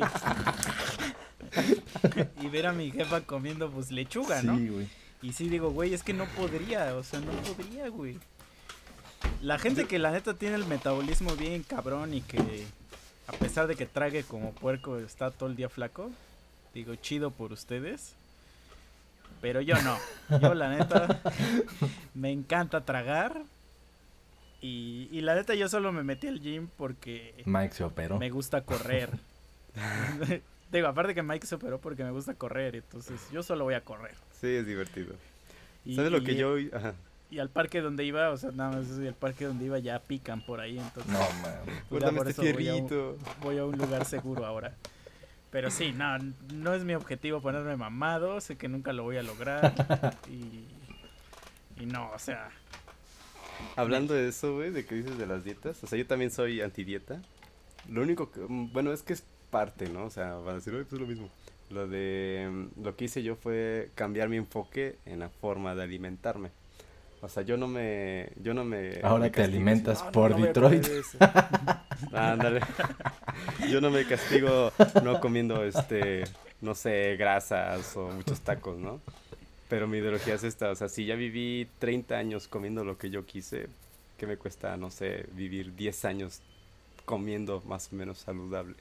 y 2.41 2.47
ver 2.47 2.67
a 2.67 2.73
mi 2.73 2.91
jefa 2.91 3.21
comiendo 3.21 3.69
pues 3.69 3.91
lechuga, 3.91 4.41
¿no? 4.41 4.57
Sí, 4.57 4.69
güey. 4.69 4.87
Y 5.21 5.33
sí 5.33 5.49
digo, 5.49 5.71
güey, 5.71 5.93
es 5.93 6.03
que 6.03 6.13
no 6.13 6.25
podría, 6.25 6.95
o 6.95 7.03
sea, 7.03 7.19
no 7.19 7.31
podría, 7.31 7.89
güey. 7.89 8.19
La 9.41 9.57
gente 9.59 9.85
que 9.85 9.99
la 9.99 10.11
neta 10.11 10.33
tiene 10.35 10.55
el 10.55 10.65
metabolismo 10.65 11.35
bien 11.35 11.63
cabrón 11.63 12.13
y 12.13 12.21
que 12.21 12.65
a 13.27 13.31
pesar 13.33 13.67
de 13.67 13.75
que 13.75 13.85
trague 13.85 14.23
como 14.23 14.51
puerco 14.51 14.99
está 14.99 15.31
todo 15.31 15.49
el 15.49 15.55
día 15.55 15.69
flaco, 15.69 16.11
digo, 16.73 16.95
chido 16.95 17.31
por 17.31 17.51
ustedes. 17.51 18.13
Pero 19.41 19.61
yo 19.61 19.75
no. 19.81 19.97
Yo 20.39 20.53
la 20.53 20.69
neta 20.69 21.19
me 22.13 22.31
encanta 22.31 22.81
tragar. 22.85 23.41
Y, 24.61 25.07
y 25.11 25.21
la 25.21 25.35
neta 25.35 25.53
yo 25.55 25.69
solo 25.69 25.91
me 25.91 26.03
metí 26.03 26.27
al 26.27 26.39
gym 26.41 26.67
porque 26.77 27.43
Mike 27.45 27.75
se 27.75 27.83
operó. 27.83 28.17
me 28.17 28.29
gusta 28.29 28.61
correr. 28.61 29.09
Digo, 30.71 30.87
aparte 30.87 31.13
que 31.15 31.23
Mike 31.23 31.45
se 31.47 31.55
operó 31.55 31.79
porque 31.79 32.03
me 32.03 32.11
gusta 32.11 32.33
correr, 32.33 32.75
entonces 32.75 33.21
yo 33.31 33.43
solo 33.43 33.63
voy 33.63 33.75
a 33.75 33.81
correr. 33.81 34.15
Sí, 34.41 34.47
es 34.47 34.65
divertido. 34.65 35.13
Y- 35.85 35.95
¿Sabes 35.95 36.11
lo 36.11 36.17
y- 36.19 36.23
que 36.23 36.35
yo... 36.35 36.55
Ajá. 36.73 36.93
Y 37.29 37.39
al 37.39 37.49
parque 37.49 37.81
donde 37.81 38.05
iba, 38.05 38.29
o 38.29 38.37
sea, 38.37 38.51
nada 38.51 38.77
más 38.77 38.89
el 38.89 39.13
parque 39.13 39.43
donde 39.45 39.65
iba 39.65 39.77
ya 39.79 39.99
pican 39.99 40.39
por 40.45 40.61
ahí, 40.61 40.79
entonces 40.79 41.11
No, 41.11 41.19
mames. 41.19 41.65
ya 41.65 41.83
Guárdame 41.89 42.17
por 42.19 42.27
este 42.29 42.49
eso 42.49 42.53
voy 42.57 42.67
a, 42.69 42.73
un, 42.75 42.87
fierrito. 42.87 43.17
voy 43.41 43.57
a 43.57 43.65
un 43.65 43.77
lugar 43.77 44.05
seguro 44.05 44.45
ahora. 44.45 44.73
Pero 45.51 45.69
sí, 45.69 45.91
no, 45.91 46.17
no 46.53 46.73
es 46.73 46.83
mi 46.85 46.93
objetivo 46.95 47.41
ponerme 47.41 47.75
mamado, 47.75 48.39
sé 48.39 48.55
que 48.57 48.69
nunca 48.69 48.93
lo 48.93 49.03
voy 49.03 49.17
a 49.17 49.23
lograr 49.23 49.73
y, 50.31 50.63
y 51.81 51.85
no, 51.85 52.11
o 52.11 52.19
sea, 52.19 52.49
Hablando 53.75 54.13
de 54.13 54.29
eso, 54.29 54.55
güey, 54.55 54.71
de 54.71 54.85
que 54.85 54.95
dices 54.95 55.17
de 55.17 55.25
las 55.27 55.43
dietas, 55.43 55.83
o 55.83 55.87
sea, 55.87 55.97
yo 55.97 56.05
también 56.07 56.31
soy 56.31 56.61
antidieta. 56.61 57.21
Lo 57.89 58.01
único 58.01 58.31
que, 58.31 58.41
bueno, 58.47 58.91
es 58.91 59.01
que 59.03 59.13
es 59.13 59.23
parte, 59.49 59.89
¿no? 59.89 60.05
O 60.05 60.09
sea, 60.09 60.35
van 60.35 60.49
a 60.49 60.53
decir, 60.55 60.73
"Ay, 60.75 60.81
pues 60.83 60.93
es 60.93 60.99
lo 60.99 61.07
mismo. 61.07 61.29
Lo 61.69 61.87
de, 61.87 62.47
mm, 62.51 62.83
lo 62.83 62.95
que 62.95 63.05
hice 63.05 63.23
yo 63.23 63.35
fue 63.35 63.89
cambiar 63.95 64.29
mi 64.29 64.37
enfoque 64.37 64.97
en 65.05 65.19
la 65.19 65.29
forma 65.29 65.75
de 65.75 65.83
alimentarme. 65.83 66.49
O 67.21 67.29
sea, 67.29 67.43
yo 67.43 67.57
no 67.57 67.67
me, 67.67 68.29
yo 68.41 68.53
no 68.53 68.63
me... 68.63 68.99
Ahora 69.03 69.23
me 69.25 69.29
te 69.31 69.43
alimentas 69.43 69.97
así, 69.97 70.05
"No, 70.05 70.11
por 70.11 70.31
no 70.31 70.45
Detroit". 70.45 70.83
comer 70.83 70.99
eso". 70.99 71.17
Ándale. 72.13 72.61
Yo 73.69 73.81
no 73.81 73.89
me 73.89 74.05
castigo 74.05 74.71
no 75.03 75.19
comiendo, 75.19 75.63
este, 75.63 76.23
no 76.61 76.75
sé, 76.75 77.15
grasas 77.17 77.95
o 77.97 78.09
muchos 78.09 78.39
tacos, 78.41 78.77
¿no? 78.77 79.01
Pero 79.69 79.87
mi 79.87 79.97
ideología 79.97 80.35
es 80.35 80.43
esta, 80.43 80.71
o 80.71 80.75
sea, 80.75 80.87
si 80.87 81.05
ya 81.05 81.15
viví 81.15 81.67
30 81.79 82.15
años 82.17 82.47
comiendo 82.47 82.83
lo 82.85 82.97
que 82.97 83.09
yo 83.09 83.25
quise, 83.25 83.67
¿qué 84.17 84.25
me 84.25 84.37
cuesta, 84.37 84.77
no 84.77 84.89
sé, 84.89 85.25
vivir 85.33 85.75
10 85.75 86.05
años 86.05 86.39
comiendo 87.05 87.61
más 87.65 87.91
o 87.91 87.95
menos 87.95 88.19
saludable? 88.19 88.75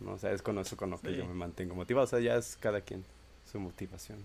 ¿No? 0.00 0.12
O 0.12 0.18
sea, 0.18 0.32
es 0.32 0.42
con 0.42 0.58
eso 0.58 0.76
con 0.76 0.90
lo 0.90 1.00
que 1.00 1.10
Sí. 1.10 1.16
yo 1.16 1.26
me 1.26 1.34
mantengo 1.34 1.74
motivado, 1.76 2.04
o 2.04 2.08
sea, 2.08 2.18
ya 2.18 2.34
es 2.36 2.56
cada 2.60 2.80
quien 2.80 3.04
su 3.50 3.60
motivación. 3.60 4.18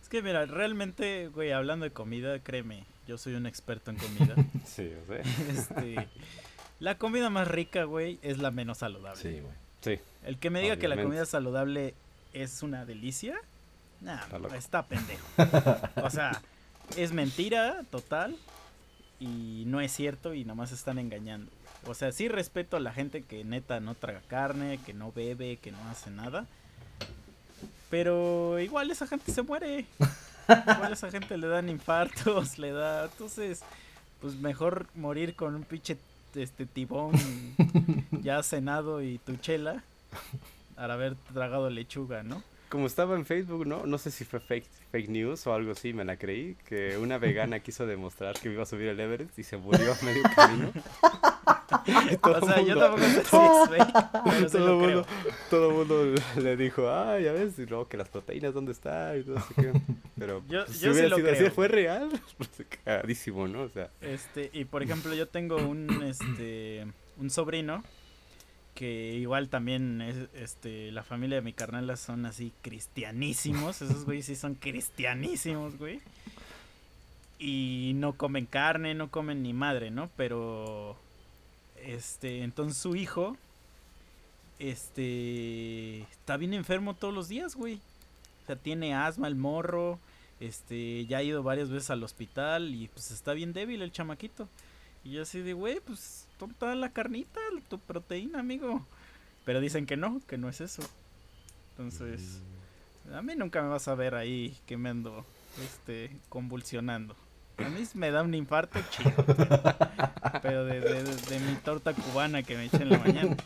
Es 0.00 0.08
que 0.08 0.22
mira, 0.22 0.46
realmente, 0.46 1.26
güey, 1.28 1.50
hablando 1.50 1.84
de 1.84 1.90
comida, 1.90 2.38
créeme, 2.38 2.84
yo 3.08 3.18
soy 3.18 3.34
un 3.34 3.46
experto 3.46 3.90
en 3.90 3.96
comida. 3.96 4.34
Sí, 4.64 4.92
o 5.02 5.06
sea, 5.06 5.22
este, 5.50 6.08
la 6.78 6.98
comida 6.98 7.30
más 7.30 7.48
rica, 7.48 7.82
güey, 7.84 8.20
es 8.22 8.38
la 8.38 8.52
menos 8.52 8.78
saludable. 8.78 9.20
Sí, 9.20 9.40
güey. 9.40 9.54
sí. 9.80 10.00
El 10.24 10.38
que 10.38 10.50
me 10.50 10.60
diga 10.60 10.76
que 10.76 10.86
la 10.86 11.02
comida 11.02 11.26
saludable 11.26 11.94
es 12.32 12.62
una 12.62 12.84
delicia, 12.84 13.36
nah, 14.00 14.22
Está 14.22 14.38
loco. 14.38 14.54
está 14.54 14.86
pendejo. 14.86 15.26
O 16.02 16.10
sea, 16.10 16.40
es 16.96 17.12
mentira 17.12 17.82
total 17.90 18.36
y 19.18 19.64
no 19.66 19.80
es 19.80 19.92
cierto 19.92 20.34
y 20.34 20.44
nomás 20.44 20.72
están 20.72 20.98
engañando. 20.98 21.50
O 21.86 21.94
sea, 21.94 22.12
sí 22.12 22.28
respeto 22.28 22.76
a 22.76 22.80
la 22.80 22.92
gente 22.92 23.22
que 23.22 23.44
neta 23.44 23.80
no 23.80 23.94
traga 23.94 24.20
carne, 24.28 24.78
que 24.84 24.92
no 24.92 25.12
bebe, 25.12 25.56
que 25.56 25.72
no 25.72 25.78
hace 25.88 26.10
nada. 26.10 26.46
Pero 27.90 28.58
igual 28.58 28.90
esa 28.90 29.06
gente 29.06 29.32
se 29.32 29.42
muere. 29.42 29.86
Igual 30.48 30.92
esa 30.92 31.10
gente 31.10 31.36
le 31.36 31.46
dan 31.46 31.68
infartos, 31.68 32.58
le 32.58 32.72
da... 32.72 33.04
Entonces, 33.04 33.62
pues 34.20 34.34
mejor 34.36 34.86
morir 34.94 35.34
con 35.36 35.54
un 35.54 35.62
pinche 35.62 35.96
este 36.34 36.66
tibón 36.66 37.12
ya 38.22 38.42
cenado 38.42 39.02
y 39.02 39.18
tu 39.18 39.36
chela 39.36 39.82
al 40.76 40.90
haber 40.90 41.14
tragado 41.32 41.70
lechuga, 41.70 42.22
¿no? 42.22 42.42
Como 42.76 42.88
estaba 42.88 43.16
en 43.16 43.24
Facebook, 43.24 43.66
¿no? 43.66 43.86
No 43.86 43.96
sé 43.96 44.10
si 44.10 44.26
fue 44.26 44.38
fake, 44.38 44.66
fake 44.92 45.08
news 45.08 45.46
o 45.46 45.54
algo 45.54 45.72
así, 45.72 45.94
me 45.94 46.04
la 46.04 46.18
creí, 46.18 46.56
que 46.68 46.98
una 46.98 47.16
vegana 47.16 47.60
quiso 47.60 47.86
demostrar 47.86 48.38
que 48.38 48.52
iba 48.52 48.64
a 48.64 48.66
subir 48.66 48.88
el 48.88 49.00
Everest 49.00 49.38
y 49.38 49.44
se 49.44 49.56
murió 49.56 49.94
a 49.94 50.04
medio 50.04 50.22
camino. 50.34 50.72
Todo 52.20 52.36
O 52.42 52.46
sea, 52.46 52.60
yo 52.60 52.78
tampoco 52.78 53.02
sé 53.02 53.24
si 53.24 53.36
es 53.36 53.68
fake, 53.70 53.94
pero 54.24 54.48
sí 54.50 54.56
todo 54.58 54.66
lo 54.66 54.72
el 54.72 54.78
mundo, 54.90 55.06
creo. 55.06 55.34
todo 55.48 55.70
mundo 55.70 56.14
le 56.38 56.56
dijo, 56.58 56.86
ah, 56.90 57.18
ya 57.18 57.32
ves, 57.32 57.58
y 57.58 57.64
luego 57.64 57.88
que 57.88 57.96
las 57.96 58.10
proteínas, 58.10 58.52
¿dónde 58.52 58.72
está? 58.72 59.16
Y 59.16 59.22
todo 59.22 59.38
así 59.38 59.54
que, 59.54 59.72
pero 60.18 60.42
Yo- 60.50 60.66
pues, 60.66 60.76
si 60.76 60.84
yo 60.84 60.92
sí 60.92 60.98
hubiera 61.00 61.08
lo 61.08 61.16
sido 61.16 61.32
así, 61.32 61.48
fue 61.48 61.68
real, 61.68 62.10
pues 62.36 62.50
cagadísimo, 62.84 63.48
¿no? 63.48 63.62
O 63.62 63.70
sea, 63.70 63.88
Este, 64.02 64.50
y 64.52 64.66
por 64.66 64.82
ejemplo, 64.82 65.14
yo 65.14 65.26
tengo 65.28 65.56
un 65.56 66.02
este 66.02 66.86
un 67.16 67.30
sobrino 67.30 67.82
que 68.76 69.14
igual 69.14 69.48
también 69.48 70.02
es 70.02 70.28
este 70.34 70.92
la 70.92 71.02
familia 71.02 71.36
de 71.36 71.42
mi 71.42 71.54
carnala 71.54 71.96
son 71.96 72.26
así 72.26 72.52
cristianísimos, 72.62 73.82
esos 73.82 74.04
güeyes 74.04 74.26
sí 74.26 74.36
son 74.36 74.54
cristianísimos, 74.54 75.76
güey. 75.78 76.00
Y 77.38 77.92
no 77.96 78.12
comen 78.12 78.46
carne, 78.46 78.94
no 78.94 79.10
comen 79.10 79.42
ni 79.42 79.52
madre, 79.52 79.90
¿no? 79.90 80.10
Pero 80.16 80.96
este, 81.82 82.42
entonces 82.42 82.78
su 82.78 82.94
hijo 82.94 83.36
este 84.58 86.02
está 86.02 86.36
bien 86.36 86.54
enfermo 86.54 86.94
todos 86.94 87.14
los 87.14 87.28
días, 87.28 87.56
güey. 87.56 87.80
O 88.42 88.46
sea, 88.46 88.56
tiene 88.56 88.94
asma 88.94 89.26
el 89.26 89.36
morro, 89.36 89.98
este, 90.38 91.06
ya 91.06 91.18
ha 91.18 91.22
ido 91.22 91.42
varias 91.42 91.70
veces 91.70 91.90
al 91.90 92.04
hospital 92.04 92.74
y 92.74 92.88
pues 92.88 93.10
está 93.10 93.32
bien 93.32 93.54
débil 93.54 93.80
el 93.80 93.92
chamaquito. 93.92 94.48
Y 95.02 95.12
yo 95.12 95.22
así 95.22 95.40
de, 95.40 95.54
güey, 95.54 95.80
pues 95.80 96.25
toda 96.36 96.74
la 96.74 96.90
carnita, 96.90 97.40
tu 97.68 97.78
proteína, 97.78 98.40
amigo. 98.40 98.84
Pero 99.44 99.60
dicen 99.60 99.86
que 99.86 99.96
no, 99.96 100.20
que 100.26 100.38
no 100.38 100.48
es 100.48 100.60
eso. 100.60 100.82
Entonces, 101.70 102.40
a 103.14 103.22
mí 103.22 103.34
nunca 103.36 103.62
me 103.62 103.68
vas 103.68 103.86
a 103.88 103.94
ver 103.94 104.14
ahí 104.14 104.56
que 104.66 104.76
me 104.76 104.88
ando 104.90 105.24
este, 105.62 106.10
convulsionando. 106.28 107.14
A 107.58 107.68
mí 107.68 107.86
me 107.94 108.10
da 108.10 108.22
un 108.22 108.34
infarto 108.34 108.78
chido. 108.90 109.12
Pero 110.42 110.64
de, 110.64 110.80
de- 110.80 111.02
de- 111.04 111.16
de 111.16 111.40
mi 111.40 111.54
torta 111.56 111.94
cubana 111.94 112.42
que 112.42 112.56
me 112.56 112.66
eché 112.66 112.82
en 112.82 112.90
la 112.90 112.98
mañana. 112.98 113.36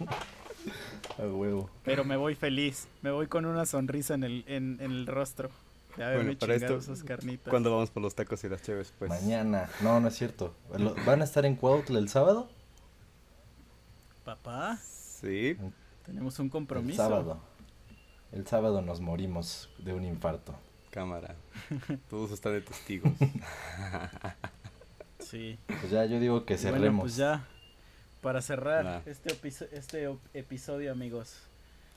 A 1.18 1.22
huevo. 1.22 1.70
Pero 1.84 2.04
me 2.04 2.16
voy 2.16 2.34
feliz. 2.34 2.88
Me 3.02 3.10
voy 3.10 3.26
con 3.28 3.44
una 3.46 3.66
sonrisa 3.66 4.14
en 4.14 4.24
el, 4.24 4.44
en, 4.48 4.78
en 4.80 4.90
el 4.90 5.06
rostro. 5.06 5.50
Haberme 5.96 6.24
Bueno, 6.24 6.38
para 6.38 6.54
esto, 6.54 6.76
esas 6.78 7.02
carnitas. 7.04 7.50
¿cuándo 7.50 7.70
vamos 7.72 7.90
por 7.90 8.02
los 8.02 8.14
tacos 8.14 8.42
y 8.44 8.48
las 8.48 8.62
chéves? 8.62 8.92
Pues 8.98 9.10
Mañana. 9.10 9.68
No, 9.80 10.00
no 10.00 10.08
es 10.08 10.14
cierto. 10.16 10.54
¿Van 11.06 11.20
a 11.20 11.24
estar 11.24 11.44
en 11.46 11.56
Cuautla 11.56 11.98
el 11.98 12.08
sábado? 12.08 12.48
Papá, 14.24 14.78
Sí, 14.82 15.56
tenemos 16.06 16.38
un 16.38 16.46
El 16.46 16.50
compromiso. 16.52 16.96
sábado. 16.96 17.40
El 18.32 18.46
sábado 18.46 18.80
nos 18.82 19.00
morimos 19.00 19.68
de 19.78 19.92
un 19.92 20.04
infarto. 20.04 20.54
cámara. 20.90 21.34
Todos 22.08 22.30
están 22.32 22.52
de 22.52 22.60
testigos. 22.62 23.12
Sí. 25.20 25.58
Pues 25.66 25.90
ya 25.90 26.04
yo 26.06 26.18
digo 26.18 26.44
que 26.44 26.56
cerremos. 26.58 26.80
Bueno, 26.80 27.00
pues 27.02 27.16
ya. 27.16 27.46
Para 28.20 28.42
cerrar 28.42 29.02
este, 29.06 29.32
este 29.72 30.08
episodio, 30.34 30.90
amigos. 30.90 31.36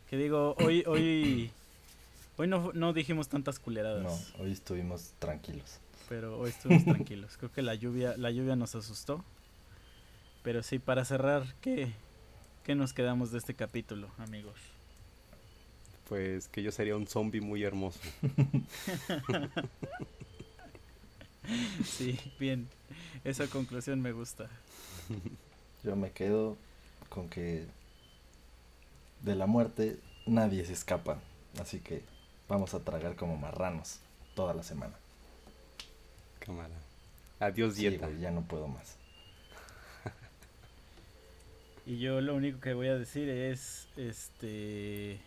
Que 0.10 0.18
digo, 0.18 0.56
hoy, 0.60 0.84
hoy, 0.86 1.50
hoy 2.38 2.48
no, 2.48 2.72
no 2.74 2.94
dijimos 2.94 3.30
tantas 3.30 3.58
culeradas. 3.60 4.04
No, 4.38 4.44
hoy 4.44 4.52
estuvimos 4.52 5.14
tranquilos. 5.20 5.80
pero 6.10 6.38
hoy 6.38 6.50
estuvimos 6.52 6.84
tranquilos. 6.86 7.38
Creo 7.38 7.52
que 7.52 7.62
la 7.64 7.74
lluvia, 7.74 8.14
la 8.18 8.30
lluvia 8.30 8.56
nos 8.56 8.76
asustó. 8.76 9.24
Pero 10.44 10.62
sí, 10.62 10.78
para 10.78 11.04
cerrar, 11.04 11.44
¿qué, 11.62 11.92
qué 12.64 12.76
nos 12.76 12.94
quedamos 12.94 13.32
de 13.32 13.38
este 13.40 13.54
capítulo, 13.54 14.10
amigos? 14.18 14.56
Pues 16.10 16.48
que 16.48 16.62
yo 16.64 16.72
sería 16.72 16.96
un 16.96 17.08
zombie 17.08 17.42
muy 17.42 17.64
hermoso. 17.64 18.00
Sí, 21.86 22.18
bien. 22.40 22.70
Esa 23.26 23.48
conclusión 23.48 24.02
me 24.02 24.14
gusta. 24.14 24.48
Yo 25.84 25.96
me 25.98 26.12
quedo 26.12 26.56
con 27.10 27.28
que 27.28 27.66
de 29.22 29.36
la 29.36 29.46
muerte 29.46 30.00
nadie 30.26 30.64
se 30.66 30.72
escapa. 30.72 31.20
Así 31.62 31.80
que 31.80 32.02
vamos 32.48 32.74
a 32.74 32.80
tragar 32.80 33.18
como 33.18 33.36
marranos 33.36 34.00
toda 34.36 34.54
la 34.54 34.64
semana. 34.64 34.94
Cámara. 36.40 36.76
Adiós, 37.42 37.76
Sí, 37.76 37.82
dieta. 37.90 38.08
güey, 38.08 38.22
ya 38.22 38.32
no 38.32 38.42
puedo 38.44 38.70
más. 38.70 38.96
Y 41.86 42.00
yo 42.00 42.22
lo 42.22 42.36
único 42.36 42.62
que 42.62 42.74
voy 42.74 42.88
a 42.88 42.98
decir 42.98 43.28
es, 43.28 43.90
este, 43.98 45.20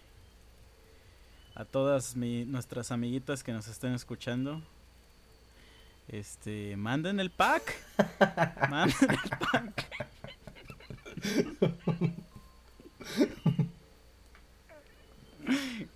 a 1.55 1.67
todas 1.67 2.17
mi, 2.17 2.47
nuestras 2.47 2.91
amiguitas 2.93 3.43
que 3.43 3.53
nos 3.53 3.69
estén 3.69 3.93
escuchando, 3.93 4.63
este, 6.09 6.75
manden 6.79 7.21
el 7.21 7.31
pack, 7.31 7.75
manden 8.71 9.11
el 9.11 9.31
pack. 9.39 9.87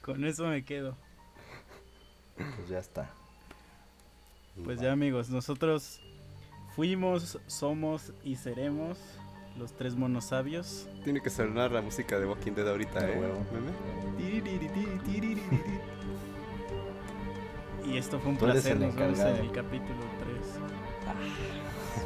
Con 0.03 0.25
eso 0.25 0.47
me 0.47 0.63
quedo. 0.63 0.95
Pues 2.37 2.69
ya 2.69 2.81
está. 2.81 3.11
Pues 4.63 4.79
ya 4.79 4.93
amigos, 4.93 5.31
nosotros 5.31 6.01
fuimos, 6.77 7.39
somos 7.47 8.13
y 8.23 8.37
seremos 8.37 8.99
los 9.61 9.73
tres 9.75 9.95
monos 9.95 10.25
sabios. 10.25 10.89
Tiene 11.05 11.21
que 11.21 11.29
sonar 11.29 11.71
la 11.71 11.83
música 11.83 12.19
de 12.19 12.27
Walking 12.27 12.53
Dead 12.53 12.67
ahorita, 12.67 13.07
¿eh? 13.07 13.19
huevo. 13.21 13.45
Meme. 13.53 13.71
Y 17.87 17.97
esto 17.97 18.21
fue 18.21 18.31
un 18.31 18.39
Tú 18.39 18.45
placer, 18.45 18.79
nos 18.79 18.95
vemos 18.95 19.19
en 19.19 19.37
el 19.37 19.51
capítulo 19.51 19.99
3. 20.21 20.39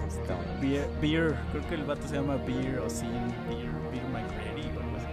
Está 0.09 0.35
bueno. 0.37 0.61
Beer, 0.61 0.89
Beer, 1.03 1.37
creo 1.51 1.69
que 1.69 1.75
el 1.75 1.85
vato 1.85 2.09
se 2.09 2.15
llama 2.15 2.37
Beer 2.37 2.79
o 2.79 2.89
Sin 2.89 3.11
Beer, 3.11 3.71
Beer 3.91 4.09
McCready 4.11 4.69
o 4.69 4.81
algo 4.81 4.97
así. 4.97 5.09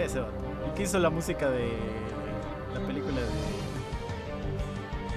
Ese 0.00 0.20
vato. 0.20 0.32
El 0.66 0.72
que 0.74 0.84
hizo 0.84 0.98
la 0.98 1.10
música 1.10 1.50
de 1.50 1.68
la 2.72 2.80
película 2.86 3.20
de 3.20 3.28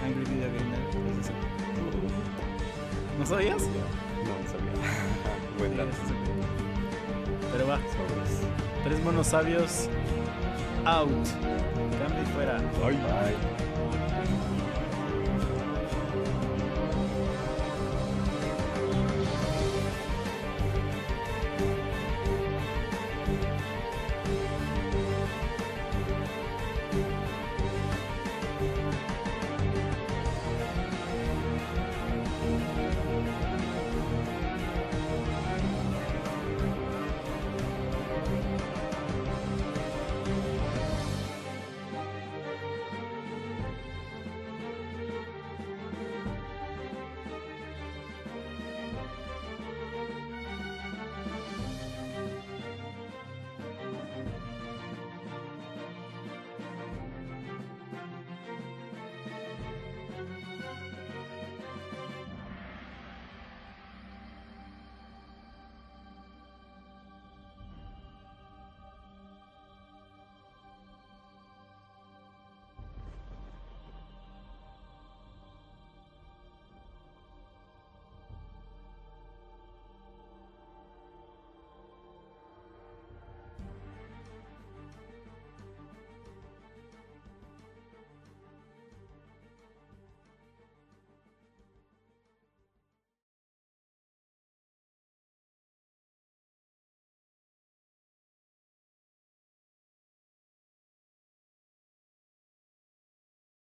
Angry 0.03 0.26
Video 0.26 0.49
Gamer. 0.49 0.80
ese. 1.22 1.31
¿No 3.18 3.26
sabías? 3.26 3.64
Pero 7.51 7.67
va, 7.67 7.77
Sobres. 7.77 8.41
tres 8.84 8.99
monos 9.03 9.27
sabios 9.27 9.89
out. 10.85 11.09
Cambio 11.99 12.23
y 12.23 12.25
fuera. 12.34 12.57
Bye. 12.81 13.66